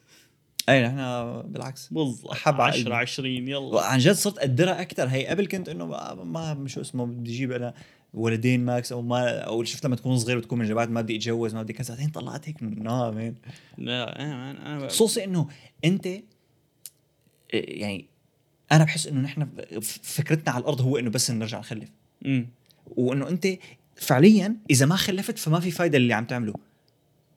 اي 0.68 0.82
نحن 0.86 0.96
بالعكس. 1.42 1.88
بالضبط 1.92 2.30
على 2.46 2.62
10 2.62 2.82
قلبي. 2.82 2.94
20 2.94 3.48
يلا. 3.48 3.82
عن 3.82 3.98
جد 3.98 4.12
صرت 4.12 4.38
اقدرها 4.38 4.80
أكثر 4.80 5.06
هي 5.06 5.26
قبل 5.26 5.46
كنت 5.46 5.68
إنه 5.68 5.86
ما, 5.86 6.54
ما 6.54 6.68
شو 6.68 6.80
اسمه 6.80 7.06
بدي 7.06 7.30
أجيب 7.30 7.52
أنا 7.52 7.74
ولدين 8.14 8.64
ماكس 8.64 8.92
أو 8.92 9.02
ما 9.02 9.38
أو 9.38 9.64
شفت 9.64 9.86
لما 9.86 9.96
تكون 9.96 10.18
صغير 10.18 10.38
بتكون 10.38 10.58
من 10.58 10.68
جبات 10.68 10.88
ما 10.88 11.00
بدي 11.00 11.16
أتجوز 11.16 11.54
ما 11.54 11.62
بدي 11.62 11.72
كذا 11.72 11.94
بعدين 11.94 12.10
طلعت 12.10 12.48
هيك 12.48 12.62
نو 12.62 13.12
مان 13.12 13.34
لا 13.78 14.22
أنا 14.22 14.50
أنا 14.50 14.76
أنا 14.76 14.88
خصوصي 14.88 15.24
إنه 15.24 15.48
أنت 15.84 16.08
يعني 17.52 18.06
أنا 18.72 18.84
بحس 18.84 19.06
إنه 19.06 19.20
نحن 19.20 19.48
فكرتنا 20.02 20.52
على 20.52 20.60
الأرض 20.60 20.80
هو 20.80 20.98
إنه 20.98 21.10
بس 21.10 21.30
نرجع 21.30 21.58
نخلف 21.58 21.88
امم 22.26 22.48
وإنه 22.96 23.28
أنت 23.28 23.48
فعليا 23.96 24.56
إذا 24.70 24.86
ما 24.86 24.96
خلفت 24.96 25.38
فما 25.38 25.60
في 25.60 25.70
فايدة 25.70 25.98
اللي 25.98 26.14
عم 26.14 26.24
تعمله 26.24 26.54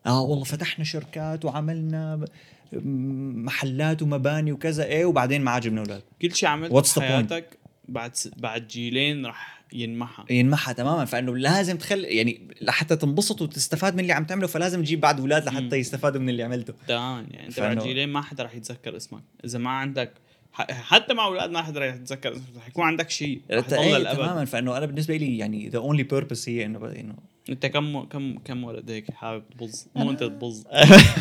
آه 0.06 0.22
والله 0.22 0.44
فتحنا 0.44 0.86
شركات 0.86 1.46
وعملنا 1.46 2.26
محلات 2.74 4.02
ومباني 4.02 4.52
وكذا 4.52 4.84
إيه 4.86 5.06
وبعدين 5.06 5.42
ما 5.42 5.52
عجبنا 5.52 5.82
أولاد 5.82 6.02
كل 6.22 6.36
شيء 6.36 6.50
عملته? 6.50 6.74
بحياتك 7.02 7.58
بعد. 7.88 8.12
بعد 8.38 8.68
جيلين 8.68 9.26
رح 9.26 9.59
ينمحى 9.74 10.24
ينمحى 10.30 10.74
تماما. 10.74 11.06
فإنه 11.06 11.38
لازم 11.38 11.78
تخلي 11.78 12.08
يعني 12.08 12.42
لحتى 12.62 12.96
تنبسط 12.96 13.42
وتستفاد 13.42 13.94
من 13.94 14.00
اللي 14.00 14.14
عم 14.14 14.26
تعمله 14.26 14.48
فلازم 14.48 14.82
تجيب 14.84 15.00
بعد 15.02 15.20
أولاد. 15.20 15.46
لحتى 15.46 15.76
يستفادوا 15.76 16.22
من 16.22 16.30
اللي 16.30 16.44
عملته. 16.44 16.74
تماما 16.88 17.26
يعني 17.32 17.48
أنت 17.48 17.60
بعد 17.60 17.80
فإنه- 17.80 17.84
جيلين 17.84 18.10
ما 18.10 18.22
حدا 18.22 18.44
رح 18.44 18.56
يتذكر 18.56 18.98
اسمك؟ 18.98 19.24
إذا 19.46 19.60
ما 19.60 19.70
عندك 19.70 20.12
حتى 20.54 21.14
مع 21.14 21.26
أولاد 21.26 21.50
ما 21.50 21.62
حدا 21.62 21.80
رح 21.80 21.96
يتذكر 21.96 22.32
رح 22.58 22.68
يكون 22.68 22.84
عندك 22.84 23.10
شيء 23.10 23.42
إيه 23.52 23.60
تماما 23.60 24.46
فإنه 24.46 24.78
أنا 24.78 24.86
بالنسبة 24.86 25.18
لي 25.18 25.38
يعني 25.38 25.70
the 25.70 25.78
only 25.78 26.04
purpose 26.04 26.50
هي 26.50 26.66
إنه 26.66 26.92
إنه 26.92 27.16
أنت 27.50 27.66
كم 27.66 28.04
كم 28.04 28.38
كم 28.38 28.64
ولد 28.64 28.92
هيك 28.92 29.12
حابب 29.12 29.44
تبظ 29.50 29.86
مو 29.96 30.12
أنت 30.12 30.24
تبظ 30.24 30.64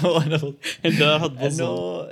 وأنا 0.05 0.53
أنت 0.87 1.03
رح 1.03 1.27
تبظ 1.27 1.61
إنه 1.61 2.07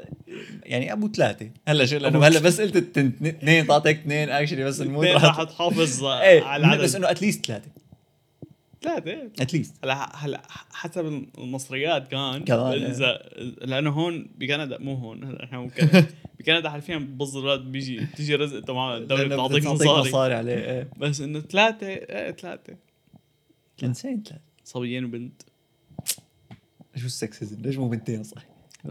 يعني 0.62 0.92
أبو 0.92 1.08
ثلاثة. 1.08 1.50
هلا 1.68 1.86
شو 1.86 1.96
لأنه 1.96 2.26
هلا 2.26 2.40
بس 2.40 2.60
قلت 2.60 2.98
اثنين 2.98 3.64
طاعتك 3.66 3.98
اثنين 3.98 4.30
actually 4.30 4.64
بس 4.64 4.80
اثنين 4.80 5.12
راح 5.12 5.24
رح 5.24 5.42
تحافظ 5.42 6.04
إيه 6.04 6.42
على 6.42 6.78
بس 6.78 6.94
العدد. 6.94 6.96
إنه 6.96 7.10
at 7.10 7.20
least 7.20 7.46
ثلاثة. 7.46 7.70
ثلاثة. 8.86 9.42
at 9.42 9.51
least 9.51 9.74
هلا 9.84 10.16
هلا 10.16 10.42
حسب 10.72 11.06
المصريات 11.38 12.08
كمان. 12.08 12.44
كمان، 12.44 12.72
إيه. 12.72 12.90
اذا 12.90 13.18
لأنه 13.60 13.90
هون 13.90 14.28
بكندا 14.38 14.78
مو 14.78 14.94
هون 14.94 15.24
هلا 15.24 15.44
إحنا 15.44 15.58
مو 15.58 15.66
بكندا. 15.66 16.06
بكندا 16.38 16.70
حرفيا 16.70 17.16
الولد 17.36 17.60
بيجي 17.60 18.00
بتيجي 18.00 18.34
رزق 18.34 18.60
تماما 18.60 18.96
الدولة 18.96 19.24
بتعطيك 19.24 19.66
مصاري. 19.66 20.08
مصاري. 20.08 20.34
عليه 20.34 20.54
إيه. 20.54 20.88
بس 20.96 21.20
إنه 21.20 21.40
ثلاثة 21.40 21.86
إيه 21.86 22.30
ثلاثة. 22.30 22.76
انسين 23.82 24.22
ثلاثة. 24.22 24.42
صبيين 24.64 25.04
وبنت. 25.04 25.42
شو 26.96 27.06
السكسزم 27.06 27.62
ليش 27.62 27.76
مو 27.76 27.88
بنتين؟ 27.88 28.22
صح 28.22 28.42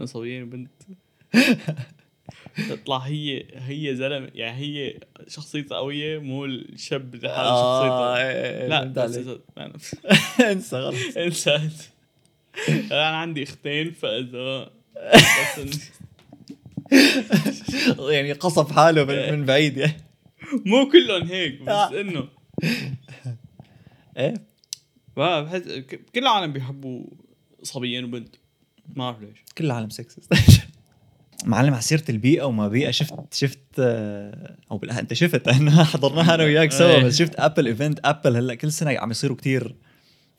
صبيين 0.04 0.42
وبنت. 0.42 0.70
تطلع 2.68 2.98
هي 2.98 3.44
هي 3.54 3.96
زلمة 3.96 4.30
يعني 4.34 4.56
هي 4.58 4.98
شخصيتها 5.28 5.78
قوية 5.78 6.18
مو 6.18 6.44
الشاب 6.44 7.14
اللي 7.14 7.28
حاله 7.28 7.48
آه، 7.48 7.80
شخصيتها 7.80 8.30
إيه، 8.30 8.62
إيه، 8.62 8.68
لا 8.68 8.84
بس 8.84 9.16
عليك. 9.16 9.26
إذا- 9.26 9.40
إنسى 10.52 10.76
خلص 10.82 11.16
إنسى 11.16 11.70
أنا 12.92 13.16
عندي 13.16 13.42
أختين 13.42 13.92
فإذا 13.92 14.70
يعني 18.10 18.32
قصف 18.32 18.72
حاله 18.72 19.04
من, 19.04 19.32
من 19.32 19.44
بعيد 19.46 19.76
يعني. 19.76 19.96
مو 20.66 20.88
كلهم 20.90 21.22
هيك 21.28 21.62
بس 21.62 21.68
آه. 21.68 22.00
إنه. 22.00 22.28
إيه. 24.16 24.34
بحس 25.16 25.62
كل 26.14 26.22
العالم 26.22 26.52
بيحبوا 26.52 27.04
صبيين 27.62 28.04
وبنت. 28.04 28.34
ما 28.96 29.10
بعرف 29.10 29.20
ليش. 29.22 29.38
كل 29.58 29.64
العالم 29.64 29.90
sexist 29.90 30.32
معلم 31.44 31.72
على 31.72 31.82
سيرة 31.82 32.04
البيئة 32.08 32.42
وما 32.42 32.68
بيئة 32.68 32.90
شفت 32.90 33.14
شفت 33.34 33.58
آه، 33.78 34.56
أو 34.70 34.80
بالأ- 34.80 34.98
أنت 34.98 35.14
شفت 35.14 35.48
انه 35.56 35.84
حضرناها 35.84 36.34
أنا 36.34 36.44
وياك 36.44 36.72
سوا 36.72 36.86
إيه. 36.96 37.02
بس 37.04 37.16
شفت 37.18 37.34
Apple 37.40 37.66
event 37.66 38.00
Apple 38.04 38.36
هلأ 38.36 38.54
كل 38.54 38.72
سنة 38.72 38.98
عم 38.98 39.10
يصيروا 39.10 39.36
كتير 39.36 39.74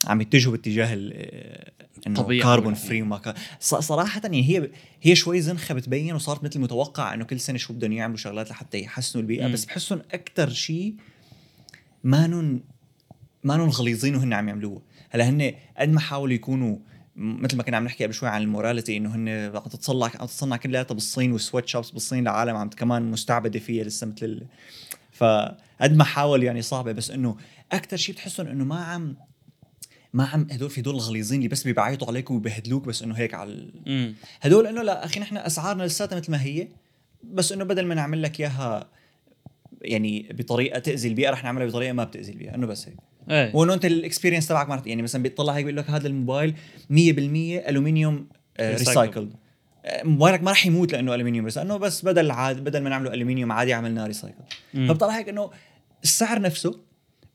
عم 0.06 0.20
يتجهوا 0.20 0.52
باتجاه 0.56 0.94
ال- 0.94 1.12
آه، 1.14 1.72
إنه. 2.06 2.40
carbon 2.42 2.74
free 2.74 3.02
وما 3.02 3.18
كا- 3.18 3.34
ص- 3.60 3.74
صراحة 3.74 4.20
يعني 4.24 4.48
هي 4.48 4.70
هي 5.02 5.14
شوي 5.14 5.40
زنخة 5.40 5.74
بتبين 5.74 6.14
وصارت 6.14 6.44
مثل 6.44 6.60
متوقع 6.60 7.14
إنه 7.14 7.24
كل 7.24 7.40
سنة 7.40 7.58
شو 7.58 7.72
بدهم 7.72 7.92
يعملوا 7.92 8.16
شغلات 8.18 8.50
لحتى 8.50 8.80
يحسنوا 8.80 9.22
البيئة 9.22 9.46
مم. 9.46 9.52
بس 9.52 9.64
بحسهم 9.64 10.02
أكثر 10.12 10.48
شيء 10.50 10.94
مانن 12.04 12.60
مانن 13.44 13.68
غليظين 13.68 14.16
وهن 14.16 14.32
عم 14.32 14.48
يعملوها 14.48 14.82
هلأ 15.10 15.28
هن 15.28 15.52
قد 15.78 15.88
ما 15.88 16.00
حاولوا 16.00 16.34
يكونوا 16.34 16.76
مثل 17.18 17.56
ما 17.56 17.62
كنا 17.62 17.76
عم 17.76 17.84
نحكي 17.84 18.04
قبل 18.04 18.14
شوي 18.14 18.28
عن 18.28 18.42
ال 18.42 18.48
morality 18.48 18.96
إنه 18.96 19.14
هن 19.14 19.28
عم 19.28 19.62
تتصنع 19.62 20.04
عم 20.20 20.26
تتصنع 20.26 20.56
كلياتها 20.56 20.94
بالصين 20.94 21.32
وال 21.32 21.68
sweatshops 21.68 21.90
بالصين 21.90 22.22
العالم 22.22 22.56
عم 22.56 22.68
كمان 22.70 23.10
مستعبدة 23.10 23.58
فيها 23.58 23.84
لسه 23.84 24.06
مثل 24.06 24.26
ال... 24.26 24.46
فقد 25.12 25.96
ما 25.96 26.04
حاول 26.04 26.42
يعني 26.42 26.62
صعبة 26.62 26.92
بس 26.92 27.10
إنه 27.10 27.36
أكثر 27.72 27.96
شيء 27.96 28.14
بتحسهم 28.14 28.46
إنه 28.46 28.64
ما 28.64 28.84
عم 28.84 29.16
ما 30.12 30.24
عم 30.26 30.46
هدول 30.50 30.70
في 30.70 30.80
دول 30.80 30.94
الغليظين 30.94 31.38
اللي 31.38 31.48
بس 31.48 31.62
بيبعيطوا 31.64 32.08
عليك 32.08 32.30
وبيبهدلوك 32.30 32.84
بس 32.84 33.02
إنه 33.02 33.14
هيك 33.14 33.34
على 33.34 33.52
ال- 33.52 34.14
هدول 34.40 34.66
إنه 34.66 34.82
لا 34.82 35.04
أخي 35.04 35.20
نحن 35.20 35.36
أسعارنا 35.36 35.82
لساتها 35.82 36.16
مثل 36.18 36.30
ما 36.32 36.42
هي 36.42 36.68
بس 37.24 37.52
إنه 37.52 37.64
بدل 37.64 37.86
ما 37.86 37.94
نعمل 37.94 38.22
لك 38.22 38.40
إياها 38.40 38.88
يعني 39.82 40.28
بطريقة 40.32 40.78
تأذي 40.78 41.08
البيئة 41.08 41.30
رح 41.30 41.44
نعملها 41.44 41.66
بطريقة 41.66 41.92
ما 41.92 42.04
بتأذي 42.04 42.32
البيئة 42.32 42.54
إنه 42.54 42.66
بس 42.66 42.88
هيك. 42.88 42.96
إيه. 43.30 43.56
وإنه 43.56 43.74
أنت 43.74 43.84
ال 43.84 43.90
experience 43.90 44.46
تبعك 44.48 44.68
مرت 44.68 44.86
يعني 44.86 45.02
مثلا 45.02 45.22
بيطلع 45.22 45.52
هيك 45.52 45.64
بيقول 45.64 45.76
لك 45.78 45.90
هذا 45.90 46.06
الموبايل 46.08 46.54
100% 46.90 47.68
الومنيوم. 47.68 48.26
recycled 48.60 49.32
موبايلك 50.04 50.42
ما 50.42 50.50
رح 50.50 50.66
يموت 50.66 50.92
لأنه 50.92 51.14
الومنيوم 51.14 51.48
انه 51.56 51.76
بس 51.76 52.04
بدل 52.04 52.30
عاد 52.30 52.64
بدل 52.64 52.80
ما 52.80 52.90
نعمله 52.90 53.14
الومنيوم 53.14 53.52
عادي 53.52 53.72
عملناه 53.72 54.06
recycle. 54.06 54.38
فبطلع 54.74 55.18
هيك 55.18 55.28
إنه 55.28 55.50
السعر 56.04 56.40
نفسه 56.40 56.80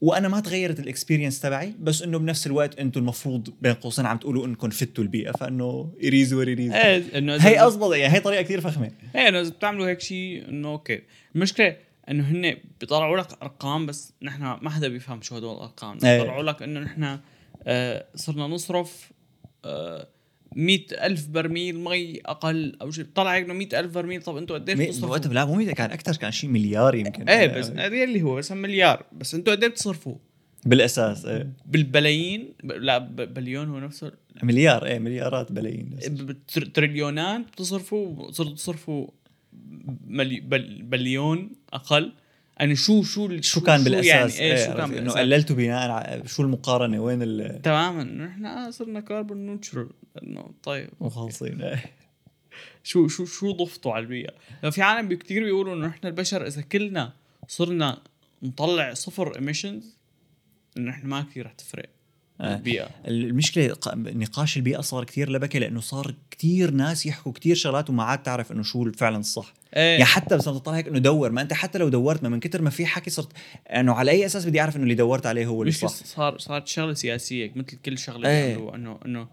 وأنا 0.02 0.28
ما 0.28 0.40
تغيرت 0.40 0.80
ال 0.80 0.85
experience 0.85 1.40
تبعي 1.40 1.74
بس 1.80 2.02
إنه 2.02 2.20
بنفس 2.20 2.48
الوقت 2.48 2.80
أنتم 2.80 3.00
المفروض 3.00 3.50
بين 3.62 3.74
قوسين 3.74 4.06
عم 4.06 4.18
تقولوا 4.18 4.46
إنكم 4.46 4.70
فدتوا 4.70 5.04
البيئة. 5.04 5.32
فإنه 5.32 5.92
it 6.06 6.20
is 6.20 6.34
what 6.34 6.52
it 6.52 6.62
is 6.62 6.72
إيه 6.72 7.18
إنه 7.18 7.38
إذا- 7.38 7.42
هي 7.42 7.60
اضبط 7.62 7.96
يعني 7.96 8.14
هي 8.14 8.20
طريقة 8.20 8.42
كثير 8.42 8.62
فخمة. 8.62 8.92
إيه 9.16 9.28
إنه 9.28 9.42
إذا 9.42 9.50
بتعملوا 9.50 9.88
هيك 9.88 10.00
شيء 10.00 10.50
إنه 10.50 10.68
أوكي. 10.68 11.02
المشكلة 11.36 11.76
إنه 12.10 12.24
هن 12.24 12.58
بيطلعوا 12.80 13.18
لك 13.18 13.28
أرقام 13.42 13.86
بس 13.86 14.14
نحن 14.22 14.42
ما 14.44 14.70
حدا 14.70 14.88
بيفهم 14.88 15.22
شو 15.22 15.36
هدول 15.36 15.56
الأرقام. 15.56 15.98
إيه. 16.04 16.18
بيطلعوا 16.18 16.44
لك 16.44 16.62
إنه 16.62 16.80
نحن 16.80 17.20
آه 17.68 18.06
صرنا 18.16 18.48
نصرف 18.48 19.12
آه 19.66 20.08
مئة 20.56 21.06
ألف 21.06 21.28
برميل 21.28 21.80
مي 21.80 22.22
أقل 22.26 22.78
أو 22.82 22.92
شيء 22.92 23.06
طلع 23.16 23.38
إنه 23.38 23.54
مئة 23.54 23.80
ألف 23.80 23.94
برميل. 23.94 24.22
طب 24.22 24.38
أنتوا 24.38 24.58
قديش 24.58 24.80
بتصرفوا؟ 24.80 25.10
وقتها 25.10 25.34
لا 25.34 25.46
مو 25.46 25.56
مية، 25.56 25.74
كان 25.74 25.92
أكثر 25.92 26.16
كان 26.16 26.32
شيء 26.32 26.50
مليار 26.50 26.96
يمكن. 26.96 27.30
إيه 27.30 27.48
بس 27.60 27.70
هذا 27.70 28.04
اللي 28.04 28.22
هو 28.22 28.36
بس 28.36 28.52
مليار. 28.52 29.06
بس 29.12 29.36
أنتوا 29.36 29.54
قديش 29.54 29.70
بتصرفوا؟ 29.70 30.16
بالأساس 30.66 31.26
إيه. 31.26 31.54
بالبلايين 31.66 32.54
لا 32.64 32.98
بليون 32.98 33.70
هو 33.70 33.80
نفسه. 33.80 34.12
مليار 34.44 34.86
إيه 34.86 35.00
مليارات 35.00 35.52
بلايين 35.52 36.00
تريليونات 36.74 37.42
بتصرفوا 37.42 38.32
صرتوا 38.32 38.56
تصرفوا 38.56 39.08
ملي 40.08 40.40
بل 40.40 40.82
بليون 40.82 41.52
أقل. 41.74 42.14
يعني 42.58 42.76
شو 42.76 43.04
شو 43.04 43.42
شو 43.42 43.62
كان 43.62 43.84
بالاساس 43.84 44.40
يعني؟ 44.40 44.52
إيه 44.52 44.66
شو 44.66 44.72
عرفت؟ 44.72 44.94
كان 44.94 44.98
إنه 44.98 45.12
قللتوا 45.12 45.56
بناء 45.56 45.92
على 45.92 46.24
شو 46.28 46.44
المقارنة؟ 46.44 47.00
وين 47.00 47.22
ال 47.22 47.62
تماما. 47.62 48.04
نحن 48.04 48.46
آه 48.46 48.70
صرنا 48.70 49.00
carbon 49.00 49.46
neutral 49.46 49.90
إنه 50.24 50.52
طيب. 50.64 50.90
مخلصين. 51.02 51.62
إيه. 51.62 51.84
شو 52.84 53.08
شو 53.08 53.26
شو 53.26 53.52
ضفتوا 53.52 53.94
على 53.94 54.04
البيئة؟ 54.04 54.34
في 54.70 54.82
عالم 54.82 55.14
كثير 55.14 55.44
بيقولوا 55.44 55.76
إنه 55.76 55.88
نحن 55.88 56.08
البشر 56.08 56.48
إذا 56.48 56.62
كلنا 56.62 57.14
صرنا 57.48 58.02
نطلع 58.44 58.94
صفر 58.94 59.36
ايميشنز 59.36 59.98
إنه 60.78 60.90
نحن 60.90 61.08
ما 61.08 61.22
كثير 61.22 61.46
رح 61.46 61.54
تفرق. 61.54 61.90
البيئة. 62.42 62.90
المشكلة 63.08 63.76
نقاش 63.96 64.58
البيئة 64.58 64.82
صار 64.82 65.04
كتير 65.04 65.30
لبكه 65.30 65.60
لأنه 65.60 65.80
صار 65.80 66.16
كتير 66.32 66.72
ناس 66.72 67.06
يحكوا 67.06 67.32
كتير 67.32 67.56
شغلات 67.56 67.90
وما 67.90 68.04
عاد 68.04 68.24
تعرف 68.24 68.52
إنه 68.52 68.64
شو 68.64 68.92
فعلا 68.92 69.18
الصح. 69.18 69.54
إيه. 69.76 69.92
يعني 69.92 70.06
حتى 70.06 70.38
بس 70.38 70.46
تطلع 70.46 70.76
هيك 70.76 70.88
إنه 70.88 71.00
دور 71.00 71.32
ما 71.32 71.42
أنت 71.42 71.54
حتى 71.54 71.78
لو 71.78 71.90
دورت 71.90 72.24
ما 72.24 72.30
من 72.30 72.40
كتر 72.40 72.62
ما 72.62 72.70
في 72.70 72.86
حكي 72.86 73.10
صرت 73.10 73.30
إنه 73.70 73.94
على 73.94 74.12
أي 74.12 74.26
أساس 74.26 74.46
بدي 74.46 74.62
أعرف 74.62 74.76
إنه 74.76 74.84
اللي 74.84 74.96
دورت 74.96 75.26
عليه 75.26 75.46
هو 75.46 75.62
اللي 75.62 75.72
صح. 75.72 75.88
صار 75.88 76.38
صارت 76.38 76.68
شغلة 76.68 76.94
سياسية 76.94 77.52
مثل 77.56 77.78
كل 77.86 77.98
شغلة 77.98 78.30
إيه. 78.30 78.48
بيعملوها 78.48 78.76
انه 78.76 79.00
انه 79.06 79.28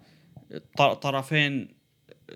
طرفين 0.94 1.79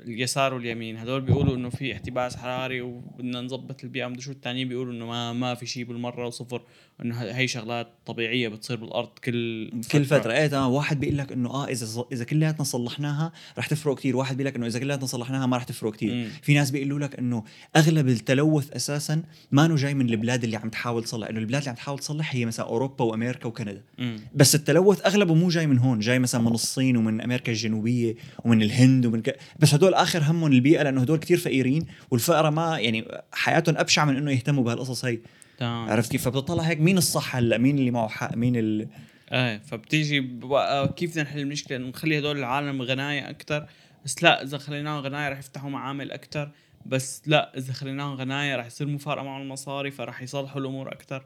اليسار 0.07 0.55
واليمين. 0.55 0.97
هدول 0.97 1.21
بيقولوا 1.21 1.57
إنه 1.57 1.69
في 1.69 1.93
احتباس 1.93 2.37
حراري 2.37 2.81
وبدنا 2.81 3.41
نظبط 3.41 3.85
البيئة 3.85 4.07
مدري 4.07 4.23
شو. 4.23 4.31
الثانيين 4.31 4.69
بيقولوا 4.69 4.93
إنه 4.93 5.07
ما 5.07 5.33
ما 5.33 5.55
في 5.55 5.67
شيء 5.67 5.85
بالمرة 5.85 6.27
وصفر. 6.27 6.63
إنه 7.03 7.17
هي 7.21 7.49
شغلات 7.49 7.89
طبيعية 8.07 8.49
بتصير 8.49 8.77
بالأرض 8.77 9.09
كل 9.25 9.71
كل 9.93 10.05
فترة. 10.05 10.33
إيه 10.33 10.47
تمام. 10.47 10.71
واحد 10.71 11.01
بيقول 11.01 11.19
لك 11.19 11.33
إنه 11.33 11.51
آه 11.51 11.67
إذا 11.67 12.05
إذا 12.13 12.25
كلياتنا 12.25 12.65
صلحناها 12.65 13.33
رح 13.59 13.67
تفرق 13.67 13.99
كثير 13.99 14.17
واحد 14.17 14.37
بيقول 14.37 14.49
لك 14.49 14.57
إنه 14.57 14.67
إذا 14.67 14.79
كلياتنا 14.79 15.07
صلحناها 15.07 15.47
ما 15.47 15.57
رح 15.57 15.65
تفرق 15.65 15.93
كثير. 15.93 16.29
في 16.43 16.55
ناس 16.55 16.71
بيقولوا 16.71 16.99
لك 16.99 17.19
إنه 17.19 17.45
أغلب 17.77 18.09
التلوث 18.09 18.73
أساسا 18.73 19.23
ما 19.53 19.67
انه 19.67 19.77
جاي 19.77 19.95
من 19.95 20.09
البلاد 20.09 20.45
اللي 20.45 20.57
عم 20.57 20.69
تحاول 20.69 21.05
تصلح. 21.05 21.29
إنه 21.29 21.39
البلاد 21.39 21.61
اللي 21.61 21.71
عم 21.71 21.77
تحاول 21.77 21.99
تصلح 21.99 22.35
هي 22.35 22.45
مثلا 22.45 22.67
أوروبا 22.67 23.05
وأمريكا 23.05 23.49
وكندا. 23.49 23.83
مم. 23.99 24.17
بس 24.35 24.55
التلوث 24.55 25.07
أغلبه 25.07 25.35
مو 25.35 25.49
جاي 25.49 25.67
من 25.67 25.79
هون. 25.79 25.99
جاي 25.99 26.19
مثلا 26.19 26.41
من 26.41 26.53
الصين 26.53 26.97
ومن 26.97 27.21
أمريكا 27.21 27.53
الجنوبية 27.53 28.15
ومن 28.45 28.63
الهند 28.63 29.07
ومن 29.07 29.23
ك... 29.23 29.37
بس 29.59 29.75
هدول 29.75 29.84
آخر 29.93 30.23
همهم 30.23 30.53
البيئة 30.53 30.83
لأنه 30.83 31.01
هدول 31.01 31.19
كتير 31.19 31.39
فقيرين 31.39 31.87
والفقراء 32.11 32.51
ما 32.51 32.79
يعني 32.79 33.05
حياتهم 33.33 33.77
أبشع 33.79 34.05
من 34.05 34.17
إنه 34.17 34.31
يهتموا 34.31 34.65
بهالقصص 34.65 35.05
هي. 35.05 35.19
تمام. 35.59 35.89
عرفت 35.91 36.11
كيف؟ 36.11 36.25
فبتطلع 36.25 36.63
هيك 36.63 36.81
مين 36.81 36.99
الصح 36.99 37.37
هلأ؟ 37.37 37.59
مين 37.59 37.79
اللي 37.79 37.91
معه 37.91 38.09
حق؟ 38.09 38.37
مين 38.37 38.57
ال... 38.57 38.89
إيه 39.33 39.59
فبتيجي 39.59 40.21
بوقت 40.21 40.99
كيف 40.99 41.11
بدنا 41.11 41.23
نحل 41.23 41.39
المشكلة؟ 41.39 41.77
إنه 41.77 41.89
نخلي 41.89 42.19
هدول 42.19 42.39
العالم 42.39 42.83
غناية 42.83 43.31
أكثر 43.31 43.67
بس 44.05 44.23
لا 44.23 44.43
إذا 44.43 44.59
خليناهم 44.59 45.01
غناية 45.05 45.29
رح 45.29 45.39
يفتحوا 45.39 45.71
معامل 45.71 46.13
أكثر 46.13 46.51
بس 46.87 47.23
لا 47.27 47.59
إذا 47.59 47.73
خليناهم 47.73 48.17
غناية 48.17 48.57
رح 48.57 48.67
يصير 48.67 48.87
مفارقه 48.87 49.25
معهم 49.25 49.43
المصاري 49.43 49.91
فرح 49.91 50.23
يصلحوا 50.23 50.61
الأمور 50.61 50.93
أكثر 50.93 51.25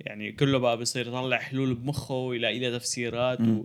يعني 0.00 0.32
كله 0.32 0.58
بقى 0.58 0.76
بصير 0.78 1.08
يطلع 1.08 1.38
حلول 1.38 1.74
بمخه 1.74 2.14
ويلاقي 2.14 2.58
لها 2.58 2.78
تفسيرات 2.78 3.40
و... 3.40 3.64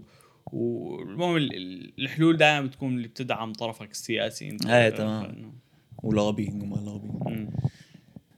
والمهم 0.52 1.36
ال- 1.38 1.56
ال- 1.56 1.94
الحلول 2.00 2.38
دائما 2.38 2.66
بتكون 2.68 2.98
اللي 2.98 3.08
بتدعم 3.08 3.54
طرفك 3.54 3.92
السياسي. 3.92 4.50
انت 4.50 4.66
إيه 4.66 4.90
تمام. 4.90 5.54
و 6.04 6.10
lobbying 6.10 6.64
وما 6.64 6.76
lobbying. 6.76 7.50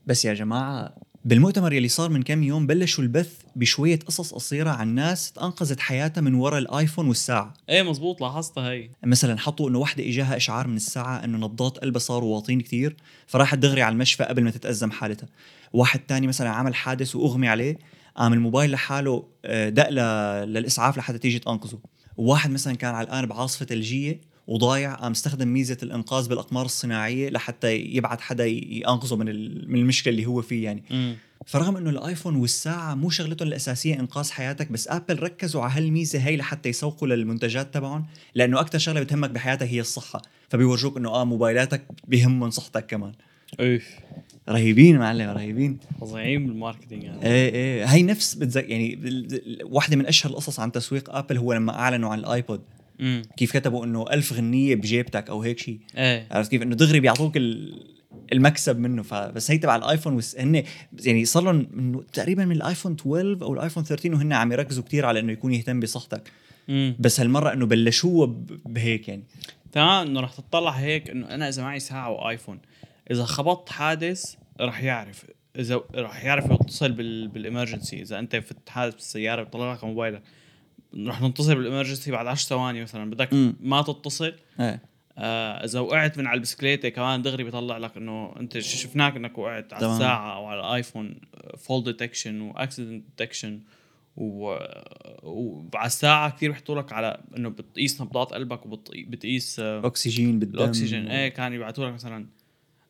بس 0.08 0.26
يا 0.26 0.34
جماعة 0.34 0.95
بالمؤتمر 1.26 1.74
يلي 1.74 1.88
صار 1.88 2.10
من 2.10 2.24
كم 2.24 2.43
يوم 2.43 2.68
بلشوا 2.68 3.03
البث 3.03 3.41
بشوية 3.55 3.99
قصص 3.99 4.34
قصيرة 4.34 4.70
عن 4.70 4.88
ناس 4.95 5.34
انقذت 5.41 5.80
حياتها 5.80 6.22
من 6.22 6.34
وراء 6.34 6.60
الآيفون 6.60 7.08
والساعة. 7.08 7.53
إيه 7.70 7.84
مزبوط 7.84 8.22
لاحظتها 8.22 8.72
هي. 8.72 8.89
مثلا 9.03 9.38
حطوا 9.38 9.70
إنه 9.70 9.80
وحدة 9.80 10.03
إجاها 10.03 10.38
إشعار 10.38 10.68
من 10.68 10.76
الساعة 10.76 11.24
إنه 11.24 11.38
نبضات 11.38 11.78
قلبها 11.78 11.99
صاروا 11.99 12.36
واطين 12.36 12.62
كتير 12.62 12.95
فراحت 13.28 13.58
دغري 13.58 13.82
على 13.82 13.93
المشفى 13.93 14.24
قبل 14.24 14.43
ما 14.43 14.51
تتأزم 14.51 14.91
حالتها. 14.91 15.30
واحد 15.74 15.99
تاني 15.99 16.28
مثلا 16.28 16.49
عمل 16.49 16.76
حادث 16.76 17.16
وأغمي 17.16 17.47
عليه 17.47 17.78
قام 18.16 18.34
الموبايل 18.34 18.72
لحاله 18.72 19.24
آه، 19.45 19.70
دق 19.70 19.89
ل- 19.89 20.53
للإسعاف 20.53 20.97
لحتى 20.97 21.18
تيجي 21.18 21.39
تنقذه 21.39 21.80
وواحد 22.18 22.51
مثلا 22.51 22.76
كان 22.76 22.95
علقان 22.95 23.26
بعاصفة 23.26 23.65
ثلجيه 23.65 24.22
وضايع 24.47 24.93
قام 24.93 25.11
استخدم 25.11 25.47
ميزة 25.47 25.78
الإنقاذ 25.84 26.30
بالأقمار 26.30 26.65
الصناعية 26.65 27.30
لحتى 27.30 27.76
يبعث 27.76 28.20
حدا 28.22 28.45
ينقذه 28.45 29.15
من 29.15 29.26
من 29.72 29.80
المشكلة 29.80 30.11
اللي 30.11 30.26
هو 30.26 30.41
فيه 30.41 30.63
يعني. 30.63 30.84
مم. 30.89 31.15
فرغم 31.45 31.78
إنه 31.78 31.89
الآيفون 31.89 32.36
والساعة 32.36 32.95
مو 32.95 33.09
شغلتهم 33.09 33.47
الأساسية 33.47 33.99
إنقاذ 33.99 34.32
حياتك 34.32 34.72
بس 34.72 34.88
آبل 34.88 35.24
ركزوا 35.24 35.61
على 35.63 35.74
هالميزة 35.74 36.20
هي 36.20 36.38
لحتى 36.38 36.70
يسوقوا 36.70 37.07
للمنتجات 37.07 37.74
تبعهم 37.74 38.05
لأنه 38.36 38.59
أكثر 38.59 38.78
شغلة 38.78 39.01
بتهمك 39.01 39.30
بحياتك 39.30 39.68
هي 39.68 39.80
الصحة. 39.80 40.22
فبيورجوك 40.49 40.97
إنه 40.97 41.09
آه 41.09 41.26
موبايلاتك 41.26 41.82
بيهمهم 42.07 42.49
صحتك 42.49 42.86
كمان. 42.86 43.11
أوف. 43.59 43.84
رهيبين 44.50 44.98
معلم 45.00 45.30
رهيبين. 45.30 45.78
فظيعين 46.02 46.48
بال 46.47 46.58
marketing 46.58 47.03
يعني. 47.04 47.24
إيه 47.26 47.54
إيه. 47.54 47.86
هي 47.86 48.04
نفس 48.04 48.36
بتذكر 48.36 48.70
يعني 48.70 49.00
واحدة 49.64 49.95
من 49.95 50.06
أشهر 50.06 50.32
القصص 50.32 50.60
عن 50.60 50.72
تسويق 50.72 51.16
ابل 51.16 51.38
هو 51.38 51.54
لما 51.54 51.74
أعلنوا 51.80 52.10
عن 52.10 52.20
الايبود 52.20 52.62
امم 53.02 53.22
كيف 53.38 53.58
كتبوا 53.58 53.86
إنه 53.86 54.06
ألف 54.12 54.34
غنية 54.34 54.76
بجيبتك 54.76 55.30
أو 55.30 55.41
هيك 55.41 55.60
شيء 55.60 55.80
إيه. 55.98 56.28
عرفت 56.32 56.52
كيف؟ 56.52 56.62
إنه 56.62 56.76
دغري 56.76 57.00
بيعطوك 57.00 57.38
ال- 57.38 57.98
المكسب 58.34 58.80
منه. 58.80 59.04
فبس 59.04 59.52
هي 59.52 59.58
تبع 59.58 59.76
الآيفون 59.76 60.14
وس... 60.16 60.36
هن 60.39 60.64
يعني 61.06 61.26
صار 61.26 61.43
لهم 61.43 61.68
من 61.74 62.02
تقريبا 62.14 62.45
من 62.45 62.56
الآيفون 62.56 62.91
12 62.93 63.38
أو 63.41 63.54
الآيفون 63.54 63.84
13 63.84 64.16
وهن 64.16 64.34
عم 64.34 64.52
يركزوا 64.52 64.84
كتير 64.84 65.06
على 65.06 65.20
إنه 65.20 65.32
يكون 65.32 65.54
يهتم 65.54 65.80
بصحتك. 65.80 66.32
امم 66.70 66.95
بس 67.00 67.20
هالمرة 67.20 67.54
إنه 67.54 67.66
بلشوها 67.66 68.36
بهيك 68.66 69.08
يعني. 69.10 69.24
تمام 69.72 70.08
إنه 70.08 70.20
رح 70.20 70.34
تطلع 70.34 70.72
هيك 70.72 71.10
إنه 71.10 71.30
أنا 71.30 71.50
إذا 71.50 71.64
معي 71.64 71.80
ساعة 71.80 72.10
وآيفون 72.12 72.60
إذا 73.12 73.26
خبطت 73.26 73.70
حادث 73.70 74.36
رح 74.62 74.84
يعرف. 74.84 75.26
إذا 75.60 75.82
رح 75.95 76.24
يعرف 76.26 76.51
يتصل 76.51 76.91
بال 76.91 77.28
بال 77.28 77.41
emergency 77.41 78.01
إذا 78.01 78.20
أنت 78.20 78.36
في 78.36 78.53
حادث 78.70 78.93
بالسياره 78.93 79.43
بيطلع 79.43 79.74
لك 79.74 79.84
موبايلك 79.84 80.22
رح 80.97 81.22
نتصل 81.22 81.55
بال 81.55 81.66
emergency 81.66 82.12
بعد 82.12 82.28
10 82.28 82.49
ثواني 82.49 82.82
مثلا. 82.82 83.10
بدك 83.10 83.34
مم. 83.34 83.55
ما 83.60 83.82
تتصل 83.82 84.34
إيه. 84.60 84.82
آه 85.18 85.66
إذا 85.66 85.80
وقعت 85.80 86.18
من 86.18 86.28
على 86.28 86.38
البسكليتة 86.38 86.89
كمان 86.89 87.22
دغري 87.22 87.43
بيطلع 87.43 87.78
لك 87.78 87.97
إنه 87.97 88.34
أنت 88.39 88.60
شفناك 88.60 89.16
إنك 89.16 89.38
وقعت 89.38 89.74
على. 89.74 89.91
الساعة 89.91 90.36
أو 90.36 90.45
على 90.45 90.60
الايفون 90.60 91.20
fall 91.58 91.84
detection 91.84 92.41
و 92.41 92.48
accident 92.48 93.03
detection 93.18 93.62
و... 94.18 94.58
وعلى 95.24 95.86
الساعة 95.86 96.30
كثير 96.36 96.51
بيحطوا 96.51 96.82
لك 96.82 96.93
على 96.93 97.22
إنه 97.38 97.49
بتقيس 97.49 98.01
نبضات 98.01 98.34
قلبك 98.34 98.66
وبتقيس 98.66 99.60
آه 99.60 99.88
اكسجين 99.88 100.39
بالدم. 100.39 100.60
الأكسجين. 100.60 101.08
إيه 101.08 101.30
كان 101.30 101.53
يبعثوا 101.53 101.88
لك 101.88 101.93
مثلا 101.93 102.26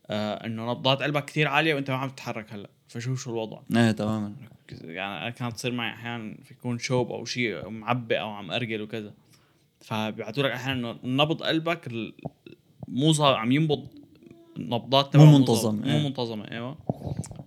آه 0.09 0.45
إنه 0.45 0.71
نبضات 0.71 1.03
قلبك 1.03 1.25
كثير 1.25 1.47
عالية 1.47 1.75
وأنت 1.75 1.91
ما 1.91 1.97
عم 1.97 2.09
تتحرك 2.09 2.53
هلأ. 2.53 2.69
فشوف 2.87 3.23
شو 3.23 3.29
الوضع؟ 3.31 3.59
إيه 3.75 3.91
تماما. 3.91 4.35
يعني 4.83 5.21
أنا 5.21 5.29
كانت 5.29 5.55
تصير 5.55 5.71
معي 5.71 5.93
أحيانا 5.93 6.37
يكون 6.51 6.79
شوب 6.79 7.11
أو 7.11 7.25
شيء 7.25 7.69
معبي 7.69 8.19
أو 8.19 8.29
عم 8.29 8.51
أرجل 8.51 8.81
وكذا. 8.81 9.13
فبيبعثوا 9.81 10.43
لك 10.43 10.51
أحيانا 10.51 10.91
إنه 10.91 11.23
نبض 11.23 11.43
قلبك 11.43 11.91
مو 12.87 13.13
صار 13.13 13.35
عم 13.35 13.51
ينبض 13.51 13.87
نبضات 14.57 15.15
مو 15.15 15.37
منتظم، 15.37 15.75
مو 15.75 15.85
إيه. 15.85 16.03
منتظمه 16.03 16.51
إيوه. 16.51 16.77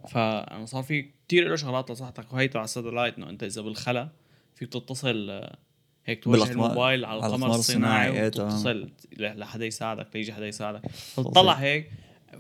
فأنا 0.09 0.67
صار 0.67 0.83
في 0.83 1.11
كثير 1.29 1.49
له 1.49 1.57
شغلات 1.57 1.91
لصحتك 1.91 2.33
وهي 2.33 2.49
تبع 2.49 2.65
ال 2.65 2.70
satellite 2.70 3.19
إنه 3.19 3.31
أنت 3.31 3.43
إذا 3.43 3.63
بالخلا 3.63 4.09
فيك 4.55 4.69
تتصل 4.69 5.31
آه، 5.31 5.59
هيك 6.05 6.25
توجه 6.25 6.51
الموبايل 6.51 7.05
على 7.05 7.19
القمر 7.19 7.35
الصناعي 7.35 8.09
الصناعي، 8.09 8.23
إيه، 8.23 8.29
تمام. 8.29 8.49
وتتصل 8.49 8.91
لحدا 9.19 9.67
يساعدك 9.67 10.07
ليجي 10.15 10.33
حدا 10.33 10.49
يساعدك. 10.49 10.91
فتطلع 10.91 11.53
هيك 11.53 11.91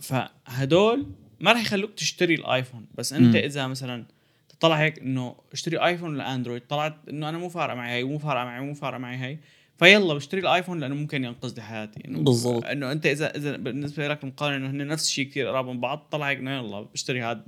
فهدول 0.01 1.07
ما 1.41 1.53
راح 1.53 1.61
يخلوك 1.61 1.95
تشتري 1.95 2.35
الايفون 2.35 2.87
بس 2.95 3.13
انت 3.13 3.37
مم. 3.37 3.43
إذا 3.43 3.67
مثلا 3.67 4.05
تطلع 4.49 4.77
هيك 4.77 4.99
إنه 4.99 5.37
اشتري 5.53 5.77
ايفون 5.77 6.15
ولا 6.15 6.35
اندرويد 6.35 6.63
طلعت 6.69 6.97
إنه 7.09 7.29
أنا 7.29 7.39
مو 7.39 7.49
فارقه 7.49 7.75
معي 7.75 7.99
هي 7.99 8.05
مو 8.05 8.19
فارقه 8.19 8.45
معي 8.45 8.61
مو 8.61 8.75
فارقه 8.75 8.99
معي 8.99 9.17
هي 9.17 9.39
فيلا 9.79 10.15
بشتري 10.15 10.41
الايفون 10.41 10.81
لأنه 10.81 10.95
ممكن 10.95 11.25
ينقذ 11.25 11.55
لي 11.57 11.63
حياتي 11.63 12.09
إنه 12.09 12.19
بالضبط. 12.19 12.65
إنه 12.65 12.93
أنت 12.93 13.07
إذا 13.07 13.37
إذا 13.37 13.57
بالنسبة 13.57 14.09
لك 14.09 14.25
مقارنة 14.25 14.57
انه 14.57 14.71
هن 14.71 14.87
نفس 14.87 15.07
الشيء 15.07 15.29
كثير 15.29 15.49
قراب 15.49 15.67
من 15.67 15.81
بعض 15.81 15.99
طلع 16.11 16.29
هيك 16.29 16.39
إنه 16.39 16.51
يلا 16.51 16.81
بشتري 16.81 17.23
هذا 17.23 17.45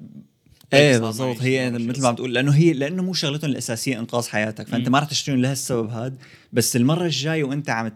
إيه 0.72 0.92
صار 0.92 1.02
بالضبط. 1.02 1.42
هي 1.42 1.70
مثل 1.70 2.02
ما 2.02 2.08
عم 2.08 2.14
تقول 2.14 2.34
لأنه 2.34 2.52
هي 2.52 2.72
لأنه 2.72 3.02
مو 3.02 3.12
شغلتهم 3.12 3.50
الأساسية 3.50 3.98
إنقاذ 3.98 4.28
حياتك. 4.28 4.68
فأنت. 4.68 4.88
ما 4.88 4.98
رح 4.98 5.08
تشتريهم 5.08 5.40
لهالسبب 5.40 5.90
هذا 5.90 6.16
بس 6.52 6.76
المرة 6.76 7.04
الجاية 7.04 7.44
وأنت 7.44 7.70
عم 7.70 7.92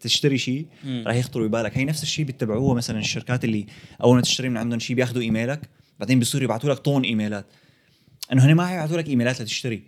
تشتري 0.00 0.38
شيء. 0.38 0.66
رح 0.86 1.14
يخطر 1.14 1.46
ببالك. 1.46 1.78
هي 1.78 1.84
نفس 1.84 2.02
الشيء 2.02 2.24
بيتبعوه 2.24 2.74
مثلا 2.74 2.98
الشركات 2.98 3.44
اللي 3.44 3.66
أول 4.02 4.16
ما 4.16 4.22
تشتري 4.22 4.48
من 4.48 4.56
عندهم 4.56 4.78
شيء 4.78 4.96
بياخذوا 4.96 5.22
إيميلك 5.22 5.60
بعدين 6.00 6.18
بيصيروا 6.18 6.44
يبعثوا 6.44 6.70
لك 6.70 6.78
طون 6.78 7.02
إيميلات. 7.02 7.46
إنه 8.32 8.46
هن 8.46 8.54
ما 8.54 8.66
حيبعثوا 8.66 8.96
لك 8.96 9.08
إيميلات 9.08 9.42
لتشتري. 9.42 9.82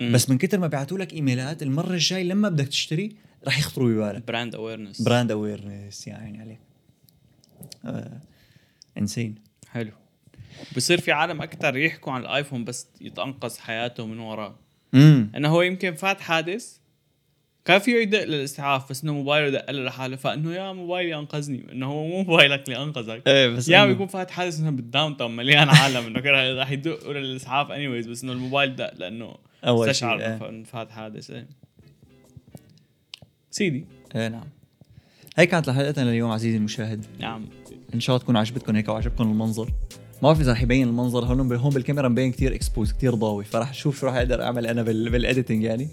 مم. 0.00 0.12
بس 0.12 0.30
من 0.30 0.38
كتر 0.38 0.58
ما 0.58 0.66
بيعثوا 0.66 0.98
لك 0.98 1.12
إيميلات 1.12 1.62
المرة 1.62 1.92
الجاي 1.92 2.24
لما 2.24 2.48
بدك 2.48 2.68
تشتري 2.68 3.16
رح 3.46 3.58
يخطروا 3.58 3.88
ببالك. 3.88 4.26
brand 4.26 4.54
awareness 4.54 5.02
brand 5.02 5.30
awareness 5.30 6.06
يا 6.06 6.14
عيني 6.14 6.40
عليك. 6.40 6.58
آه. 7.84 8.20
insane 8.98 9.34
حلو. 9.68 9.90
بصير 10.76 11.00
في 11.00 11.12
عالم 11.12 11.42
أكثر 11.42 11.76
يحكوا 11.76 12.12
عن 12.12 12.20
الآيفون 12.20 12.64
بس 12.64 12.88
يتنقذ 13.00 13.58
حياته 13.58 14.06
من 14.06 14.18
وراه. 14.18 14.54
امم 14.94 15.32
إنه 15.36 15.48
هو 15.48 15.62
يمكن 15.62 15.94
فات 15.94 16.20
حادث 16.20 16.76
كان 17.64 17.78
فيه 17.78 18.02
يدق 18.02 18.24
للاسعاف 18.24 18.90
بس 18.90 19.04
إنه 19.04 19.12
موبايله 19.12 19.50
دق 19.50 19.70
له 19.70 19.84
لحاله. 19.84 20.16
فإنه 20.16 20.54
يا 20.54 20.72
موبايلي 20.72 21.14
انقذني 21.14 21.72
إنه 21.72 21.86
هو 21.86 22.06
مو 22.06 22.22
موبايلك 22.22 22.68
اللي 22.68 22.82
أنقذك. 22.82 23.22
إيه 23.26 23.48
بس 23.48 23.68
يا 23.68 23.86
بيكون 23.86 24.06
فات 24.06 24.30
حادث 24.30 24.60
مثلا 24.60 24.76
بال 24.76 25.16
downtown 25.16 25.36
مليان 25.36 25.68
عالم. 25.68 26.06
إنه 26.06 26.20
كده 26.20 26.54
راح 26.54 26.70
يدقوا 26.70 27.12
للاسعاف 27.12 27.70
اني 27.70 28.02
بس 28.02 28.24
إنه 28.24 28.32
الموبايل 28.32 28.76
دق 28.76 28.94
لإنه 28.94 29.36
أول 29.64 29.90
استشعر 29.90 30.16
انه 30.16 30.24
إيه. 30.24 30.48
إنه 30.48 30.64
فات 30.64 30.90
حادث 30.90 31.30
إيه. 31.30 31.48
سيدي. 33.50 33.86
إيه 34.16 34.28
نعم. 34.28 34.44
هي 35.36 35.46
كانت 35.46 35.68
لحلقتنا 35.68 36.04
لليوم 36.04 36.30
عزيزي 36.30 36.56
المشاهد. 36.56 37.06
نعم. 37.18 37.46
إن 37.94 38.00
شاء 38.00 38.16
الله 38.16 38.24
تكون 38.24 38.36
عجبتكم 38.36 38.76
هيك 38.76 38.88
وعجبكم 38.88 39.24
المنظر. 39.24 39.70
ما 40.24 40.28
بعرف 40.28 40.40
إذا 40.40 40.52
رح 40.52 40.62
يبين 40.62 40.88
المنظر 40.88 41.24
هون 41.24 41.52
هون 41.52 41.74
بالكاميرا 41.74 42.08
مبين 42.08 42.32
كتير 42.32 42.54
exposed 42.54 42.92
كتير 42.92 43.14
ضاوي 43.14 43.44
فرح 43.44 43.70
أشوف 43.70 44.00
شو 44.00 44.06
رح 44.06 44.14
أقدر 44.14 44.42
أعمل 44.42 44.66
أنا 44.66 44.82
بال 44.82 45.10
بال 45.10 45.22
editing 45.22 45.62
يعني. 45.62 45.88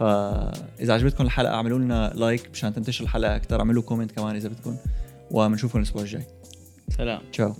فاذا 0.00 0.94
عجبتكم 0.94 1.24
الحلقة 1.24 1.54
اعملوا 1.54 1.78
لنا 1.78 2.12
like 2.14 2.50
مشان 2.52 2.74
تنتشر 2.74 3.04
الحلقة 3.04 3.36
أكثر 3.36 3.60
اعملوا 3.60 3.82
comment 3.82 4.12
كمان 4.12 4.36
إذا 4.36 4.48
بدكم 4.48 4.76
وبنشوفكم 5.30 5.78
الأسبوع 5.78 6.02
الجاي. 6.02 6.22
سلام. 6.88 7.20
تشاو. 7.32 7.54